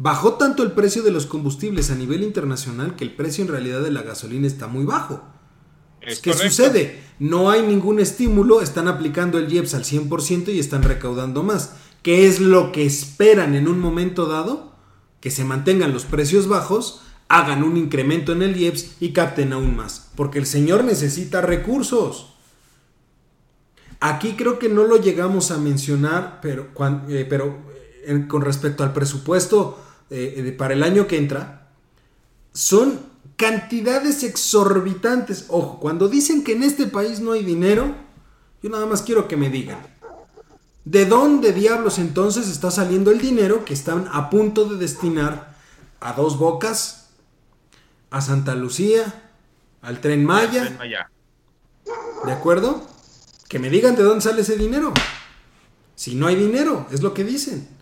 Bajó 0.00 0.34
tanto 0.34 0.62
el 0.62 0.70
precio 0.70 1.02
de 1.02 1.10
los 1.10 1.26
combustibles 1.26 1.90
a 1.90 1.96
nivel 1.96 2.22
internacional 2.22 2.94
que 2.94 3.02
el 3.02 3.16
precio 3.16 3.42
en 3.42 3.50
realidad 3.50 3.82
de 3.82 3.90
la 3.90 4.02
gasolina 4.02 4.46
está 4.46 4.68
muy 4.68 4.84
bajo. 4.84 5.24
¿Qué 6.22 6.34
sucede? 6.34 7.02
No 7.18 7.50
hay 7.50 7.62
ningún 7.62 7.98
estímulo, 7.98 8.60
están 8.60 8.86
aplicando 8.86 9.38
el 9.38 9.52
IEPS 9.52 9.74
al 9.74 9.82
100% 9.82 10.54
y 10.54 10.60
están 10.60 10.84
recaudando 10.84 11.42
más. 11.42 11.74
¿Qué 12.02 12.28
es 12.28 12.38
lo 12.38 12.70
que 12.70 12.86
esperan 12.86 13.56
en 13.56 13.66
un 13.66 13.80
momento 13.80 14.26
dado? 14.26 14.76
Que 15.20 15.32
se 15.32 15.42
mantengan 15.42 15.92
los 15.92 16.04
precios 16.04 16.46
bajos, 16.46 17.02
hagan 17.26 17.64
un 17.64 17.76
incremento 17.76 18.30
en 18.30 18.42
el 18.42 18.56
IEPS 18.56 18.98
y 19.00 19.12
capten 19.12 19.52
aún 19.52 19.74
más. 19.74 20.12
Porque 20.14 20.38
el 20.38 20.46
señor 20.46 20.84
necesita 20.84 21.40
recursos. 21.40 22.36
Aquí 23.98 24.34
creo 24.36 24.60
que 24.60 24.68
no 24.68 24.84
lo 24.84 24.98
llegamos 24.98 25.50
a 25.50 25.58
mencionar, 25.58 26.38
pero, 26.40 26.68
eh, 27.08 27.26
pero 27.28 27.58
eh, 28.06 28.26
con 28.28 28.42
respecto 28.42 28.84
al 28.84 28.92
presupuesto 28.92 29.86
eh, 30.10 30.54
para 30.56 30.74
el 30.74 30.82
año 30.82 31.06
que 31.06 31.18
entra, 31.18 31.68
son 32.52 33.00
cantidades 33.36 34.22
exorbitantes. 34.24 35.46
Ojo, 35.48 35.78
cuando 35.80 36.08
dicen 36.08 36.44
que 36.44 36.52
en 36.52 36.62
este 36.62 36.86
país 36.86 37.20
no 37.20 37.32
hay 37.32 37.44
dinero, 37.44 37.94
yo 38.62 38.70
nada 38.70 38.86
más 38.86 39.02
quiero 39.02 39.28
que 39.28 39.36
me 39.36 39.48
digan, 39.48 39.78
¿de 40.84 41.06
dónde 41.06 41.52
diablos 41.52 41.98
entonces 41.98 42.48
está 42.48 42.70
saliendo 42.70 43.10
el 43.10 43.20
dinero 43.20 43.64
que 43.64 43.74
están 43.74 44.08
a 44.12 44.28
punto 44.30 44.64
de 44.64 44.76
destinar 44.76 45.54
a 46.00 46.12
dos 46.12 46.38
bocas, 46.38 47.10
a 48.10 48.20
Santa 48.20 48.54
Lucía, 48.54 49.30
al 49.82 50.00
tren 50.00 50.24
Maya? 50.24 50.76
¿De 52.24 52.32
acuerdo? 52.32 52.86
Que 53.48 53.58
me 53.58 53.70
digan 53.70 53.94
de 53.94 54.02
dónde 54.02 54.22
sale 54.22 54.42
ese 54.42 54.56
dinero. 54.56 54.92
Si 55.94 56.14
no 56.14 56.26
hay 56.26 56.34
dinero, 56.34 56.86
es 56.90 57.02
lo 57.02 57.14
que 57.14 57.24
dicen. 57.24 57.77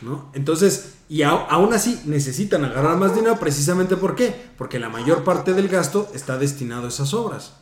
¿No? 0.00 0.30
Entonces, 0.32 0.94
y 1.08 1.22
aún 1.22 1.72
así 1.72 2.00
necesitan 2.04 2.64
agarrar 2.64 2.98
más 2.98 3.14
dinero 3.14 3.38
precisamente 3.38 3.96
¿por 3.96 4.14
qué? 4.14 4.34
Porque 4.56 4.78
la 4.78 4.88
mayor 4.88 5.24
parte 5.24 5.54
del 5.54 5.68
gasto 5.68 6.08
está 6.14 6.38
destinado 6.38 6.86
a 6.86 6.88
esas 6.88 7.14
obras. 7.14 7.54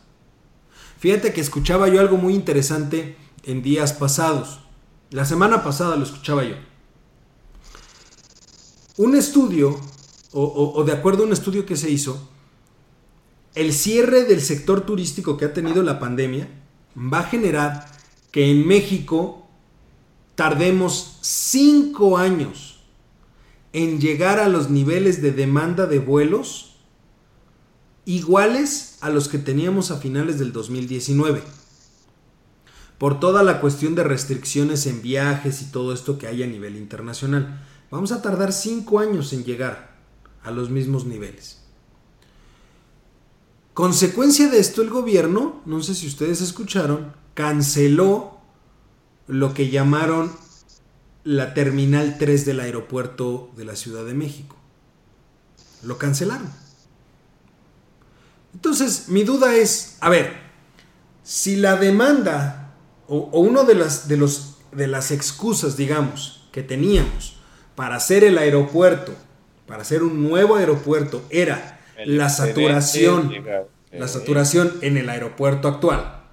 Fíjate 0.99 1.33
que 1.33 1.41
escuchaba 1.41 1.87
yo 1.87 1.99
algo 1.99 2.17
muy 2.17 2.35
interesante 2.35 3.17
en 3.43 3.61
días 3.61 3.93
pasados. 3.93 4.59
La 5.09 5.25
semana 5.25 5.63
pasada 5.63 5.95
lo 5.95 6.03
escuchaba 6.03 6.43
yo. 6.43 6.55
Un 8.97 9.15
estudio, 9.15 9.79
o, 10.31 10.73
o 10.75 10.83
de 10.83 10.91
acuerdo 10.91 11.23
a 11.23 11.27
un 11.27 11.33
estudio 11.33 11.65
que 11.65 11.77
se 11.77 11.89
hizo, 11.89 12.29
el 13.55 13.73
cierre 13.73 14.25
del 14.25 14.41
sector 14.41 14.81
turístico 14.81 15.37
que 15.37 15.45
ha 15.45 15.53
tenido 15.53 15.81
la 15.81 15.99
pandemia 15.99 16.47
va 16.95 17.19
a 17.19 17.23
generar 17.23 17.87
que 18.31 18.51
en 18.51 18.67
México 18.67 19.46
tardemos 20.37 21.17
cinco 21.21 22.19
años 22.19 22.79
en 23.73 23.99
llegar 23.99 24.39
a 24.39 24.47
los 24.47 24.69
niveles 24.69 25.19
de 25.19 25.31
demanda 25.31 25.87
de 25.87 25.97
vuelos 25.97 26.75
iguales 28.05 28.99
a 29.01 29.09
los 29.09 29.29
que 29.29 29.39
teníamos 29.39 29.89
a 29.89 29.97
finales 29.97 30.37
del 30.37 30.53
2019. 30.53 31.41
Por 32.99 33.19
toda 33.19 33.41
la 33.41 33.59
cuestión 33.59 33.95
de 33.95 34.03
restricciones 34.03 34.85
en 34.85 35.01
viajes 35.01 35.63
y 35.63 35.71
todo 35.71 35.91
esto 35.91 36.19
que 36.19 36.27
hay 36.27 36.43
a 36.43 36.47
nivel 36.47 36.75
internacional. 36.75 37.65
Vamos 37.89 38.11
a 38.11 38.21
tardar 38.21 38.53
cinco 38.53 38.99
años 38.99 39.33
en 39.33 39.43
llegar 39.43 39.97
a 40.43 40.51
los 40.51 40.69
mismos 40.69 41.05
niveles. 41.05 41.63
Consecuencia 43.73 44.49
de 44.49 44.59
esto, 44.59 44.83
el 44.83 44.91
gobierno, 44.91 45.63
no 45.65 45.81
sé 45.81 45.95
si 45.95 46.05
ustedes 46.05 46.41
escucharon, 46.41 47.13
canceló 47.33 48.36
lo 49.27 49.53
que 49.53 49.69
llamaron 49.69 50.31
la 51.23 51.53
Terminal 51.53 52.17
3 52.17 52.45
del 52.45 52.61
aeropuerto 52.61 53.51
de 53.57 53.65
la 53.65 53.75
Ciudad 53.75 54.05
de 54.05 54.13
México. 54.13 54.55
Lo 55.83 55.97
cancelaron. 55.97 56.49
Entonces, 58.53 59.09
mi 59.09 59.23
duda 59.23 59.53
es, 59.53 59.97
a 59.99 60.09
ver, 60.09 60.37
si 61.23 61.57
la 61.57 61.75
demanda 61.75 62.73
o, 63.07 63.41
una 63.41 63.63
de 63.63 63.75
las, 63.75 64.07
de, 64.07 64.17
los, 64.17 64.57
de 64.71 64.87
las 64.87 65.11
excusas, 65.11 65.77
digamos, 65.77 66.47
que 66.51 66.63
teníamos 66.63 67.37
para 67.75 67.97
hacer 67.97 68.23
el 68.23 68.37
aeropuerto, 68.37 69.13
para 69.67 69.81
hacer 69.81 70.03
un 70.03 70.27
nuevo 70.27 70.55
aeropuerto, 70.55 71.23
era 71.29 71.79
la 72.05 72.29
saturación, 72.29 73.33
la 73.91 74.07
saturación 74.07 74.73
en 74.81 74.97
el 74.97 75.09
aeropuerto 75.09 75.67
actual, 75.67 76.23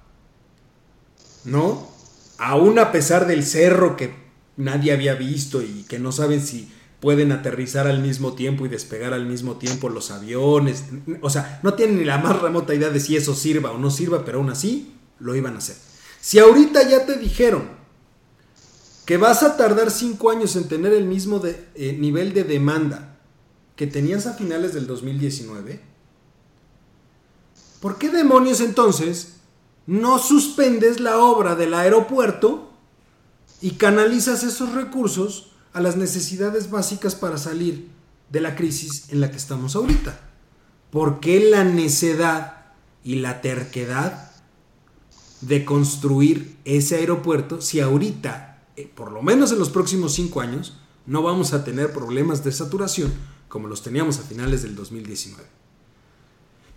¿no? 1.43 1.94
Aún 2.37 2.79
a 2.79 2.91
pesar 2.91 3.27
del 3.27 3.45
cerro 3.45 3.95
que 3.95 4.13
nadie 4.57 4.91
había 4.91 5.15
visto 5.15 5.61
y 5.61 5.85
que 5.87 5.99
no 5.99 6.11
saben 6.11 6.41
si 6.41 6.71
pueden 6.99 7.31
aterrizar 7.31 7.87
al 7.87 8.01
mismo 8.01 8.33
tiempo 8.33 8.65
y 8.65 8.69
despegar 8.69 9.13
al 9.13 9.25
mismo 9.25 9.57
tiempo 9.57 9.89
los 9.89 10.11
aviones. 10.11 10.85
O 11.21 11.29
sea, 11.29 11.59
no 11.63 11.73
tienen 11.75 11.97
ni 11.97 12.05
la 12.05 12.17
más 12.17 12.41
remota 12.41 12.73
idea 12.73 12.89
de 12.89 12.99
si 12.99 13.15
eso 13.15 13.35
sirva 13.35 13.71
o 13.71 13.77
no 13.77 13.91
sirva, 13.91 14.25
pero 14.25 14.39
aún 14.39 14.49
así 14.49 14.93
lo 15.19 15.35
iban 15.35 15.55
a 15.55 15.59
hacer. 15.59 15.75
Si 16.19 16.39
ahorita 16.39 16.89
ya 16.89 17.05
te 17.05 17.17
dijeron 17.17 17.69
que 19.05 19.17
vas 19.17 19.43
a 19.43 19.55
tardar 19.55 19.91
cinco 19.91 20.31
años 20.31 20.55
en 20.55 20.67
tener 20.67 20.93
el 20.93 21.05
mismo 21.05 21.41
eh, 21.45 21.95
nivel 21.99 22.33
de 22.33 22.43
demanda 22.43 23.19
que 23.75 23.85
tenías 23.85 24.25
a 24.25 24.33
finales 24.33 24.73
del 24.73 24.87
2019, 24.87 25.79
¿por 27.81 27.99
qué 27.99 28.09
demonios 28.09 28.61
entonces 28.61 29.34
no 29.87 30.19
suspendes 30.19 30.99
la 30.99 31.19
obra 31.19 31.55
del 31.55 31.73
aeropuerto 31.73 32.71
y 33.61 33.71
canalizas 33.71 34.43
esos 34.43 34.73
recursos 34.73 35.51
a 35.73 35.81
las 35.81 35.95
necesidades 35.97 36.71
básicas 36.71 37.15
para 37.15 37.37
salir 37.37 37.89
de 38.29 38.41
la 38.41 38.55
crisis 38.55 39.09
en 39.09 39.21
la 39.21 39.29
que 39.29 39.37
estamos 39.37 39.75
ahorita. 39.75 40.19
¿Por 40.89 41.19
qué 41.19 41.39
la 41.49 41.63
necedad 41.63 42.65
y 43.03 43.15
la 43.15 43.41
terquedad 43.41 44.31
de 45.41 45.65
construir 45.65 46.57
ese 46.65 46.95
aeropuerto 46.95 47.61
si 47.61 47.79
ahorita, 47.79 48.63
eh, 48.75 48.91
por 48.93 49.11
lo 49.11 49.21
menos 49.21 49.51
en 49.51 49.59
los 49.59 49.69
próximos 49.69 50.13
cinco 50.13 50.41
años, 50.41 50.77
no 51.05 51.21
vamos 51.21 51.53
a 51.53 51.63
tener 51.63 51.93
problemas 51.93 52.43
de 52.43 52.51
saturación 52.51 53.13
como 53.47 53.67
los 53.67 53.83
teníamos 53.83 54.19
a 54.19 54.23
finales 54.23 54.63
del 54.63 54.75
2019? 54.75 55.64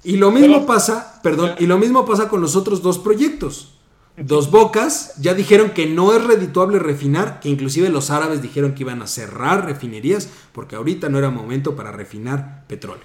Y 0.05 0.17
lo 0.17 0.31
mismo 0.31 0.65
pasa, 0.67 1.21
perdón, 1.23 1.53
y 1.59 1.67
lo 1.67 1.79
mismo 1.79 2.05
pasa 2.05 2.29
con 2.29 2.41
los 2.41 2.57
otros 2.57 2.83
dos 2.83 2.99
proyectos. 2.99 3.75
Dos 4.17 4.51
Bocas 4.51 5.15
ya 5.21 5.35
dijeron 5.35 5.71
que 5.71 5.87
no 5.87 6.13
es 6.13 6.25
redituable 6.25 6.79
refinar, 6.79 7.39
que 7.41 7.49
inclusive 7.49 7.89
los 7.89 8.11
árabes 8.11 8.43
dijeron 8.43 8.75
que 8.75 8.83
iban 8.83 9.01
a 9.01 9.07
cerrar 9.07 9.65
refinerías 9.65 10.29
porque 10.53 10.75
ahorita 10.75 11.09
no 11.09 11.19
era 11.19 11.31
momento 11.31 11.77
para 11.77 11.93
refinar 11.93 12.65
petróleo. 12.67 13.05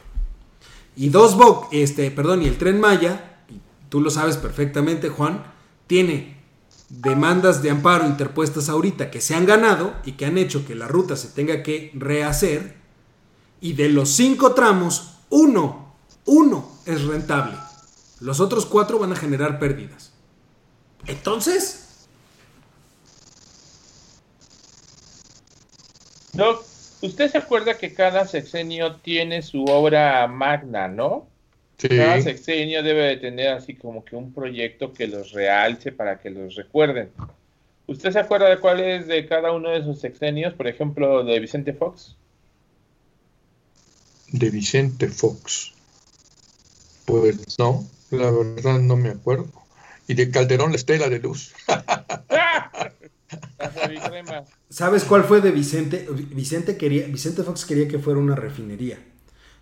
Y 0.95 1.09
Dos 1.09 1.35
Bocas, 1.35 1.69
este, 1.71 2.09
perdón, 2.09 2.41
y 2.41 2.47
el 2.47 2.57
Tren 2.57 2.79
Maya, 2.79 3.43
tú 3.89 4.01
lo 4.01 4.09
sabes 4.09 4.37
perfectamente, 4.37 5.09
Juan, 5.09 5.43
tiene 5.85 6.41
demandas 6.89 7.61
de 7.61 7.69
amparo 7.69 8.07
interpuestas 8.07 8.69
ahorita 8.69 9.09
que 9.11 9.21
se 9.21 9.35
han 9.35 9.45
ganado 9.45 9.93
y 10.05 10.13
que 10.13 10.25
han 10.25 10.37
hecho 10.37 10.65
que 10.65 10.75
la 10.75 10.87
ruta 10.87 11.15
se 11.15 11.29
tenga 11.29 11.63
que 11.63 11.91
rehacer. 11.95 12.77
Y 13.61 13.73
de 13.73 13.89
los 13.89 14.09
cinco 14.09 14.53
tramos, 14.53 15.17
uno, 15.29 15.93
uno 16.25 16.72
es 16.85 17.03
rentable. 17.03 17.57
Los 18.19 18.39
otros 18.39 18.65
cuatro 18.65 18.99
van 18.99 19.11
a 19.11 19.15
generar 19.15 19.59
pérdidas. 19.59 20.11
Entonces, 21.07 21.83
Doc, 26.33 26.65
usted 27.01 27.31
se 27.31 27.37
acuerda 27.37 27.77
que 27.77 27.93
cada 27.93 28.25
sexenio 28.25 28.95
tiene 28.95 29.41
su 29.41 29.65
obra 29.65 30.27
magna, 30.27 30.87
¿no? 30.87 31.27
Cada 31.77 32.21
sexenio 32.21 32.81
debe 32.81 33.03
de 33.03 33.17
tener 33.17 33.49
así 33.49 33.75
como 33.75 34.05
que 34.05 34.15
un 34.15 34.33
proyecto 34.33 34.93
que 34.93 35.07
los 35.07 35.31
realce 35.31 35.91
para 35.91 36.19
que 36.19 36.29
los 36.29 36.55
recuerden. 36.55 37.09
¿Usted 37.87 38.11
se 38.11 38.19
acuerda 38.19 38.49
de 38.49 38.57
cuál 38.57 38.79
es 38.79 39.07
de 39.07 39.27
cada 39.27 39.51
uno 39.51 39.69
de 39.69 39.83
sus 39.83 39.99
sexenios? 39.99 40.53
Por 40.53 40.67
ejemplo, 40.67 41.23
de 41.23 41.39
Vicente 41.39 41.73
Fox. 41.73 42.15
De 44.29 44.49
Vicente 44.49 45.09
Fox. 45.09 45.72
Pues 47.05 47.57
no, 47.59 47.85
la 48.11 48.31
verdad 48.31 48.79
no 48.79 48.95
me 48.95 49.09
acuerdo. 49.09 49.47
Y 50.07 50.13
de 50.15 50.29
Calderón 50.31 50.71
la 50.71 50.77
Estela 50.77 51.09
de 51.09 51.19
Luz. 51.19 51.53
¿Sabes 54.69 55.03
cuál 55.03 55.23
fue 55.23 55.41
de 55.41 55.51
Vicente? 55.51 56.07
Vicente, 56.09 56.77
quería, 56.77 57.07
Vicente 57.07 57.43
Fox 57.43 57.65
quería 57.65 57.87
que 57.87 57.99
fuera 57.99 58.19
una 58.19 58.35
refinería. 58.35 58.99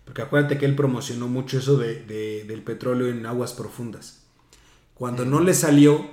Porque 0.04 0.22
acuérdate 0.22 0.58
que 0.58 0.66
él 0.66 0.74
promocionó 0.74 1.28
mucho 1.28 1.58
eso 1.58 1.76
de, 1.76 2.44
del 2.46 2.62
petróleo 2.62 3.08
en 3.08 3.24
aguas 3.26 3.52
profundas. 3.52 4.24
Cuando 4.94 5.24
no 5.24 5.40
le 5.40 5.54
salió, 5.54 6.10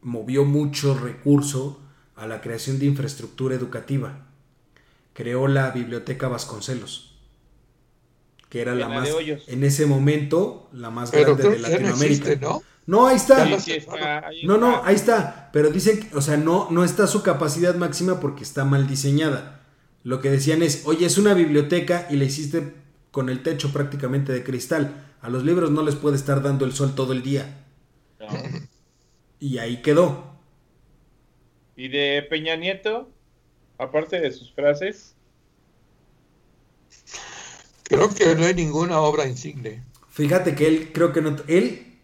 movió 0.00 0.44
mucho 0.44 0.98
recurso 0.98 1.80
a 2.16 2.26
la 2.26 2.40
creación 2.40 2.78
de 2.78 2.86
infraestructura 2.86 3.54
educativa. 3.54 4.26
Creó 5.12 5.46
la 5.46 5.70
Biblioteca 5.70 6.28
Vasconcelos, 6.28 7.07
que 8.48 8.60
era 8.60 8.74
la, 8.74 8.88
más, 8.88 9.08
en 9.46 9.64
ese 9.64 9.86
momento, 9.86 10.68
la 10.72 10.90
más 10.90 11.10
grande 11.10 11.50
de 11.50 11.58
Latinoamérica. 11.58 12.36
¿no? 12.36 12.62
No, 12.86 13.06
ahí 13.06 13.16
está. 13.16 13.46
no, 14.44 14.56
no, 14.56 14.82
ahí 14.82 14.94
está. 14.94 15.50
Pero 15.52 15.70
dicen, 15.70 16.00
que, 16.00 16.16
o 16.16 16.22
sea, 16.22 16.38
no, 16.38 16.68
no 16.70 16.84
está 16.84 17.06
su 17.06 17.22
capacidad 17.22 17.74
máxima 17.74 18.18
porque 18.18 18.42
está 18.42 18.64
mal 18.64 18.88
diseñada. 18.88 19.60
Lo 20.04 20.22
que 20.22 20.30
decían 20.30 20.62
es, 20.62 20.84
oye, 20.86 21.04
es 21.04 21.18
una 21.18 21.34
biblioteca 21.34 22.06
y 22.08 22.16
la 22.16 22.24
hiciste 22.24 22.72
con 23.10 23.28
el 23.28 23.42
techo 23.42 23.74
prácticamente 23.74 24.32
de 24.32 24.42
cristal. 24.42 25.04
A 25.20 25.28
los 25.28 25.44
libros 25.44 25.70
no 25.70 25.82
les 25.82 25.96
puede 25.96 26.16
estar 26.16 26.42
dando 26.42 26.64
el 26.64 26.72
sol 26.72 26.94
todo 26.94 27.12
el 27.12 27.22
día. 27.22 27.66
Y 29.38 29.58
ahí 29.58 29.82
quedó. 29.82 30.38
¿Y 31.76 31.88
de 31.88 32.26
Peña 32.30 32.56
Nieto? 32.56 33.10
Aparte 33.76 34.18
de 34.18 34.32
sus 34.32 34.50
frases. 34.54 35.14
Creo 37.88 38.14
que 38.14 38.34
no 38.36 38.44
hay 38.44 38.54
ninguna 38.54 39.00
obra 39.00 39.26
insigne. 39.26 39.82
Fíjate 40.10 40.54
que 40.54 40.66
él, 40.66 40.90
creo 40.92 41.12
que 41.12 41.22
no. 41.22 41.36
Él, 41.46 41.98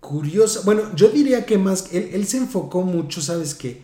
curioso. 0.00 0.62
Bueno, 0.64 0.94
yo 0.94 1.10
diría 1.10 1.44
que 1.44 1.58
más. 1.58 1.92
Él, 1.92 2.10
él 2.12 2.26
se 2.26 2.38
enfocó 2.38 2.82
mucho, 2.82 3.20
¿sabes 3.20 3.54
qué? 3.54 3.82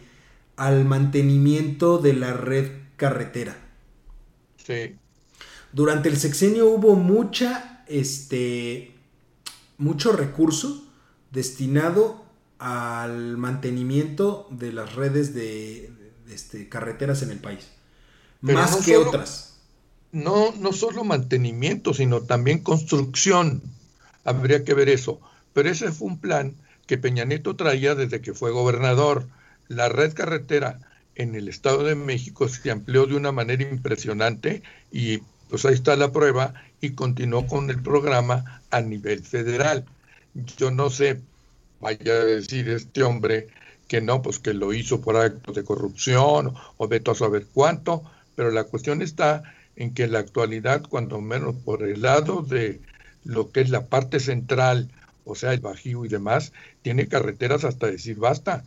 Al 0.56 0.84
mantenimiento 0.84 1.98
de 1.98 2.14
la 2.14 2.32
red 2.32 2.70
carretera. 2.96 3.56
Sí. 4.56 4.96
Durante 5.72 6.08
el 6.08 6.16
sexenio 6.16 6.68
hubo 6.68 6.94
mucha, 6.94 7.84
este, 7.88 8.94
mucho 9.76 10.12
recurso 10.12 10.86
destinado 11.30 12.24
al 12.58 13.36
mantenimiento 13.36 14.48
de 14.50 14.72
las 14.72 14.94
redes 14.94 15.34
de, 15.34 15.92
este, 16.30 16.68
carreteras 16.68 17.22
en 17.22 17.30
el 17.30 17.38
país. 17.40 17.66
más 18.40 18.76
que 18.76 18.96
otras. 18.96 19.53
No, 20.14 20.54
no 20.60 20.72
solo 20.72 21.02
mantenimiento, 21.02 21.92
sino 21.92 22.20
también 22.20 22.60
construcción. 22.60 23.60
Habría 24.24 24.62
que 24.62 24.72
ver 24.72 24.88
eso. 24.88 25.18
Pero 25.52 25.68
ese 25.68 25.90
fue 25.90 26.06
un 26.06 26.20
plan 26.20 26.54
que 26.86 26.98
Peña 26.98 27.24
Nieto 27.24 27.56
traía 27.56 27.96
desde 27.96 28.20
que 28.20 28.32
fue 28.32 28.52
gobernador. 28.52 29.26
La 29.66 29.88
red 29.88 30.12
carretera 30.12 30.78
en 31.16 31.34
el 31.34 31.48
Estado 31.48 31.82
de 31.82 31.96
México 31.96 32.48
se 32.48 32.70
amplió 32.70 33.06
de 33.06 33.16
una 33.16 33.32
manera 33.32 33.64
impresionante 33.64 34.62
y 34.92 35.18
pues 35.50 35.64
ahí 35.64 35.74
está 35.74 35.96
la 35.96 36.12
prueba 36.12 36.54
y 36.80 36.90
continuó 36.90 37.48
con 37.48 37.68
el 37.68 37.82
programa 37.82 38.62
a 38.70 38.82
nivel 38.82 39.20
federal. 39.20 39.84
Yo 40.56 40.70
no 40.70 40.90
sé, 40.90 41.22
vaya 41.80 42.12
a 42.12 42.24
decir 42.24 42.68
este 42.68 43.02
hombre 43.02 43.48
que 43.88 44.00
no, 44.00 44.22
pues 44.22 44.38
que 44.38 44.54
lo 44.54 44.72
hizo 44.72 45.00
por 45.00 45.16
actos 45.16 45.56
de 45.56 45.64
corrupción 45.64 46.54
o 46.76 46.86
de 46.86 47.00
todo 47.00 47.16
saber 47.16 47.46
cuánto, 47.52 48.04
pero 48.36 48.52
la 48.52 48.62
cuestión 48.62 49.02
está 49.02 49.42
en 49.76 49.94
que 49.94 50.06
la 50.06 50.20
actualidad, 50.20 50.82
cuando 50.88 51.20
menos 51.20 51.54
por 51.64 51.82
el 51.82 52.02
lado 52.02 52.42
de 52.42 52.80
lo 53.24 53.50
que 53.50 53.60
es 53.60 53.70
la 53.70 53.86
parte 53.86 54.20
central, 54.20 54.90
o 55.24 55.34
sea, 55.34 55.52
el 55.52 55.60
Bajío 55.60 56.04
y 56.04 56.08
demás, 56.08 56.52
tiene 56.82 57.08
carreteras 57.08 57.64
hasta 57.64 57.86
decir 57.86 58.16
basta, 58.16 58.64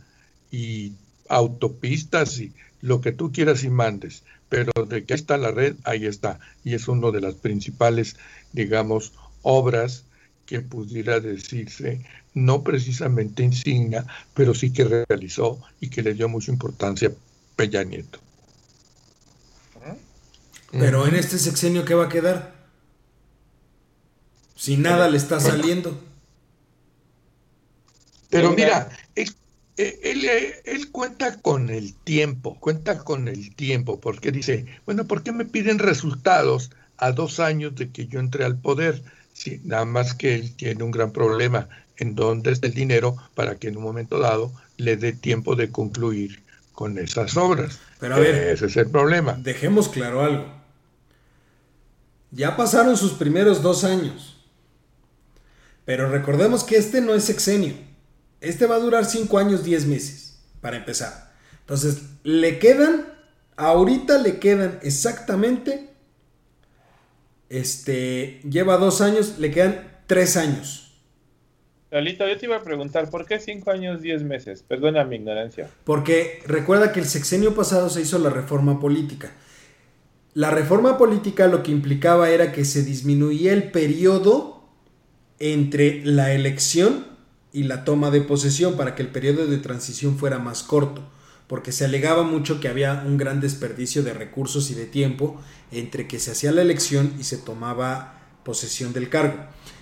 y 0.50 0.92
autopistas 1.28 2.38
y 2.40 2.52
lo 2.80 3.00
que 3.00 3.12
tú 3.12 3.32
quieras 3.32 3.64
y 3.64 3.70
mandes 3.70 4.22
pero 4.48 4.72
de 4.86 5.04
que 5.04 5.14
está 5.14 5.36
la 5.36 5.50
red, 5.50 5.76
ahí 5.84 6.06
está. 6.06 6.40
Y 6.64 6.74
es 6.74 6.88
una 6.88 7.10
de 7.10 7.20
las 7.20 7.34
principales, 7.34 8.16
digamos, 8.52 9.12
obras 9.42 10.04
que 10.46 10.60
pudiera 10.60 11.20
decirse, 11.20 12.04
no 12.34 12.62
precisamente 12.62 13.42
insignia, 13.42 14.06
pero 14.34 14.54
sí 14.54 14.72
que 14.72 15.04
realizó 15.08 15.60
y 15.80 15.90
que 15.90 16.02
le 16.02 16.14
dio 16.14 16.28
mucha 16.28 16.50
importancia 16.50 17.12
Peña 17.56 17.84
Nieto. 17.84 18.20
Pero 20.70 21.06
en 21.06 21.14
este 21.14 21.38
sexenio, 21.38 21.84
¿qué 21.84 21.94
va 21.94 22.06
a 22.06 22.08
quedar? 22.08 22.54
Si 24.54 24.76
nada 24.76 25.08
le 25.08 25.16
está 25.16 25.40
saliendo. 25.40 25.98
Pero 28.28 28.52
mira, 28.52 28.90
es 29.14 29.36
eh, 29.78 30.00
él, 30.02 30.24
eh, 30.24 30.60
él, 30.64 30.90
cuenta 30.90 31.40
con 31.40 31.70
el 31.70 31.94
tiempo, 31.94 32.58
cuenta 32.58 32.98
con 32.98 33.28
el 33.28 33.54
tiempo, 33.54 34.00
porque 34.00 34.32
dice, 34.32 34.66
bueno, 34.84 35.06
¿por 35.06 35.22
qué 35.22 35.30
me 35.30 35.44
piden 35.44 35.78
resultados 35.78 36.72
a 36.96 37.12
dos 37.12 37.38
años 37.38 37.76
de 37.76 37.90
que 37.90 38.08
yo 38.08 38.18
entré 38.18 38.44
al 38.44 38.58
poder? 38.58 39.04
Sí, 39.32 39.60
nada 39.64 39.84
más 39.84 40.14
que 40.14 40.34
él 40.34 40.56
tiene 40.56 40.82
un 40.82 40.90
gran 40.90 41.12
problema 41.12 41.68
en 41.96 42.16
dónde 42.16 42.50
está 42.50 42.66
el 42.66 42.74
dinero 42.74 43.16
para 43.36 43.54
que 43.54 43.68
en 43.68 43.76
un 43.76 43.84
momento 43.84 44.18
dado 44.18 44.52
le 44.78 44.96
dé 44.96 45.12
tiempo 45.12 45.54
de 45.54 45.70
concluir 45.70 46.42
con 46.72 46.98
esas 46.98 47.36
obras. 47.36 47.78
Pero 48.00 48.16
a 48.16 48.18
ver, 48.18 48.34
ese 48.48 48.66
es 48.66 48.76
el 48.76 48.90
problema. 48.90 49.34
Dejemos 49.34 49.88
claro 49.88 50.22
algo. 50.22 50.57
Ya 52.30 52.56
pasaron 52.56 52.96
sus 52.96 53.12
primeros 53.12 53.62
dos 53.62 53.84
años. 53.84 54.36
Pero 55.84 56.10
recordemos 56.10 56.64
que 56.64 56.76
este 56.76 57.00
no 57.00 57.14
es 57.14 57.24
sexenio. 57.24 57.74
Este 58.40 58.66
va 58.66 58.76
a 58.76 58.80
durar 58.80 59.04
5 59.04 59.38
años, 59.38 59.64
10 59.64 59.86
meses, 59.86 60.38
para 60.60 60.76
empezar. 60.76 61.32
Entonces, 61.60 62.02
le 62.22 62.58
quedan, 62.58 63.06
ahorita 63.56 64.18
le 64.18 64.38
quedan 64.38 64.78
exactamente, 64.82 65.90
este, 67.48 68.40
lleva 68.48 68.76
dos 68.76 69.00
años, 69.00 69.38
le 69.38 69.50
quedan 69.50 70.02
tres 70.06 70.36
años. 70.36 70.88
Lalito, 71.90 72.28
yo 72.28 72.36
te 72.36 72.44
iba 72.44 72.56
a 72.56 72.62
preguntar, 72.62 73.08
¿por 73.08 73.24
qué 73.24 73.40
5 73.40 73.70
años, 73.70 74.02
10 74.02 74.22
meses? 74.22 74.62
Perdona 74.62 75.04
mi 75.04 75.16
ignorancia. 75.16 75.70
Porque 75.84 76.42
recuerda 76.46 76.92
que 76.92 77.00
el 77.00 77.06
sexenio 77.06 77.54
pasado 77.54 77.88
se 77.88 78.02
hizo 78.02 78.18
la 78.18 78.28
reforma 78.28 78.78
política. 78.78 79.32
La 80.38 80.52
reforma 80.52 80.98
política 80.98 81.48
lo 81.48 81.64
que 81.64 81.72
implicaba 81.72 82.30
era 82.30 82.52
que 82.52 82.64
se 82.64 82.84
disminuía 82.84 83.52
el 83.52 83.72
periodo 83.72 84.62
entre 85.40 86.00
la 86.04 86.32
elección 86.32 87.08
y 87.52 87.64
la 87.64 87.84
toma 87.84 88.12
de 88.12 88.20
posesión 88.20 88.76
para 88.76 88.94
que 88.94 89.02
el 89.02 89.08
periodo 89.08 89.48
de 89.48 89.56
transición 89.58 90.16
fuera 90.16 90.38
más 90.38 90.62
corto, 90.62 91.02
porque 91.48 91.72
se 91.72 91.86
alegaba 91.86 92.22
mucho 92.22 92.60
que 92.60 92.68
había 92.68 93.02
un 93.04 93.16
gran 93.16 93.40
desperdicio 93.40 94.04
de 94.04 94.14
recursos 94.14 94.70
y 94.70 94.74
de 94.74 94.86
tiempo 94.86 95.42
entre 95.72 96.06
que 96.06 96.20
se 96.20 96.30
hacía 96.30 96.52
la 96.52 96.62
elección 96.62 97.14
y 97.18 97.24
se 97.24 97.38
tomaba 97.38 98.20
posesión 98.44 98.92
del 98.92 99.08
cargo. 99.08 99.40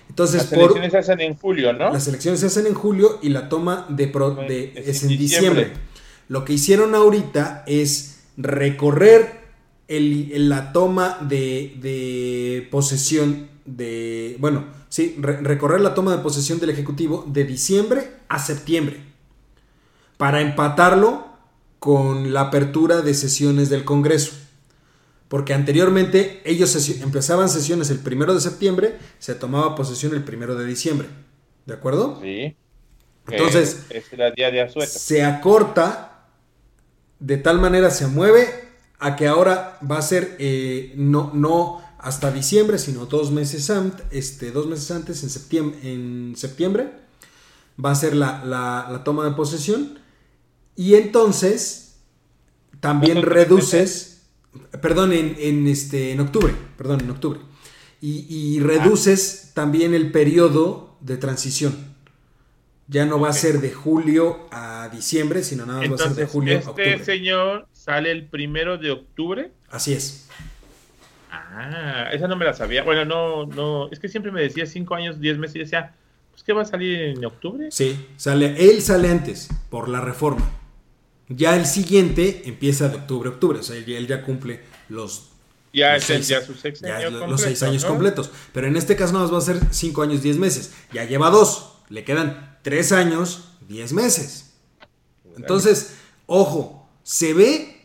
Entonces, 0.09 0.41
las 0.41 0.51
elecciones 0.51 0.91
se 0.91 0.97
hacen 0.97 1.21
en 1.21 1.35
julio, 1.35 1.71
¿no? 1.71 1.93
Las 1.93 2.07
elecciones 2.07 2.39
se 2.39 2.47
hacen 2.47 2.65
en 2.65 2.73
julio 2.73 3.19
y 3.21 3.29
la 3.29 3.47
toma 3.47 3.85
de, 3.89 4.07
de 4.07 4.73
es, 4.75 5.03
en 5.03 5.09
diciembre. 5.09 5.73
Lo 6.27 6.43
que 6.45 6.53
hicieron 6.53 6.95
ahorita 6.95 7.63
es 7.67 8.21
recorrer 8.37 9.45
el, 9.87 10.49
la 10.49 10.73
toma 10.73 11.17
de, 11.21 11.75
de 11.81 12.67
posesión 12.71 13.47
de, 13.65 14.37
bueno, 14.39 14.65
sí, 14.89 15.15
recorrer 15.19 15.81
la 15.81 15.93
toma 15.93 16.15
de 16.15 16.23
posesión 16.23 16.59
del 16.59 16.69
Ejecutivo 16.69 17.25
de 17.27 17.43
diciembre 17.43 18.11
a 18.29 18.39
septiembre, 18.39 19.01
para 20.17 20.41
empatarlo 20.41 21.27
con 21.79 22.33
la 22.33 22.41
apertura 22.41 23.01
de 23.01 23.13
sesiones 23.13 23.69
del 23.69 23.85
Congreso. 23.85 24.31
Porque 25.27 25.53
anteriormente 25.53 26.41
ellos 26.45 26.73
empezaban 27.01 27.49
sesiones 27.49 27.89
el 27.89 27.99
primero 27.99 28.33
de 28.33 28.39
septiembre, 28.39 28.97
se 29.19 29.35
tomaba 29.35 29.75
posesión 29.75 30.13
el 30.13 30.23
primero 30.23 30.55
de 30.55 30.65
diciembre. 30.65 31.09
¿De 31.65 31.73
acuerdo? 31.73 32.19
Sí. 32.21 32.55
Entonces, 33.29 33.85
es 33.89 34.05
día 34.35 34.51
de 34.51 34.87
se 34.87 35.25
acorta, 35.25 36.27
de 37.19 37.35
tal 37.35 37.59
manera 37.59 37.91
se 37.91 38.07
mueve 38.07 38.66
a 38.99 39.15
que 39.15 39.27
ahora 39.27 39.79
va 39.89 39.97
a 39.97 40.01
ser 40.01 40.35
eh, 40.39 40.93
no, 40.95 41.31
no 41.33 41.81
hasta 41.99 42.31
diciembre, 42.31 42.77
sino 42.77 43.05
dos 43.05 43.31
meses, 43.31 43.69
antes, 43.69 44.05
este, 44.11 44.51
dos 44.51 44.67
meses 44.67 44.91
antes, 44.91 45.23
en 45.23 45.29
septiembre, 45.29 45.79
en 45.83 46.33
septiembre 46.35 47.07
va 47.83 47.91
a 47.91 47.95
ser 47.95 48.15
la, 48.15 49.01
toma 49.03 49.25
de 49.25 49.31
posesión. 49.31 49.99
Y 50.75 50.95
entonces 50.95 51.99
también 52.79 53.21
reduces, 53.21 54.13
Perdón, 54.81 55.13
en, 55.13 55.67
este, 55.67 56.11
en 56.11 56.19
octubre. 56.19 56.53
Perdón, 56.77 57.01
en 57.01 57.11
octubre. 57.11 57.39
Y, 58.01 58.59
reduces 58.59 59.51
también 59.53 59.93
el 59.93 60.11
periodo 60.11 60.97
de 61.01 61.17
transición. 61.17 61.95
Ya 62.87 63.05
no 63.05 63.19
va 63.19 63.29
a 63.29 63.33
ser 63.33 63.59
de 63.59 63.71
julio 63.71 64.47
a 64.51 64.89
diciembre, 64.89 65.43
sino 65.43 65.65
nada 65.65 65.81
más 65.81 65.91
va 65.91 65.95
a 66.05 66.07
ser 66.07 66.15
de 66.15 66.25
julio 66.25 66.55
a 66.55 66.57
este 66.59 66.69
octubre. 66.69 66.93
Este 66.93 67.05
señor 67.05 67.67
sale 67.87 68.11
el 68.11 68.25
primero 68.25 68.77
de 68.77 68.91
octubre. 68.91 69.49
Así 69.69 69.93
es. 69.93 70.27
Ah, 71.31 72.09
esa 72.11 72.27
no 72.27 72.35
me 72.35 72.43
la 72.43 72.53
sabía. 72.53 72.83
Bueno, 72.83 73.05
no, 73.05 73.45
no, 73.45 73.89
es 73.89 73.99
que 73.99 74.09
siempre 74.09 74.29
me 74.29 74.41
decía 74.41 74.65
cinco 74.65 74.93
años, 74.93 75.21
diez 75.21 75.37
meses 75.37 75.55
y 75.55 75.59
decía, 75.59 75.95
pues 76.31 76.43
que 76.43 76.51
va 76.51 76.63
a 76.63 76.65
salir 76.65 76.99
en 76.99 77.23
octubre. 77.23 77.69
Sí, 77.71 78.07
sale, 78.17 78.55
él 78.59 78.81
sale 78.81 79.09
antes, 79.09 79.47
por 79.69 79.87
la 79.87 80.01
reforma. 80.01 80.51
Ya 81.29 81.55
el 81.55 81.65
siguiente 81.65 82.41
empieza 82.43 82.89
de 82.89 82.97
octubre 82.97 83.29
a 83.29 83.31
octubre, 83.31 83.59
o 83.59 83.63
sea, 83.63 83.77
él, 83.77 84.05
ya 84.05 84.21
cumple 84.21 84.59
los 84.89 85.29
ya, 85.71 85.93
los 85.93 86.03
seis, 86.03 86.27
ya 86.27 86.41
sus 86.41 86.61
los 86.61 87.41
seis 87.41 87.63
años 87.63 87.85
completos. 87.85 88.31
Pero 88.51 88.67
en 88.67 88.75
este 88.75 88.97
caso 88.97 89.13
no 89.13 89.19
más 89.19 89.33
va 89.33 89.37
a 89.37 89.41
ser 89.41 89.61
cinco 89.71 90.01
años, 90.01 90.21
diez 90.21 90.37
meses. 90.37 90.73
Ya 90.91 91.05
lleva 91.05 91.29
dos. 91.29 91.75
Le 91.87 92.03
quedan 92.03 92.57
tres 92.63 92.91
años, 92.91 93.53
diez 93.65 93.93
meses. 93.93 94.55
Entonces, 95.37 95.95
ojo, 96.25 96.89
se 97.03 97.33
ve 97.33 97.76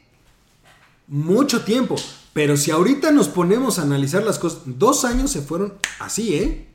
mucho 1.13 1.63
tiempo. 1.63 1.97
Pero 2.33 2.57
si 2.57 2.71
ahorita 2.71 3.13
nos 3.13 3.29
ponemos 3.29 3.79
a 3.79 3.83
analizar 3.83 4.25
las 4.25 4.39
cosas, 4.39 4.63
dos 4.65 5.05
años 5.05 5.31
se 5.31 5.43
fueron 5.43 5.75
así, 6.01 6.35
¿eh? 6.35 6.67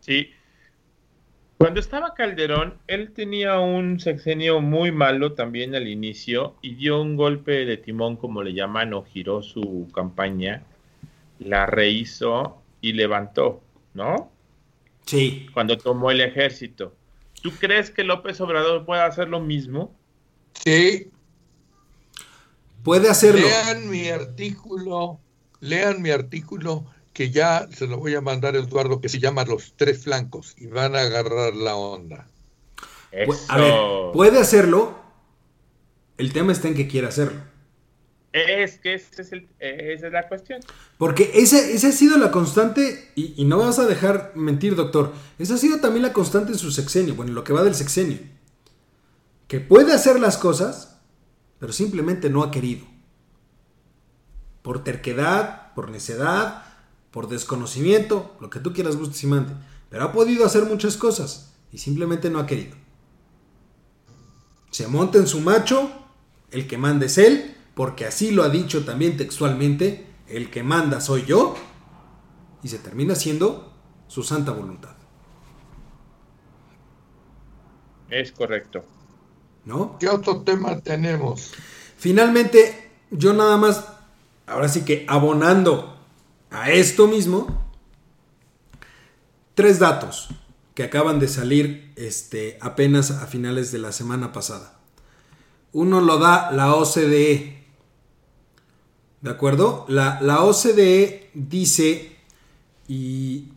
Sí. 0.00 0.30
Cuando 1.58 1.78
estaba 1.78 2.14
Calderón, 2.14 2.78
él 2.86 3.12
tenía 3.12 3.60
un 3.60 4.00
sexenio 4.00 4.60
muy 4.62 4.90
malo 4.90 5.34
también 5.34 5.74
al 5.74 5.86
inicio 5.86 6.56
y 6.62 6.76
dio 6.76 7.00
un 7.00 7.14
golpe 7.14 7.66
de 7.66 7.76
timón, 7.76 8.16
como 8.16 8.42
le 8.42 8.54
llaman, 8.54 8.94
o 8.94 9.04
giró 9.04 9.42
su 9.42 9.86
campaña, 9.94 10.64
la 11.38 11.66
rehizo 11.66 12.62
y 12.80 12.94
levantó, 12.94 13.60
¿no? 13.92 14.32
Sí. 15.04 15.46
Cuando 15.52 15.76
tomó 15.76 16.10
el 16.10 16.22
ejército. 16.22 16.94
¿Tú 17.42 17.50
crees 17.60 17.90
que 17.90 18.02
López 18.02 18.40
Obrador 18.40 18.86
pueda 18.86 19.04
hacer 19.04 19.28
lo 19.28 19.40
mismo? 19.40 19.94
Sí, 20.54 21.11
Puede 22.82 23.08
hacerlo. 23.08 23.46
Lean 23.46 23.88
mi 23.88 24.08
artículo, 24.08 25.20
lean 25.60 26.02
mi 26.02 26.10
artículo 26.10 26.84
que 27.12 27.30
ya 27.30 27.68
se 27.70 27.86
lo 27.86 27.98
voy 27.98 28.14
a 28.14 28.20
mandar 28.20 28.54
a 28.54 28.58
Eduardo 28.58 29.00
que 29.00 29.08
se 29.08 29.18
llama 29.18 29.44
Los 29.44 29.74
tres 29.76 30.02
flancos 30.02 30.54
y 30.56 30.66
van 30.66 30.96
a 30.96 31.00
agarrar 31.00 31.54
la 31.54 31.76
onda. 31.76 32.26
A 33.48 33.58
ver, 33.58 33.74
puede 34.12 34.40
hacerlo. 34.40 35.00
El 36.16 36.32
tema 36.32 36.52
está 36.52 36.68
en 36.68 36.74
que 36.74 36.88
quiere 36.88 37.08
hacerlo. 37.08 37.40
Es 38.32 38.78
que 38.78 38.94
esa 38.94 39.22
es 39.22 40.02
la 40.12 40.26
cuestión. 40.26 40.60
Porque 40.96 41.30
esa, 41.34 41.58
ha 41.58 41.92
sido 41.92 42.16
la 42.16 42.30
constante, 42.30 43.10
y, 43.14 43.34
y, 43.36 43.44
no 43.44 43.58
vas 43.58 43.78
a 43.78 43.86
dejar 43.86 44.32
mentir, 44.34 44.74
doctor, 44.74 45.12
esa 45.38 45.54
ha 45.54 45.58
sido 45.58 45.80
también 45.80 46.02
la 46.02 46.14
constante 46.14 46.52
en 46.52 46.58
su 46.58 46.70
sexenio, 46.70 47.14
bueno, 47.14 47.32
lo 47.32 47.44
que 47.44 47.52
va 47.52 47.62
del 47.62 47.74
sexenio. 47.74 48.18
Que 49.48 49.60
puede 49.60 49.92
hacer 49.92 50.18
las 50.18 50.38
cosas, 50.38 50.91
pero 51.62 51.72
simplemente 51.72 52.28
no 52.28 52.42
ha 52.42 52.50
querido. 52.50 52.84
Por 54.62 54.82
terquedad, 54.82 55.72
por 55.74 55.92
necedad, 55.92 56.64
por 57.12 57.28
desconocimiento, 57.28 58.36
lo 58.40 58.50
que 58.50 58.58
tú 58.58 58.72
quieras, 58.72 58.96
gustes 58.96 59.22
y 59.22 59.28
mande. 59.28 59.54
Pero 59.88 60.02
ha 60.02 60.10
podido 60.10 60.44
hacer 60.44 60.64
muchas 60.64 60.96
cosas 60.96 61.54
y 61.70 61.78
simplemente 61.78 62.30
no 62.30 62.40
ha 62.40 62.46
querido. 62.46 62.74
Se 64.72 64.88
monta 64.88 65.18
en 65.18 65.28
su 65.28 65.38
macho, 65.38 65.88
el 66.50 66.66
que 66.66 66.78
manda 66.78 67.06
es 67.06 67.16
él, 67.16 67.56
porque 67.74 68.06
así 68.06 68.32
lo 68.32 68.42
ha 68.42 68.48
dicho 68.48 68.84
también 68.84 69.16
textualmente, 69.16 70.04
el 70.26 70.50
que 70.50 70.64
manda 70.64 71.00
soy 71.00 71.26
yo, 71.26 71.54
y 72.64 72.66
se 72.70 72.80
termina 72.80 73.14
siendo 73.14 73.72
su 74.08 74.24
santa 74.24 74.50
voluntad. 74.50 74.96
Es 78.10 78.32
correcto. 78.32 78.84
¿No? 79.64 79.98
¿Qué 79.98 80.08
otro 80.08 80.42
tema 80.42 80.80
tenemos? 80.80 81.52
Finalmente, 81.96 82.90
yo 83.10 83.32
nada 83.32 83.56
más, 83.56 83.84
ahora 84.46 84.68
sí 84.68 84.82
que 84.82 85.04
abonando 85.08 85.96
a 86.50 86.70
esto 86.70 87.06
mismo, 87.06 87.62
tres 89.54 89.78
datos 89.78 90.28
que 90.74 90.84
acaban 90.84 91.18
de 91.18 91.28
salir 91.28 91.92
este, 91.96 92.58
apenas 92.60 93.10
a 93.10 93.26
finales 93.26 93.72
de 93.72 93.78
la 93.78 93.92
semana 93.92 94.32
pasada. 94.32 94.78
Uno 95.72 96.00
lo 96.00 96.18
da 96.18 96.50
la 96.50 96.74
OCDE. 96.74 97.62
¿De 99.20 99.30
acuerdo? 99.30 99.84
La, 99.88 100.20
la 100.20 100.42
OCDE 100.42 101.30
dice, 101.34 102.16
y 102.88 103.52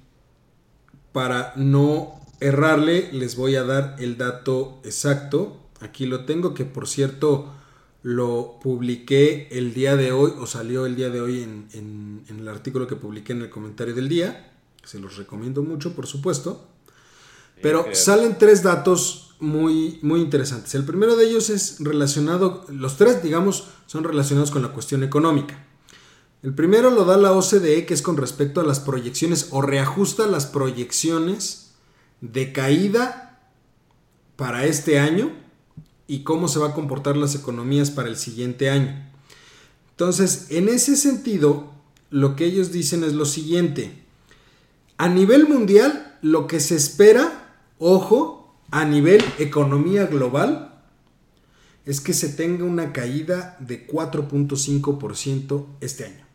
para 1.11 1.53
no 1.55 2.19
errarle, 2.39 3.11
les 3.13 3.35
voy 3.35 3.55
a 3.55 3.63
dar 3.63 3.95
el 3.99 4.17
dato 4.17 4.79
exacto. 4.83 5.64
Aquí 5.81 6.05
lo 6.05 6.25
tengo, 6.25 6.53
que 6.53 6.65
por 6.65 6.87
cierto 6.87 7.51
lo 8.01 8.59
publiqué 8.61 9.47
el 9.51 9.73
día 9.73 9.95
de 9.95 10.11
hoy, 10.11 10.31
o 10.37 10.45
salió 10.45 10.85
el 10.85 10.95
día 10.95 11.09
de 11.09 11.21
hoy 11.21 11.41
en, 11.41 12.23
el 12.29 12.47
artículo 12.47 12.87
que 12.87 12.95
publiqué 12.95 13.33
en 13.33 13.41
el 13.41 13.49
comentario 13.49 13.95
del 13.95 14.07
día. 14.07 14.53
Se 14.83 14.99
los 14.99 15.17
recomiendo 15.17 15.63
mucho, 15.63 15.95
por 15.95 16.05
supuesto. 16.05 16.67
Pero 17.61 17.85
salen 17.93 18.37
tres 18.37 18.61
datos 18.61 19.35
muy, 19.39 19.99
muy 20.01 20.21
interesantes. 20.21 20.75
El 20.75 20.85
primero 20.85 21.15
de 21.15 21.25
ellos 21.25 21.49
es 21.49 21.77
relacionado, 21.79 22.65
los 22.69 22.97
tres, 22.97 23.23
digamos, 23.23 23.69
son 23.87 24.03
relacionados 24.03 24.51
con 24.51 24.61
la 24.61 24.69
cuestión 24.69 25.03
económica. 25.03 25.65
El 26.43 26.53
primero 26.53 26.91
lo 26.91 27.05
da 27.05 27.17
la 27.17 27.31
OCDE, 27.31 27.87
que 27.87 27.95
es 27.95 28.03
con 28.03 28.17
respecto 28.17 28.61
a 28.61 28.65
las 28.65 28.79
proyecciones 28.79 29.47
o 29.49 29.63
reajusta 29.63 30.27
las 30.27 30.45
proyecciones 30.45 31.73
de 32.21 32.53
caída 32.53 33.39
para 34.35 34.65
este 34.65 34.99
año 34.99 35.44
y 36.07 36.19
cómo 36.19 36.47
se 36.47 36.59
va 36.59 36.69
a 36.69 36.73
comportar 36.73 37.17
las 37.17 37.35
economías 37.35 37.91
para 37.91 38.09
el 38.09 38.17
siguiente 38.17 38.69
año. 38.69 39.09
Entonces, 39.91 40.47
en 40.49 40.69
ese 40.69 40.95
sentido, 40.95 41.71
lo 42.09 42.35
que 42.35 42.45
ellos 42.45 42.71
dicen 42.71 43.03
es 43.03 43.13
lo 43.13 43.25
siguiente. 43.25 44.03
A 44.97 45.09
nivel 45.09 45.47
mundial, 45.47 46.17
lo 46.21 46.47
que 46.47 46.59
se 46.59 46.75
espera, 46.75 47.57
ojo, 47.79 48.55
a 48.71 48.85
nivel 48.85 49.23
economía 49.39 50.05
global, 50.05 50.83
es 51.85 52.01
que 52.01 52.13
se 52.13 52.29
tenga 52.29 52.65
una 52.65 52.93
caída 52.93 53.57
de 53.59 53.87
4.5% 53.87 55.65
este 55.81 56.05
año. 56.05 56.25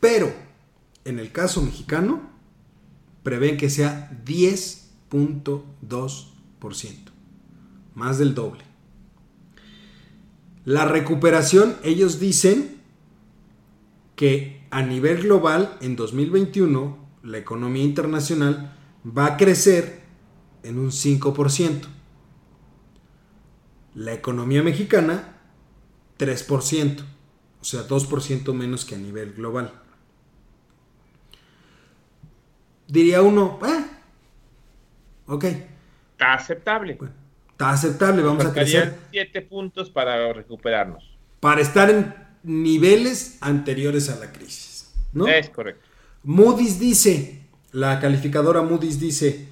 Pero, 0.00 0.32
en 1.04 1.18
el 1.18 1.32
caso 1.32 1.62
mexicano, 1.62 2.30
prevén 3.22 3.56
que 3.56 3.70
sea 3.70 4.10
10.2% 4.24 7.15
más 7.96 8.18
del 8.18 8.34
doble. 8.34 8.62
La 10.64 10.84
recuperación, 10.84 11.76
ellos 11.82 12.20
dicen 12.20 12.80
que 14.14 14.64
a 14.70 14.82
nivel 14.82 15.22
global, 15.22 15.76
en 15.80 15.96
2021, 15.96 16.98
la 17.22 17.38
economía 17.38 17.82
internacional 17.82 18.76
va 19.06 19.26
a 19.26 19.36
crecer 19.36 20.02
en 20.62 20.78
un 20.78 20.90
5%. 20.90 21.86
La 23.94 24.12
economía 24.12 24.62
mexicana, 24.62 25.38
3%, 26.18 27.00
o 27.60 27.64
sea, 27.64 27.88
2% 27.88 28.52
menos 28.52 28.84
que 28.84 28.94
a 28.94 28.98
nivel 28.98 29.32
global. 29.32 29.72
Diría 32.88 33.22
uno, 33.22 33.58
ah, 33.62 33.86
ok. 35.26 35.44
Está 35.44 36.34
aceptable. 36.34 36.98
Está 37.56 37.70
aceptable, 37.70 38.20
vamos 38.20 38.44
a 38.44 38.52
crecer. 38.52 38.98
Siete 39.10 39.40
puntos 39.40 39.88
para 39.88 40.30
recuperarnos. 40.34 41.16
Para 41.40 41.62
estar 41.62 41.88
en 41.88 42.14
niveles 42.42 43.38
anteriores 43.40 44.10
a 44.10 44.16
la 44.16 44.30
crisis. 44.30 44.92
¿no? 45.14 45.26
Es 45.26 45.48
correcto. 45.48 45.80
Moody's 46.22 46.78
dice, 46.78 47.40
la 47.72 47.98
calificadora 47.98 48.60
Moody's 48.60 49.00
dice 49.00 49.48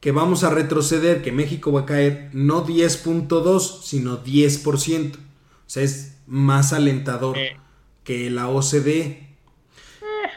que 0.00 0.12
vamos 0.12 0.44
a 0.44 0.50
retroceder, 0.50 1.22
que 1.22 1.32
México 1.32 1.72
va 1.72 1.80
a 1.80 1.86
caer 1.86 2.28
no 2.34 2.66
10.2, 2.66 3.80
sino 3.80 4.22
10%. 4.22 5.16
O 5.16 5.18
sea, 5.64 5.82
es 5.82 6.18
más 6.26 6.74
alentador 6.74 7.38
que 8.02 8.28
la 8.28 8.50
OCDE. 8.50 9.00
Eh. 9.00 9.26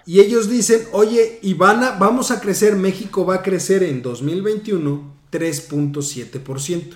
Y 0.05 0.21
ellos 0.21 0.49
dicen, 0.49 0.83
oye, 0.93 1.39
y 1.41 1.53
vamos 1.53 2.31
a 2.31 2.39
crecer, 2.39 2.77
México 2.77 3.25
va 3.25 3.35
a 3.35 3.41
crecer 3.41 3.83
en 3.83 4.01
2021 4.01 5.16
3.7%. 5.31 6.95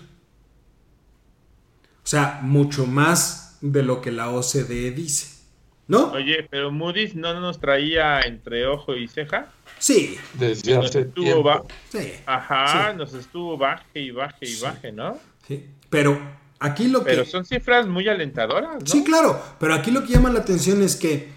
O 2.03 2.07
sea, 2.07 2.39
mucho 2.43 2.85
más 2.85 3.57
de 3.61 3.83
lo 3.83 4.01
que 4.01 4.11
la 4.11 4.29
OCDE 4.29 4.91
dice. 4.91 5.39
¿No? 5.87 6.11
Oye, 6.11 6.47
pero 6.49 6.71
Moody's 6.71 7.15
no 7.15 7.39
nos 7.39 7.59
traía 7.59 8.21
entre 8.21 8.65
ojo 8.65 8.95
y 8.95 9.07
ceja. 9.07 9.51
Sí. 9.77 10.17
Desde 10.33 10.77
hace 10.77 11.05
tiempo. 11.05 11.67
Sí. 11.89 12.13
Ajá, 12.25 12.93
nos 12.93 13.13
estuvo 13.13 13.57
baje 13.57 13.99
y 13.99 14.11
baje 14.11 14.45
y 14.47 14.59
baje, 14.61 14.91
¿no? 14.91 15.19
Sí. 15.47 15.65
Pero 15.89 16.19
Aquí 16.61 16.87
lo 16.87 17.03
que... 17.03 17.09
Pero 17.09 17.25
son 17.25 17.43
cifras 17.43 17.87
muy 17.87 18.07
alentadoras. 18.07 18.75
¿no? 18.75 18.85
Sí, 18.85 19.03
claro, 19.03 19.41
pero 19.59 19.73
aquí 19.73 19.89
lo 19.89 20.05
que 20.05 20.13
llama 20.13 20.29
la 20.29 20.41
atención 20.41 20.83
es 20.83 20.95
que 20.95 21.29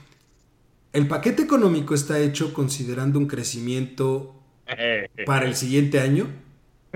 el 0.93 1.09
paquete 1.09 1.43
económico 1.43 1.95
está 1.95 2.19
hecho 2.19 2.53
considerando 2.53 3.19
un 3.19 3.27
crecimiento 3.27 4.35
para 5.27 5.47
el 5.47 5.57
siguiente 5.57 5.99
año 5.99 6.29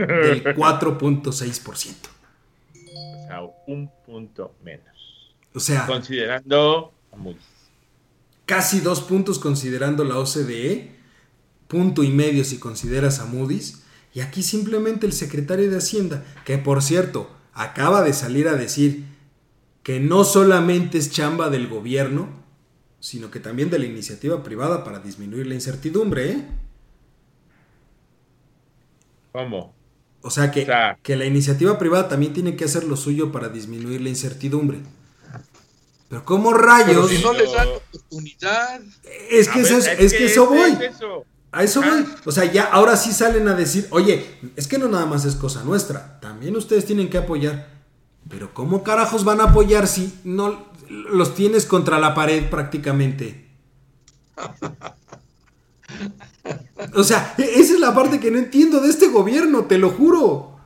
del 0.06 0.44
4.6%. 0.56 1.94
O 2.72 3.26
sea, 3.26 3.42
un 3.66 3.90
punto 4.06 4.54
menos. 4.62 5.34
O 5.54 5.60
sea, 5.60 5.86
considerando 5.86 6.92
Casi 8.46 8.80
dos 8.80 9.02
puntos 9.02 9.38
considerando 9.38 10.04
la 10.04 10.18
OCDE, 10.18 10.92
punto 11.66 12.02
y 12.02 12.10
medio 12.10 12.44
si 12.44 12.58
consideras 12.58 13.20
a 13.20 13.26
Moody's. 13.26 13.82
Y 14.14 14.20
aquí 14.20 14.42
simplemente 14.42 15.04
el 15.04 15.12
secretario 15.12 15.70
de 15.70 15.76
Hacienda, 15.76 16.24
que 16.46 16.56
por 16.56 16.82
cierto, 16.82 17.30
acaba 17.52 18.02
de 18.02 18.14
salir 18.14 18.48
a 18.48 18.54
decir 18.54 19.04
que 19.82 20.00
no 20.00 20.24
solamente 20.24 20.96
es 20.96 21.10
chamba 21.10 21.50
del 21.50 21.68
gobierno, 21.68 22.28
sino 23.00 23.30
que 23.30 23.40
también 23.40 23.70
de 23.70 23.78
la 23.78 23.86
iniciativa 23.86 24.42
privada 24.42 24.82
para 24.82 25.00
disminuir 25.00 25.46
la 25.46 25.54
incertidumbre. 25.54 26.30
¿eh? 26.30 26.44
¿Cómo? 29.32 29.74
O 30.22 30.30
sea, 30.30 30.50
que, 30.50 30.66
que 31.02 31.16
la 31.16 31.24
iniciativa 31.24 31.78
privada 31.78 32.08
también 32.08 32.32
tiene 32.32 32.56
que 32.56 32.64
hacer 32.64 32.84
lo 32.84 32.96
suyo 32.96 33.30
para 33.30 33.48
disminuir 33.48 34.00
la 34.00 34.08
incertidumbre. 34.08 34.80
Pero 36.08 36.24
¿cómo 36.24 36.52
rayos? 36.52 37.10
si 37.10 37.22
no 37.22 37.32
les 37.32 37.52
dan 37.52 37.68
oportunidad. 37.68 38.80
Es 39.30 39.48
que, 39.48 39.60
eso, 39.60 39.76
es, 39.76 40.12
que, 40.12 40.24
eso 40.24 40.46
voy. 40.46 40.76
A 41.52 41.62
eso 41.62 41.82
voy. 41.82 42.06
O 42.24 42.32
sea, 42.32 42.50
ya 42.50 42.64
ahora 42.64 42.96
sí 42.96 43.12
salen 43.12 43.46
a 43.46 43.54
decir, 43.54 43.86
oye, 43.90 44.26
es 44.56 44.66
que 44.66 44.78
no 44.78 44.88
nada 44.88 45.06
más 45.06 45.24
es 45.24 45.34
cosa 45.34 45.62
nuestra. 45.64 46.18
También 46.20 46.56
ustedes 46.56 46.86
tienen 46.86 47.10
que 47.10 47.18
apoyar. 47.18 47.68
Pero 48.28 48.52
¿cómo 48.54 48.82
carajos 48.82 49.24
van 49.24 49.40
a 49.40 49.44
apoyar 49.44 49.86
si 49.86 50.18
no 50.24 50.66
los 50.88 51.34
tienes 51.34 51.66
contra 51.66 51.98
la 51.98 52.14
pared 52.14 52.48
prácticamente? 52.48 53.48
O 56.96 57.04
sea, 57.04 57.34
e-, 57.38 57.60
esa 57.60 57.74
es 57.74 57.80
la 57.80 57.94
parte 57.94 58.20
que 58.20 58.30
no 58.30 58.38
entiendo 58.38 58.80
de 58.80 58.90
este 58.90 59.08
gobierno, 59.08 59.64
te 59.64 59.78
lo 59.78 59.90
juro. 59.90 60.56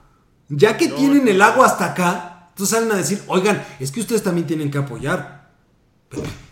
Ya 0.48 0.76
que 0.76 0.88
tienen 0.88 1.26
el 1.28 1.40
agua 1.40 1.66
hasta 1.66 1.86
acá, 1.86 2.48
entonces 2.50 2.76
salen 2.76 2.92
a 2.92 2.96
decir, 2.96 3.22
oigan, 3.26 3.64
es 3.80 3.90
que 3.90 4.00
ustedes 4.00 4.22
también 4.22 4.46
tienen 4.46 4.70
que 4.70 4.78
apoyar. 4.78 5.50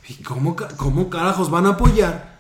¿Y 0.09 0.23
cómo, 0.23 0.57
cómo 0.77 1.11
carajos 1.11 1.51
van 1.51 1.67
a 1.67 1.71
apoyar 1.71 2.39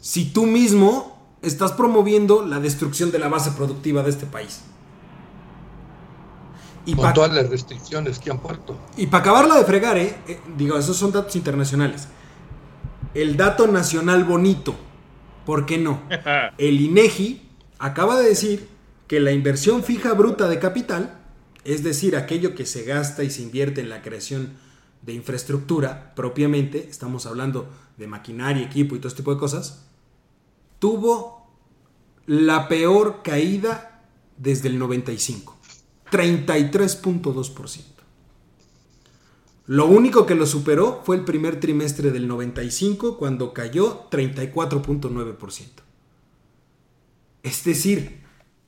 si 0.00 0.32
tú 0.32 0.46
mismo 0.46 1.36
estás 1.42 1.72
promoviendo 1.72 2.46
la 2.46 2.58
destrucción 2.58 3.10
de 3.10 3.18
la 3.18 3.28
base 3.28 3.50
productiva 3.50 4.02
de 4.02 4.10
este 4.10 4.26
país? 4.26 4.62
Y 6.86 6.94
Con 6.94 7.12
todas 7.12 7.32
las 7.32 7.48
restricciones 7.48 8.18
que 8.18 8.30
han 8.30 8.38
puesto. 8.38 8.76
Y 8.96 9.06
para 9.06 9.22
acabarla 9.22 9.56
de 9.56 9.64
fregar, 9.64 9.98
eh, 9.98 10.16
eh, 10.26 10.40
digo, 10.56 10.76
esos 10.76 10.96
son 10.96 11.12
datos 11.12 11.36
internacionales. 11.36 12.08
El 13.14 13.36
dato 13.36 13.66
nacional 13.66 14.24
bonito 14.24 14.74
¿Por 15.44 15.66
qué 15.66 15.78
no? 15.78 16.02
El 16.58 16.80
INEGI 16.80 17.42
acaba 17.78 18.18
de 18.18 18.28
decir 18.28 18.68
que 19.08 19.20
la 19.20 19.32
inversión 19.32 19.82
fija 19.82 20.14
bruta 20.14 20.48
de 20.48 20.58
capital, 20.58 21.18
es 21.64 21.82
decir, 21.82 22.16
aquello 22.16 22.54
que 22.54 22.66
se 22.66 22.84
gasta 22.84 23.24
y 23.24 23.30
se 23.30 23.42
invierte 23.42 23.80
en 23.80 23.88
la 23.88 24.02
creación 24.02 24.54
de 25.02 25.12
infraestructura 25.12 26.14
propiamente, 26.14 26.88
estamos 26.88 27.26
hablando 27.26 27.68
de 27.96 28.06
maquinaria, 28.06 28.64
equipo 28.64 28.94
y 28.94 28.98
todo 28.98 29.08
este 29.08 29.22
tipo 29.22 29.34
de 29.34 29.40
cosas, 29.40 29.84
tuvo 30.78 31.46
la 32.26 32.68
peor 32.68 33.22
caída 33.22 34.02
desde 34.36 34.68
el 34.68 34.78
95, 34.78 35.56
33.2%. 36.10 37.91
Lo 39.66 39.86
único 39.86 40.26
que 40.26 40.34
lo 40.34 40.46
superó 40.46 41.02
fue 41.04 41.16
el 41.16 41.24
primer 41.24 41.60
trimestre 41.60 42.10
del 42.10 42.26
95 42.26 43.16
cuando 43.16 43.52
cayó 43.54 44.08
34.9%. 44.10 45.68
Es 47.44 47.64
decir, 47.64 48.22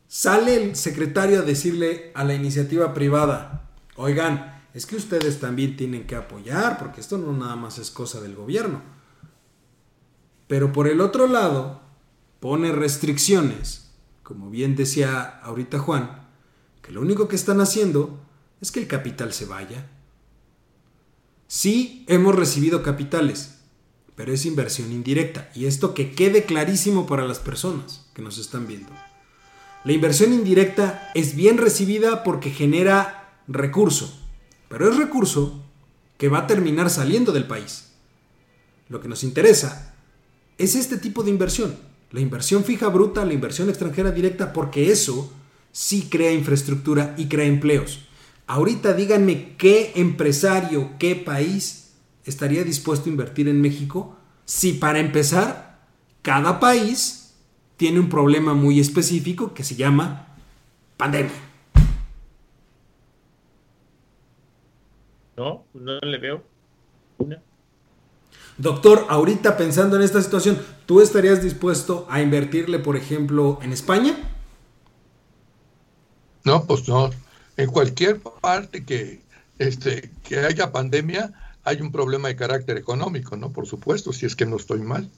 sale 0.06 0.54
el 0.54 0.76
secretario 0.76 1.40
a 1.40 1.42
decirle 1.42 2.12
a 2.14 2.22
la 2.22 2.34
iniciativa 2.34 2.94
privada, 2.94 3.70
oigan, 3.96 4.62
es 4.72 4.86
que 4.86 4.96
ustedes 4.96 5.40
también 5.40 5.76
tienen 5.76 6.06
que 6.06 6.16
apoyar 6.16 6.78
porque 6.78 7.00
esto 7.00 7.18
no 7.18 7.32
nada 7.32 7.56
más 7.56 7.78
es 7.78 7.90
cosa 7.90 8.20
del 8.20 8.36
gobierno. 8.36 8.82
Pero 10.46 10.72
por 10.72 10.86
el 10.86 11.00
otro 11.00 11.26
lado, 11.26 11.80
pone 12.38 12.70
restricciones, 12.70 13.90
como 14.22 14.50
bien 14.50 14.76
decía 14.76 15.40
ahorita 15.42 15.80
Juan, 15.80 16.28
que 16.82 16.92
lo 16.92 17.00
único 17.00 17.26
que 17.26 17.36
están 17.36 17.60
haciendo 17.60 18.20
es 18.60 18.70
que 18.70 18.80
el 18.80 18.86
capital 18.86 19.32
se 19.32 19.46
vaya 19.46 19.88
Sí 21.56 22.04
hemos 22.08 22.34
recibido 22.34 22.82
capitales, 22.82 23.58
pero 24.16 24.32
es 24.32 24.44
inversión 24.44 24.90
indirecta. 24.90 25.52
Y 25.54 25.66
esto 25.66 25.94
que 25.94 26.10
quede 26.10 26.42
clarísimo 26.42 27.06
para 27.06 27.28
las 27.28 27.38
personas 27.38 28.06
que 28.12 28.22
nos 28.22 28.38
están 28.38 28.66
viendo. 28.66 28.90
La 29.84 29.92
inversión 29.92 30.32
indirecta 30.32 31.12
es 31.14 31.36
bien 31.36 31.58
recibida 31.58 32.24
porque 32.24 32.50
genera 32.50 33.38
recurso, 33.46 34.12
pero 34.68 34.90
es 34.90 34.96
recurso 34.96 35.62
que 36.18 36.28
va 36.28 36.38
a 36.38 36.46
terminar 36.48 36.90
saliendo 36.90 37.30
del 37.30 37.46
país. 37.46 37.92
Lo 38.88 39.00
que 39.00 39.06
nos 39.06 39.22
interesa 39.22 39.94
es 40.58 40.74
este 40.74 40.96
tipo 40.96 41.22
de 41.22 41.30
inversión, 41.30 41.76
la 42.10 42.18
inversión 42.18 42.64
fija 42.64 42.88
bruta, 42.88 43.24
la 43.24 43.32
inversión 43.32 43.68
extranjera 43.68 44.10
directa, 44.10 44.52
porque 44.52 44.90
eso 44.90 45.32
sí 45.70 46.08
crea 46.10 46.32
infraestructura 46.32 47.14
y 47.16 47.28
crea 47.28 47.46
empleos. 47.46 48.08
Ahorita 48.46 48.92
díganme 48.92 49.56
qué 49.56 49.92
empresario, 49.96 50.90
qué 50.98 51.16
país 51.16 51.94
estaría 52.24 52.62
dispuesto 52.62 53.08
a 53.08 53.12
invertir 53.12 53.48
en 53.48 53.60
México 53.60 54.16
si 54.44 54.74
para 54.74 54.98
empezar 54.98 55.80
cada 56.22 56.60
país 56.60 57.34
tiene 57.76 58.00
un 58.00 58.08
problema 58.08 58.54
muy 58.54 58.80
específico 58.80 59.54
que 59.54 59.64
se 59.64 59.76
llama 59.76 60.26
pandemia. 60.96 61.32
No, 65.36 65.64
no 65.74 65.98
le 66.00 66.18
veo 66.18 66.44
Doctor, 68.56 69.06
ahorita 69.08 69.56
pensando 69.56 69.96
en 69.96 70.02
esta 70.02 70.22
situación, 70.22 70.58
¿tú 70.86 71.00
estarías 71.00 71.42
dispuesto 71.42 72.06
a 72.08 72.20
invertirle, 72.20 72.78
por 72.78 72.96
ejemplo, 72.96 73.58
en 73.62 73.72
España? 73.72 74.16
No, 76.44 76.64
pues 76.64 76.86
no 76.88 77.10
en 77.56 77.70
cualquier 77.70 78.20
parte 78.20 78.84
que, 78.84 79.20
este, 79.58 80.10
que 80.22 80.38
haya 80.38 80.72
pandemia, 80.72 81.32
hay 81.64 81.80
un 81.80 81.90
problema 81.90 82.28
de 82.28 82.36
carácter 82.36 82.76
económico, 82.76 83.36
¿no? 83.36 83.50
Por 83.50 83.66
supuesto, 83.66 84.12
si 84.12 84.26
es 84.26 84.36
que 84.36 84.46
no 84.46 84.56
estoy 84.56 84.80
mal. 84.80 85.10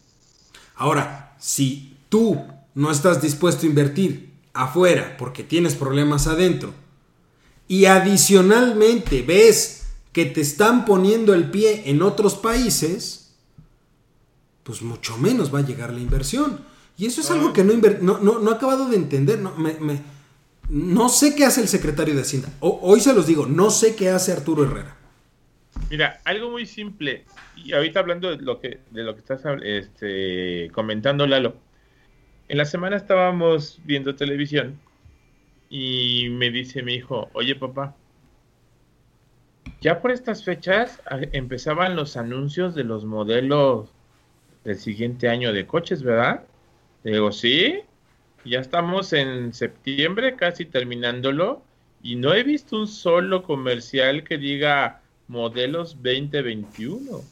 Ahora, 0.77 1.35
si 1.39 1.97
tú 2.09 2.45
no 2.75 2.91
estás 2.91 3.23
dispuesto 3.23 3.67
a 3.67 3.69
invertir 3.69 4.31
afuera 4.53 5.17
porque 5.19 5.43
tienes 5.43 5.75
problemas 5.75 6.27
adentro 6.27 6.73
y 7.69 7.87
adicionalmente 7.87 9.23
ves 9.23 9.85
que 10.13 10.27
te 10.27 10.41
están 10.41 10.85
poniendo 10.85 11.35
el 11.35 11.51
pie 11.51 11.91
en 11.91 12.03
otros 12.03 12.37
países, 12.37 13.35
pues 14.63 14.83
mucho 14.83 15.17
menos 15.19 15.55
va 15.55 15.61
a 15.61 15.67
llegar 15.67 15.93
la 15.93 16.01
inversión. 16.01 16.61
Y 16.99 17.07
eso 17.07 17.21
es 17.21 17.31
algo 17.31 17.53
que 17.53 17.63
no, 17.63 17.75
no, 18.01 18.19
no, 18.19 18.39
no 18.39 18.51
he 18.51 18.55
acabado 18.55 18.89
de 18.89 18.97
entender. 18.97 19.39
No, 19.39 19.55
me, 19.57 19.75
me, 19.75 20.01
no 20.69 21.09
sé 21.09 21.35
qué 21.35 21.45
hace 21.45 21.61
el 21.61 21.69
secretario 21.69 22.15
de 22.15 22.23
Hacienda. 22.23 22.49
hoy 22.61 23.01
se 23.01 23.15
los 23.15 23.27
digo, 23.27 23.47
no 23.47 23.71
sé 23.71 23.95
qué 23.95 24.11
hace 24.11 24.33
Arturo 24.33 24.65
Herrera. 24.65 24.97
Mira, 25.91 26.21
algo 26.25 26.51
muy 26.51 26.67
simple. 26.67 27.25
Y 27.57 27.73
ahorita 27.73 28.01
hablando 28.01 28.37
de 28.37 28.43
lo 28.43 28.61
que, 28.61 28.81
de 28.91 29.03
lo 29.03 29.15
que 29.15 29.21
estás 29.21 29.43
este, 29.63 30.71
comentando, 30.73 31.27
Lalo. 31.27 31.57
En 32.49 32.59
la 32.59 32.65
semana 32.65 32.97
estábamos 32.97 33.81
viendo 33.85 34.15
televisión 34.15 34.79
y 35.69 36.29
me 36.31 36.51
dice 36.51 36.83
mi 36.83 36.95
hijo, 36.95 37.29
oye 37.33 37.57
papá, 37.57 37.97
ya 39.81 40.01
por 40.01 40.13
estas 40.13 40.45
fechas 40.45 41.03
empezaban 41.33 41.97
los 41.97 42.17
anuncios 42.17 42.75
de 42.75 42.85
los 42.85 43.05
modelos 43.05 43.91
del 44.65 44.77
siguiente 44.77 45.29
año 45.29 45.53
de 45.53 45.67
coches, 45.67 46.03
¿verdad? 46.03 46.45
Le 47.03 47.13
digo, 47.13 47.33
sí, 47.33 47.81
ya 48.49 48.61
estamos 48.61 49.13
en 49.13 49.53
septiembre, 49.53 50.37
casi 50.37 50.65
terminándolo, 50.65 51.63
y 52.03 52.17
no 52.17 52.35
he 52.35 52.43
visto 52.43 52.77
un 52.77 52.87
solo 52.87 53.43
comercial 53.43 54.25
que 54.25 54.39
diga 54.39 55.01
modelos 55.29 55.97
2021. 56.03 57.23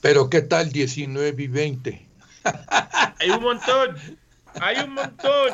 Pero 0.00 0.30
¿qué 0.30 0.42
tal 0.42 0.70
19 0.70 1.42
y 1.42 1.46
20? 1.48 2.06
hay 3.18 3.30
un 3.30 3.42
montón, 3.42 3.96
hay 4.60 4.84
un 4.84 4.94
montón. 4.94 5.50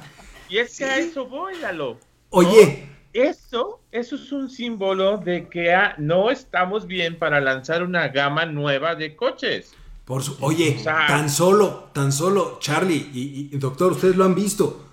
Y 0.49 0.59
es 0.59 0.77
que 0.77 0.85
a 0.85 0.99
eso 0.99 1.27
voy, 1.27 1.55
Lalo. 1.61 1.99
Oye. 2.31 2.89
Eso, 3.13 3.81
eso 3.91 4.15
es 4.15 4.31
un 4.31 4.49
símbolo 4.49 5.19
de 5.19 5.49
que 5.49 5.77
no 5.99 6.31
estamos 6.31 6.87
bien 6.87 7.19
para 7.19 7.41
lanzar 7.41 7.83
una 7.83 8.07
gama 8.09 8.47
nueva 8.47 8.95
de 8.95 9.17
coches. 9.17 9.75
Por 10.05 10.23
su, 10.23 10.37
oye, 10.41 10.81
tan 10.85 11.29
solo, 11.29 11.91
tan 11.93 12.13
solo, 12.13 12.59
Charlie 12.61 13.11
y, 13.13 13.57
doctor, 13.59 13.93
ustedes 13.93 14.17
lo 14.17 14.25
han 14.25 14.35
visto. 14.35 14.90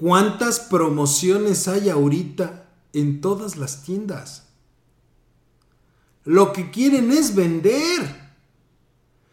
¿Cuántas 0.00 0.60
promociones 0.60 1.68
hay 1.68 1.90
ahorita 1.90 2.64
en 2.94 3.20
todas 3.20 3.58
las 3.58 3.82
tiendas? 3.82 4.48
Lo 6.24 6.54
que 6.54 6.70
quieren 6.70 7.10
es 7.10 7.34
vender. 7.34 8.32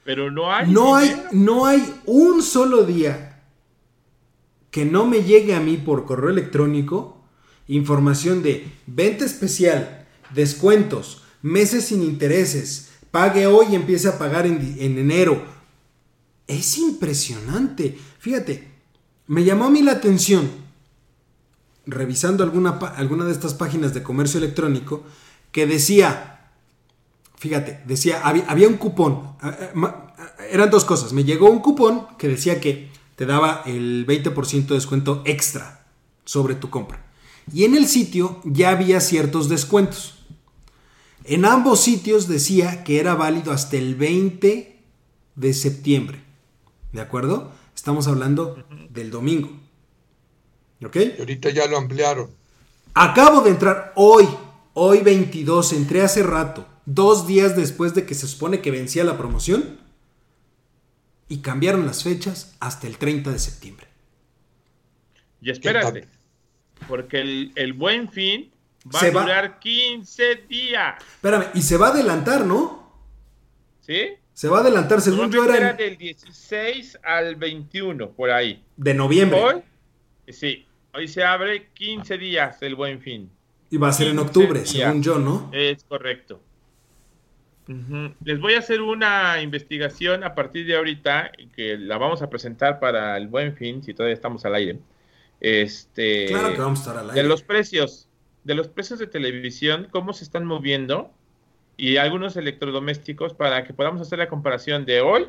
Pero 0.04 0.30
no 0.30 0.52
hay. 0.52 0.70
No 0.70 0.94
hay, 0.98 1.24
no 1.32 1.66
hay 1.66 2.02
un 2.06 2.44
solo 2.44 2.84
día 2.84 3.46
que 4.70 4.84
no 4.84 5.06
me 5.06 5.24
llegue 5.24 5.56
a 5.56 5.62
mí 5.62 5.78
por 5.78 6.04
correo 6.04 6.32
electrónico 6.32 7.24
información 7.70 8.44
de 8.44 8.70
venta 8.88 9.24
especial, 9.24 10.06
descuentos, 10.36 11.24
meses 11.42 11.86
sin 11.86 12.04
intereses, 12.04 12.90
pague 13.10 13.48
hoy 13.48 13.68
y 13.72 13.76
empiece 13.76 14.10
a 14.10 14.18
pagar 14.18 14.46
en, 14.46 14.76
en 14.80 14.98
enero. 14.98 15.46
Es 16.46 16.78
impresionante. 16.78 17.98
Fíjate, 18.20 18.77
me 19.28 19.44
llamó 19.44 19.66
a 19.66 19.70
mí 19.70 19.82
la 19.82 19.94
atención, 19.94 20.50
revisando 21.86 22.44
alguna, 22.44 22.72
alguna 22.96 23.26
de 23.26 23.32
estas 23.32 23.54
páginas 23.54 23.94
de 23.94 24.04
comercio 24.04 24.40
electrónico, 24.40 25.04
que 25.52 25.66
decía, 25.66 26.52
fíjate, 27.36 27.82
decía, 27.86 28.22
había, 28.24 28.68
un 28.68 28.78
cupón, 28.78 29.36
eran 30.50 30.70
dos 30.70 30.86
cosas, 30.86 31.14
me 31.14 31.24
llegó 31.24 31.50
un 31.50 31.60
cupón 31.60 32.08
que 32.18 32.28
decía 32.28 32.60
que 32.60 32.90
te 33.16 33.26
daba 33.26 33.64
el 33.66 34.06
20% 34.06 34.68
de 34.68 34.76
descuento 34.76 35.22
extra 35.26 35.86
sobre 36.26 36.56
tu 36.56 36.70
compra. 36.70 37.06
Y 37.52 37.64
en 37.64 37.76
el 37.76 37.88
sitio 37.88 38.42
ya 38.44 38.72
había 38.72 39.00
ciertos 39.00 39.50
descuentos. 39.50 40.16
En 41.24 41.46
ambos 41.46 41.82
sitios 41.82 42.28
decía 42.28 42.84
que 42.84 43.00
era 43.00 43.16
válido 43.16 43.52
hasta 43.52 43.78
el 43.78 43.96
20 43.96 44.80
de 45.36 45.54
septiembre. 45.54 46.22
¿De 46.92 47.02
acuerdo? 47.02 47.52
Estamos 47.78 48.08
hablando 48.08 48.66
del 48.90 49.12
domingo. 49.12 49.52
¿Ok? 50.84 50.96
Y 50.96 51.20
ahorita 51.20 51.52
ya 51.52 51.68
lo 51.68 51.78
ampliaron. 51.78 52.28
Acabo 52.96 53.42
de 53.42 53.52
entrar 53.52 53.94
hoy, 53.96 54.28
hoy 54.74 55.02
22, 55.02 55.74
entré 55.74 56.02
hace 56.02 56.24
rato, 56.24 56.66
dos 56.88 57.28
días 57.28 57.56
después 57.56 57.94
de 57.94 58.08
que 58.08 58.16
se 58.16 58.28
supone 58.28 58.62
que 58.62 58.72
vencía 58.72 59.04
la 59.04 59.16
promoción, 59.16 59.78
y 61.30 61.38
cambiaron 61.42 61.86
las 61.86 62.04
fechas 62.04 62.56
hasta 62.60 62.88
el 62.88 62.98
30 62.98 63.32
de 63.32 63.40
septiembre. 63.40 63.88
Y 65.40 65.52
espérate, 65.52 66.08
porque 66.88 67.52
el, 67.56 67.74
buen 67.74 68.10
fin 68.10 68.52
va 68.94 69.02
a 69.02 69.12
durar 69.12 69.60
15 69.60 70.36
días. 70.50 70.96
Espérame, 71.14 71.46
y 71.54 71.62
se 71.62 71.78
va 71.78 71.90
a 71.90 71.92
adelantar, 71.92 72.44
¿no? 72.44 72.92
¿Sí? 73.82 74.16
Se 74.38 74.48
va 74.48 74.60
a 74.60 74.62
adelantar, 74.62 75.02
según 75.02 75.32
yo 75.32 75.52
era. 75.52 75.74
Del 75.74 75.98
16 75.98 77.00
al 77.04 77.38
21, 77.38 78.12
por 78.12 78.30
ahí. 78.30 78.64
De 78.76 78.94
noviembre. 78.94 79.42
Hoy, 79.42 79.64
sí, 80.28 80.64
hoy 80.94 81.08
se 81.08 81.24
abre 81.24 81.70
15 81.74 82.20
días 82.20 82.62
el 82.62 82.76
buen 82.76 83.02
fin. 83.02 83.32
Y 83.72 83.78
va 83.78 83.88
a 83.88 83.94
ser 83.94 84.10
en 84.10 84.20
octubre, 84.20 84.64
según 84.64 85.02
yo, 85.02 85.18
¿no? 85.18 85.50
Es 85.52 85.84
correcto. 85.86 86.40
Les 88.24 88.40
voy 88.40 88.54
a 88.54 88.60
hacer 88.60 88.80
una 88.80 89.42
investigación 89.42 90.24
a 90.24 90.36
partir 90.36 90.68
de 90.68 90.76
ahorita, 90.76 91.32
que 91.56 91.76
la 91.76 91.98
vamos 91.98 92.22
a 92.22 92.30
presentar 92.30 92.80
para 92.80 93.18
el 93.18 93.30
buen 93.30 93.56
fin, 93.56 93.82
si 93.82 93.96
todavía 93.96 94.14
estamos 94.14 94.46
al 94.46 94.54
aire. 94.54 94.78
Este, 95.40 96.28
claro 96.28 96.54
que 96.54 96.62
vamos 96.62 96.78
a 96.78 96.82
estar 96.84 96.98
al 96.98 97.10
aire. 97.10 97.24
De 97.24 97.28
los 97.28 97.42
precios, 97.42 98.08
de 98.44 98.54
los 98.54 98.68
precios 98.68 99.00
de 99.00 99.08
televisión, 99.08 99.88
cómo 99.90 100.14
se 100.14 100.24
están 100.24 100.46
moviendo 100.46 101.12
y 101.78 101.98
algunos 101.98 102.36
electrodomésticos 102.36 103.36
para 103.36 103.64
que 103.64 103.74
podamos 103.74 104.02
hacer 104.02 104.18
la 104.20 104.28
comparación 104.28 104.84
de 104.86 105.02
hoy 105.02 105.28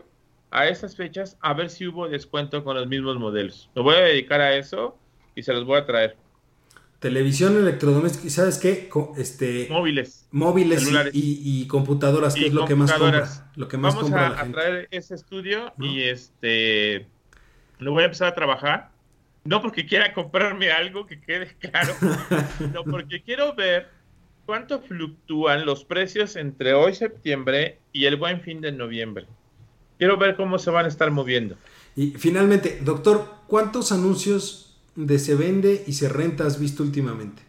a 0.51 0.67
esas 0.67 0.97
fechas 0.97 1.37
a 1.41 1.53
ver 1.53 1.69
si 1.69 1.87
hubo 1.87 2.09
descuento 2.09 2.65
con 2.65 2.75
los 2.75 2.89
mismos 2.89 3.19
modelos. 3.19 3.71
Me 3.77 3.83
voy 3.83 3.97
a 3.97 4.01
dedicar 4.01 4.41
a 4.41 4.57
eso 4.57 4.97
y 5.35 5.43
se 5.43 5.53
los 5.53 5.67
voy 5.67 5.79
a 5.79 5.85
traer. 5.85 6.17
Televisión, 7.01 7.57
electrodomésticos 7.57 8.25
y 8.25 8.31
sabes 8.31 8.59
qué, 8.59 8.89
este 9.19 9.69
móviles, 9.71 10.27
móviles 10.33 10.91
y, 11.13 11.65
computadoras, 11.69 12.35
que 12.35 12.47
es 12.47 12.53
lo 12.53 12.65
que 12.65 12.75
más 12.75 12.93
compra, 12.93 13.29
lo 13.55 13.69
que 13.69 13.77
más 13.77 13.95
Vamos 13.95 14.11
a, 14.11 14.45
traer 14.51 14.89
ese 14.91 15.15
estudio 15.15 15.73
y 15.79 16.03
este 16.03 17.07
lo 17.79 17.93
voy 17.93 18.03
a 18.03 18.07
empezar 18.07 18.29
a 18.29 18.35
trabajar. 18.35 18.91
No 19.45 19.63
porque 19.63 19.87
quiera 19.87 20.13
comprarme 20.13 20.73
algo 20.73 21.07
que 21.07 21.21
quede 21.21 21.55
claro, 21.61 21.95
sino 22.59 22.83
porque 22.83 23.23
quiero 23.23 23.55
ver 23.55 23.98
¿cuánto 24.49 24.81
fluctúan 24.81 25.67
los 25.67 25.85
precios 25.85 26.35
entre 26.35 26.73
hoy 26.73 26.95
septiembre 26.95 27.81
y 27.93 28.07
el 28.07 28.17
buen 28.17 28.41
fin 28.41 28.63
de 28.63 28.73
noviembre? 28.73 29.27
Quiero 29.99 30.17
ver 30.17 30.37
cómo 30.37 30.59
se 30.59 30.71
van 30.71 30.87
a 30.87 30.89
estar 30.89 31.11
moviendo. 31.11 31.57
Y 31.95 32.13
finalmente, 32.13 32.81
doctor, 32.83 33.31
¿cuántos 33.47 33.93
anuncios 33.93 34.81
de 34.97 35.19
se 35.19 35.35
vende 35.35 35.85
y 35.87 35.93
se 35.93 36.09
renta 36.09 36.47
has 36.47 36.59
visto 36.59 36.83
últimamente? 36.83 37.43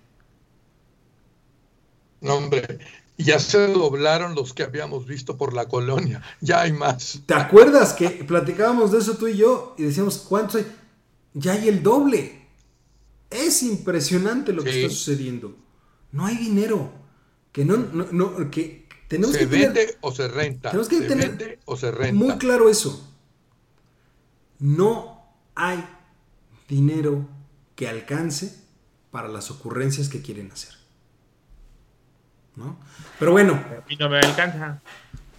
No, 2.20 2.34
hombre, 2.34 2.80
ya 3.18 3.40
se 3.40 3.68
doblaron 3.72 4.36
los 4.36 4.54
que 4.54 4.64
habíamos 4.64 5.06
visto 5.06 5.38
por 5.38 5.54
la 5.54 5.70
colonia. 5.70 6.22
Ya 6.42 6.64
hay 6.64 6.74
más. 6.74 7.22
¿Te 7.26 7.34
acuerdas 7.34 7.94
que 7.94 8.10
platicábamos 8.10 8.92
de 8.92 8.98
eso 8.98 9.16
tú 9.16 9.30
y 9.30 9.38
yo 9.38 9.74
y 9.78 9.84
decíamos, 9.84 10.18
¿cuántos 10.18 10.56
hay? 10.56 10.66
Ya 11.34 11.54
hay 11.54 11.70
el 11.70 11.82
doble. 11.82 12.46
Es 13.30 13.64
impresionante 13.64 14.52
lo 14.52 14.66
que 14.66 14.82
está 14.82 14.94
sucediendo. 14.94 15.56
No 16.12 16.26
hay 16.26 16.38
dinero. 16.38 16.92
Que 17.52 17.66
no, 17.66 17.78
no, 17.78 18.52
que 18.52 18.88
tenemos 19.08 19.36
se 19.36 19.46
vende 19.46 19.98
o 20.02 20.12
se 20.12 20.28
renta. 20.28 20.70
Tenemos 20.70 20.88
que 20.88 21.00
se 21.00 21.08
tener 21.08 21.30
vende 21.30 21.60
o 21.66 21.76
se 21.76 21.92
renta. 21.92 22.14
Muy 22.14 22.38
claro 22.38 22.70
eso. 22.70 23.06
No 24.60 25.24
hay 25.56 25.84
dinero 26.68 27.28
que 27.76 27.88
alcance 27.88 28.64
para 29.12 29.28
las 29.28 29.50
ocurrencias 29.50 30.10
que 30.10 30.22
quieren 30.22 30.52
hacer. 30.52 30.76
¿No? 32.56 32.80
Pero 33.18 33.32
bueno. 33.32 33.54
A 33.54 33.88
mí 33.88 33.96
no 33.96 34.10
me 34.10 34.20
alcanza. 34.20 34.82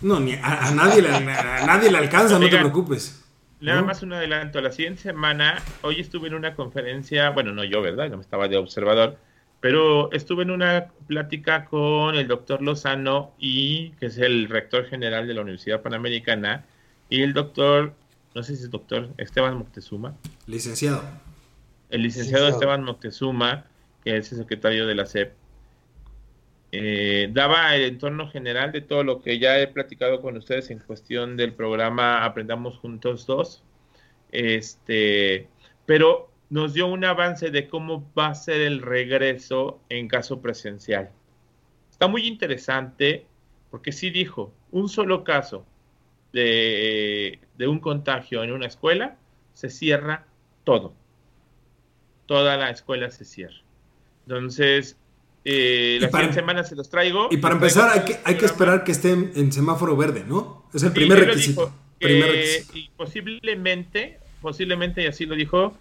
No, 0.01 0.19
ni 0.19 0.33
a, 0.33 0.71
nadie, 0.75 1.03
le, 1.03 1.11
a 1.11 1.67
nadie 1.67 1.91
le 1.91 1.99
alcanza, 1.99 2.39
no 2.39 2.49
te 2.49 2.57
preocupes. 2.57 3.23
Nada 3.61 3.83
más 3.83 4.03
un 4.03 4.15
adelanto. 4.15 4.61
La 4.63 4.73
siguiente 4.73 5.03
semana, 5.03 5.63
hoy 5.83 6.01
estuve 6.01 6.29
en 6.29 6.35
una 6.35 6.55
conferencia, 6.55 7.31
bueno, 7.31 7.53
no 7.53 7.63
yo, 7.63 7.83
¿verdad? 7.83 8.09
No 8.09 8.17
me 8.17 8.23
estaba 8.23 8.49
de 8.49 8.57
observador 8.57 9.19
pero 9.61 10.11
estuve 10.13 10.43
en 10.43 10.51
una 10.51 10.89
plática 11.07 11.67
con 11.67 12.15
el 12.15 12.27
doctor 12.27 12.63
Lozano 12.63 13.35
y 13.39 13.91
que 13.93 14.07
es 14.07 14.19
el 14.19 14.49
rector 14.49 14.87
general 14.87 15.27
de 15.27 15.35
la 15.35 15.43
Universidad 15.43 15.83
Panamericana 15.83 16.65
y 17.11 17.23
el 17.23 17.35
doctor, 17.35 17.93
no 18.35 18.43
sé 18.43 18.57
si 18.57 18.65
es 18.65 18.71
doctor 18.71 19.11
Esteban 19.19 19.59
Moctezuma. 19.59 20.17
Licenciado. 20.47 21.03
El 21.91 22.03
licenciado, 22.03 22.49
Esteban 22.49 22.85
Moctezuma, 22.85 23.67
que 24.03 24.17
es 24.17 24.33
el 24.33 24.39
secretario 24.39 24.87
de 24.87 24.95
la 24.95 25.07
CEP. 25.07 25.33
Eh, 26.73 27.29
daba 27.33 27.75
el 27.75 27.83
entorno 27.83 28.31
general 28.31 28.71
de 28.71 28.81
todo 28.81 29.03
lo 29.03 29.21
que 29.21 29.41
ya 29.41 29.59
he 29.59 29.67
platicado 29.67 30.23
con 30.23 30.37
ustedes 30.37 30.71
en 30.71 30.79
cuestión 30.79 31.37
del 31.37 31.53
programa 31.53 32.25
Aprendamos 32.25 32.79
Juntos 32.79 33.27
2. 33.27 33.63
Este, 34.31 35.49
pero 35.85 36.30
nos 36.51 36.75
dio 36.75 36.89
un 36.89 37.05
avance 37.05 37.51
de 37.51 37.69
cómo 37.69 38.13
va 38.19 38.29
a 38.29 38.35
ser 38.35 38.61
el 38.61 38.83
regreso 38.83 39.81
en 39.89 40.09
caso 40.09 40.43
presencial. 40.43 41.11
Está 41.91 42.09
muy 42.09 42.27
interesante 42.27 43.27
porque 43.71 43.93
sí 43.93 44.11
dijo, 44.11 44.53
un 44.73 44.89
solo 44.89 45.23
caso 45.23 45.65
de, 46.33 47.39
un 47.61 47.79
contagio 47.79 48.43
en 48.43 48.53
una 48.53 48.67
escuela, 48.67 49.17
se 49.55 49.71
cierra 49.71 50.27
todo. 50.65 50.93
Toda 52.27 52.57
la 52.57 52.71
escuela 52.71 53.11
se 53.11 53.25
cierra. 53.25 53.63
Entonces, 54.27 54.97
eh, 55.45 55.99
la 56.01 56.09
siguiente 56.09 56.35
semana 56.35 56.65
se 56.65 56.75
los 56.75 56.91
traigo. 56.91 57.29
Y 57.31 57.37
para 57.37 57.55
empezar, 57.55 57.91
hay 57.91 58.05
que, 58.05 58.19
hay 58.25 58.37
que 58.37 58.47
esperar 58.47 58.83
que 58.83 58.93
estén 58.93 59.33
en 59.37 59.53
semáforo 59.53 59.97
verde, 59.97 60.25
¿no? 60.27 60.69
Es 60.75 60.83
el 60.83 60.93
primer 60.93 61.27
requisito. 61.27 61.73
primer 61.99 62.31
requisito. 62.31 62.77
Y 62.77 62.91
posiblemente, 62.97 64.19
posiblemente, 64.41 65.03
y 65.03 65.07
así 65.07 65.27
lo 65.27 65.37
dijo, 65.37 65.77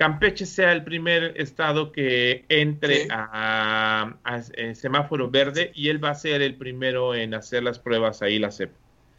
Campeche 0.00 0.46
sea 0.46 0.72
el 0.72 0.82
primer 0.82 1.34
estado 1.38 1.92
que 1.92 2.46
entre 2.48 3.06
a, 3.10 4.14
eh, 4.54 4.74
semáforo 4.74 5.30
verde 5.30 5.72
y 5.74 5.90
él 5.90 6.02
va 6.02 6.08
a 6.08 6.14
ser 6.14 6.40
el 6.40 6.54
primero 6.54 7.14
en 7.14 7.34
hacer 7.34 7.62
las 7.62 7.78
pruebas 7.78 8.22
ahí, 8.22 8.38
la 8.38 8.50
CEP. 8.50 8.70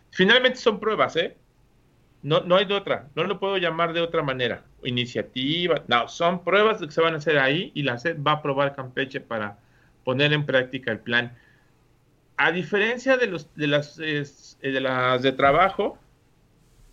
Finalmente 0.09 0.57
son 0.57 0.79
pruebas, 0.79 1.15
¿eh? 1.17 1.37
No, 2.23 2.39
no 2.39 2.55
hay 2.55 2.65
de 2.65 2.73
otra, 2.73 3.09
no 3.13 3.25
lo 3.25 3.39
puedo 3.39 3.57
llamar 3.57 3.93
de 3.93 4.01
otra 4.01 4.23
manera. 4.23 4.63
Iniciativa, 4.83 5.83
no, 5.87 6.07
son 6.07 6.43
pruebas 6.43 6.79
que 6.79 6.89
se 6.89 6.99
van 6.99 7.13
a 7.13 7.17
hacer 7.17 7.37
ahí 7.37 7.71
y 7.75 7.83
la 7.83 7.99
CEP 7.99 8.17
va 8.25 8.31
a 8.31 8.41
probar 8.41 8.75
Campeche 8.75 9.21
para 9.21 9.59
poner 10.03 10.33
en 10.33 10.47
práctica 10.47 10.91
el 10.91 10.99
plan. 10.99 11.37
A 12.37 12.51
diferencia 12.51 13.17
de, 13.17 13.27
los, 13.27 13.53
de, 13.53 13.67
las, 13.67 13.97
de 13.97 14.81
las 14.81 15.21
de 15.21 15.31
trabajo, 15.31 15.99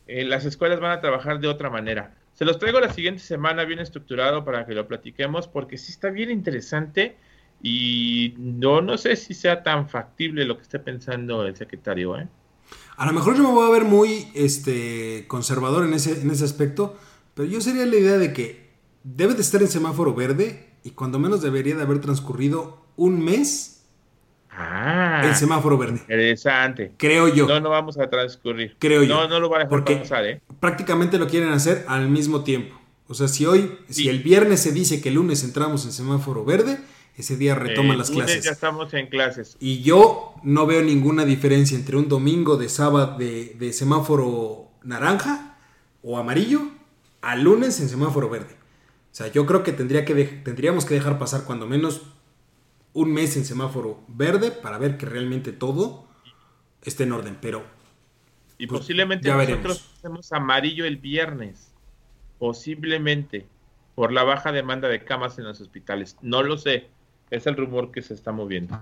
eh, 0.09 0.25
las 0.25 0.45
escuelas 0.45 0.79
van 0.79 0.91
a 0.93 1.01
trabajar 1.01 1.41
de 1.41 1.49
otra 1.49 1.71
manera 1.71 2.18
se 2.39 2.45
los 2.45 2.61
traigo 2.61 2.79
la 2.79 2.93
siguiente 2.93 3.21
semana 3.21 3.65
bien 3.65 3.81
estructurado 3.81 4.45
para 4.45 4.65
que 4.65 4.73
lo 4.73 4.87
platiquemos 4.87 5.49
porque 5.49 5.77
sí 5.77 5.91
está 5.91 6.09
bien 6.09 6.31
interesante 6.31 7.17
y 7.61 8.35
no, 8.39 8.81
no 8.81 8.97
sé 8.97 9.17
si 9.17 9.35
sea 9.35 9.65
tan 9.65 9.89
factible 9.89 10.45
lo 10.45 10.57
que 10.57 10.63
esté 10.63 10.79
pensando 10.79 11.45
el 11.45 11.57
secretario. 11.57 12.17
¿eh? 12.17 12.29
A 12.97 13.07
lo 13.07 13.13
mejor 13.13 13.37
yo 13.37 13.43
me 13.43 13.51
voy 13.51 13.69
a 13.69 13.73
ver 13.73 13.83
muy 13.83 14.29
este, 14.37 15.25
conservador 15.27 15.85
en 15.85 15.95
ese, 15.95 16.21
en 16.21 16.31
ese 16.31 16.45
aspecto, 16.45 16.97
pero 17.35 17.49
yo 17.49 17.61
sería 17.61 17.85
la 17.85 17.97
idea 17.97 18.19
de 18.19 18.33
que 18.33 18.71
debe 19.03 19.35
de 19.35 19.41
estar 19.41 19.61
en 19.61 19.67
semáforo 19.67 20.15
verde 20.15 20.75
y 20.85 20.91
cuando 20.91 21.19
menos 21.19 21.43
debería 21.43 21.75
de 21.75 21.83
haber 21.83 22.01
transcurrido 22.01 22.87
un 22.95 23.21
mes 23.21 23.78
Ah, 24.61 25.23
el 25.25 25.37
semáforo 25.37 25.79
verde. 25.79 25.99
Interesante. 26.01 26.93
Creo 26.97 27.29
yo. 27.29 27.47
No, 27.47 27.61
no 27.61 27.71
vamos 27.71 27.97
a 27.97 28.11
transcurrir. 28.11 28.75
Creo 28.81 29.05
yo. 29.05 29.15
No, 29.15 29.29
no 29.29 29.39
lo 29.39 29.49
van 29.49 29.61
a 29.61 29.65
dejar 29.65 29.71
porque 29.71 29.97
pasar, 29.97 30.27
¿eh? 30.27 30.41
Prácticamente 30.59 31.17
lo 31.17 31.29
quieren 31.29 31.51
hacer 31.51 31.85
al 31.87 32.09
mismo 32.09 32.43
tiempo. 32.43 32.77
O 33.07 33.15
sea, 33.15 33.29
si 33.29 33.47
hoy, 33.47 33.79
si 33.89 34.09
el 34.09 34.21
viernes 34.21 34.61
se 34.61 34.73
dice 34.73 35.01
que 35.01 35.11
el 35.11 35.15
lunes 35.15 35.45
entramos 35.45 35.85
en 35.85 35.93
semáforo 35.93 36.45
verde, 36.45 36.79
ese 37.17 37.37
día 37.37 37.55
retoman 37.55 37.99
las 37.99 38.11
clases. 38.11 38.45
Ya 38.45 38.51
estamos 38.51 38.93
en 38.95 39.07
clases. 39.07 39.57
Y 39.61 39.83
yo 39.83 40.35
no 40.43 40.67
veo 40.67 40.83
ninguna 40.83 41.25
diferencia 41.25 41.77
entre 41.77 41.97
un 41.97 42.09
domingo 42.09 42.57
de 42.57 42.69
sábado 42.69 43.17
de, 43.17 43.73
semáforo 43.73 44.71
naranja 44.83 45.57
o 46.03 46.19
amarillo 46.19 46.63
al 47.21 47.45
lunes 47.45 47.81
en 47.81 47.89
semáforo 47.89 48.29
verde. 48.29 48.57
O 49.13 49.15
sea, 49.19 49.29
yo 49.33 49.47
creo 49.47 49.63
que, 49.63 49.73
tendría 49.73 50.05
que 50.05 50.15
tendríamos 50.45 50.85
que 50.85 50.95
dejar 50.95 51.19
pasar 51.19 51.45
cuando 51.45 51.67
menos 51.67 52.03
un 52.99 53.13
mes 53.13 53.37
en 53.37 53.45
semáforo 53.45 54.01
verde 54.09 54.51
para 54.51 54.77
ver 54.77 54.99
que 54.99 55.07
realmente 55.07 55.53
todo 55.53 56.05
esté 56.83 57.05
en 57.05 57.13
orden. 57.13 57.39
Pero. 57.41 57.65
Y 58.59 58.67
pues, 58.67 58.81
posiblemente 58.81 59.31
nosotros 59.31 59.89
hacemos 59.97 60.33
amarillo 60.33 60.85
el 60.85 60.97
viernes. 60.97 61.73
Posiblemente. 62.39 63.47
Por 63.95 64.13
la 64.13 64.23
baja 64.23 64.53
demanda 64.53 64.89
de 64.89 65.05
camas 65.05 65.39
en 65.39 65.45
los 65.45 65.61
hospitales. 65.61 66.17
No 66.23 66.43
lo 66.43 66.57
sé. 66.57 66.89
Es 67.31 67.47
el 67.47 67.57
rumor 67.57 67.91
que 67.91 68.03
se 68.03 68.15
está 68.15 68.33
moviendo. 68.33 68.81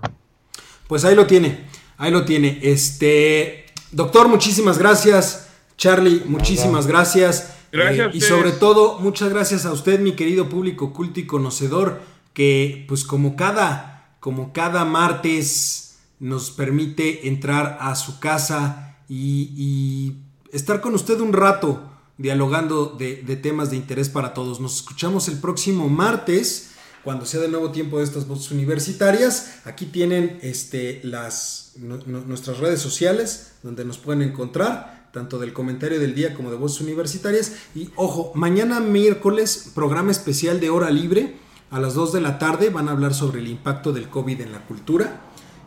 Pues 0.88 1.04
ahí 1.04 1.14
lo 1.14 1.26
tiene. 1.26 1.64
Ahí 1.98 2.10
lo 2.10 2.24
tiene. 2.24 2.58
Este. 2.62 3.66
Doctor, 3.92 4.28
muchísimas 4.28 4.78
gracias. 4.78 5.50
Charlie, 5.76 6.22
muchísimas 6.26 6.86
gracias. 6.86 7.54
Gracias. 7.70 8.14
Eh, 8.14 8.18
y 8.18 8.20
sobre 8.22 8.52
todo, 8.52 8.98
muchas 9.00 9.28
gracias 9.28 9.66
a 9.66 9.72
usted, 9.72 10.00
mi 10.00 10.12
querido 10.12 10.48
público 10.48 10.92
culto 10.92 11.20
y 11.20 11.26
conocedor, 11.26 12.00
que 12.32 12.84
pues 12.88 13.04
como 13.04 13.36
cada 13.36 13.95
como 14.26 14.52
cada 14.52 14.84
martes 14.84 15.98
nos 16.18 16.50
permite 16.50 17.28
entrar 17.28 17.78
a 17.80 17.94
su 17.94 18.18
casa 18.18 18.98
y, 19.08 20.16
estar 20.50 20.80
con 20.80 20.96
usted 20.96 21.20
un 21.20 21.32
rato 21.32 21.92
dialogando 22.18 22.86
de, 22.86 23.14
temas 23.40 23.70
de 23.70 23.76
interés 23.76 24.08
para 24.08 24.34
todos. 24.34 24.58
Nos 24.58 24.78
escuchamos 24.78 25.28
el 25.28 25.38
próximo 25.38 25.88
martes 25.88 26.72
cuando 27.04 27.24
sea 27.24 27.40
de 27.40 27.46
nuevo 27.46 27.70
tiempo 27.70 27.98
de 27.98 28.02
estas 28.02 28.26
voces 28.26 28.50
universitarias. 28.50 29.60
Aquí 29.64 29.86
tienen 29.86 30.40
este, 30.42 31.00
las, 31.04 31.74
nuestras 31.76 32.58
redes 32.58 32.80
sociales 32.80 33.52
donde 33.62 33.84
nos 33.84 33.98
pueden 33.98 34.22
encontrar, 34.22 35.08
tanto 35.12 35.38
del 35.38 35.52
comentario 35.52 36.00
del 36.00 36.16
día 36.16 36.34
como 36.34 36.50
de 36.50 36.56
voces 36.56 36.80
universitarias. 36.80 37.52
Y 37.76 37.90
ojo, 37.94 38.32
mañana 38.34 38.80
miércoles, 38.80 39.70
programa 39.72 40.10
especial 40.10 40.58
de 40.58 40.70
hora 40.70 40.90
libre 40.90 41.45
a 41.76 41.80
las 41.80 41.92
2 41.92 42.14
de 42.14 42.22
la 42.22 42.38
tarde 42.38 42.70
van 42.70 42.88
a 42.88 42.92
hablar 42.92 43.12
sobre 43.12 43.40
el 43.40 43.48
impacto 43.48 43.92
del 43.92 44.08
COVID 44.08 44.40
en 44.40 44.50
la 44.50 44.64
cultura. 44.64 45.20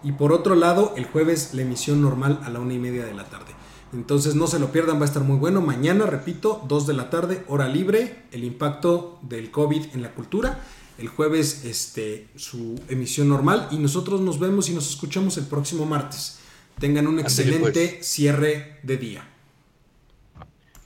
Y 0.03 0.13
por 0.13 0.33
otro 0.33 0.55
lado, 0.55 0.95
el 0.97 1.05
jueves 1.05 1.53
la 1.53 1.61
emisión 1.61 2.01
normal 2.01 2.39
a 2.43 2.49
la 2.49 2.59
una 2.59 2.73
y 2.73 2.79
media 2.79 3.05
de 3.05 3.13
la 3.13 3.25
tarde. 3.25 3.53
Entonces 3.93 4.33
no 4.33 4.47
se 4.47 4.57
lo 4.57 4.71
pierdan, 4.71 4.97
va 4.97 5.03
a 5.03 5.05
estar 5.05 5.21
muy 5.21 5.37
bueno. 5.37 5.61
Mañana, 5.61 6.07
repito, 6.07 6.65
2 6.67 6.87
de 6.87 6.93
la 6.95 7.11
tarde, 7.11 7.43
hora 7.47 7.67
libre, 7.67 8.23
el 8.31 8.43
impacto 8.43 9.19
del 9.21 9.51
COVID 9.51 9.93
en 9.93 10.01
la 10.01 10.11
cultura. 10.15 10.59
El 10.97 11.09
jueves, 11.09 11.63
este, 11.65 12.27
su 12.35 12.81
emisión 12.89 13.29
normal. 13.29 13.67
Y 13.69 13.77
nosotros 13.77 14.19
nos 14.19 14.39
vemos 14.39 14.67
y 14.67 14.73
nos 14.73 14.89
escuchamos 14.89 15.37
el 15.37 15.45
próximo 15.45 15.85
martes. 15.85 16.39
Tengan 16.79 17.05
un 17.05 17.19
excelente 17.19 17.97
pues. 17.97 18.07
cierre 18.07 18.79
de 18.81 18.97
día. 18.97 19.29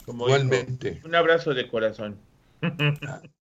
Igualmente. 0.05 1.01
un 1.05 1.15
abrazo 1.15 1.53
de 1.53 1.69
corazón. 1.69 2.17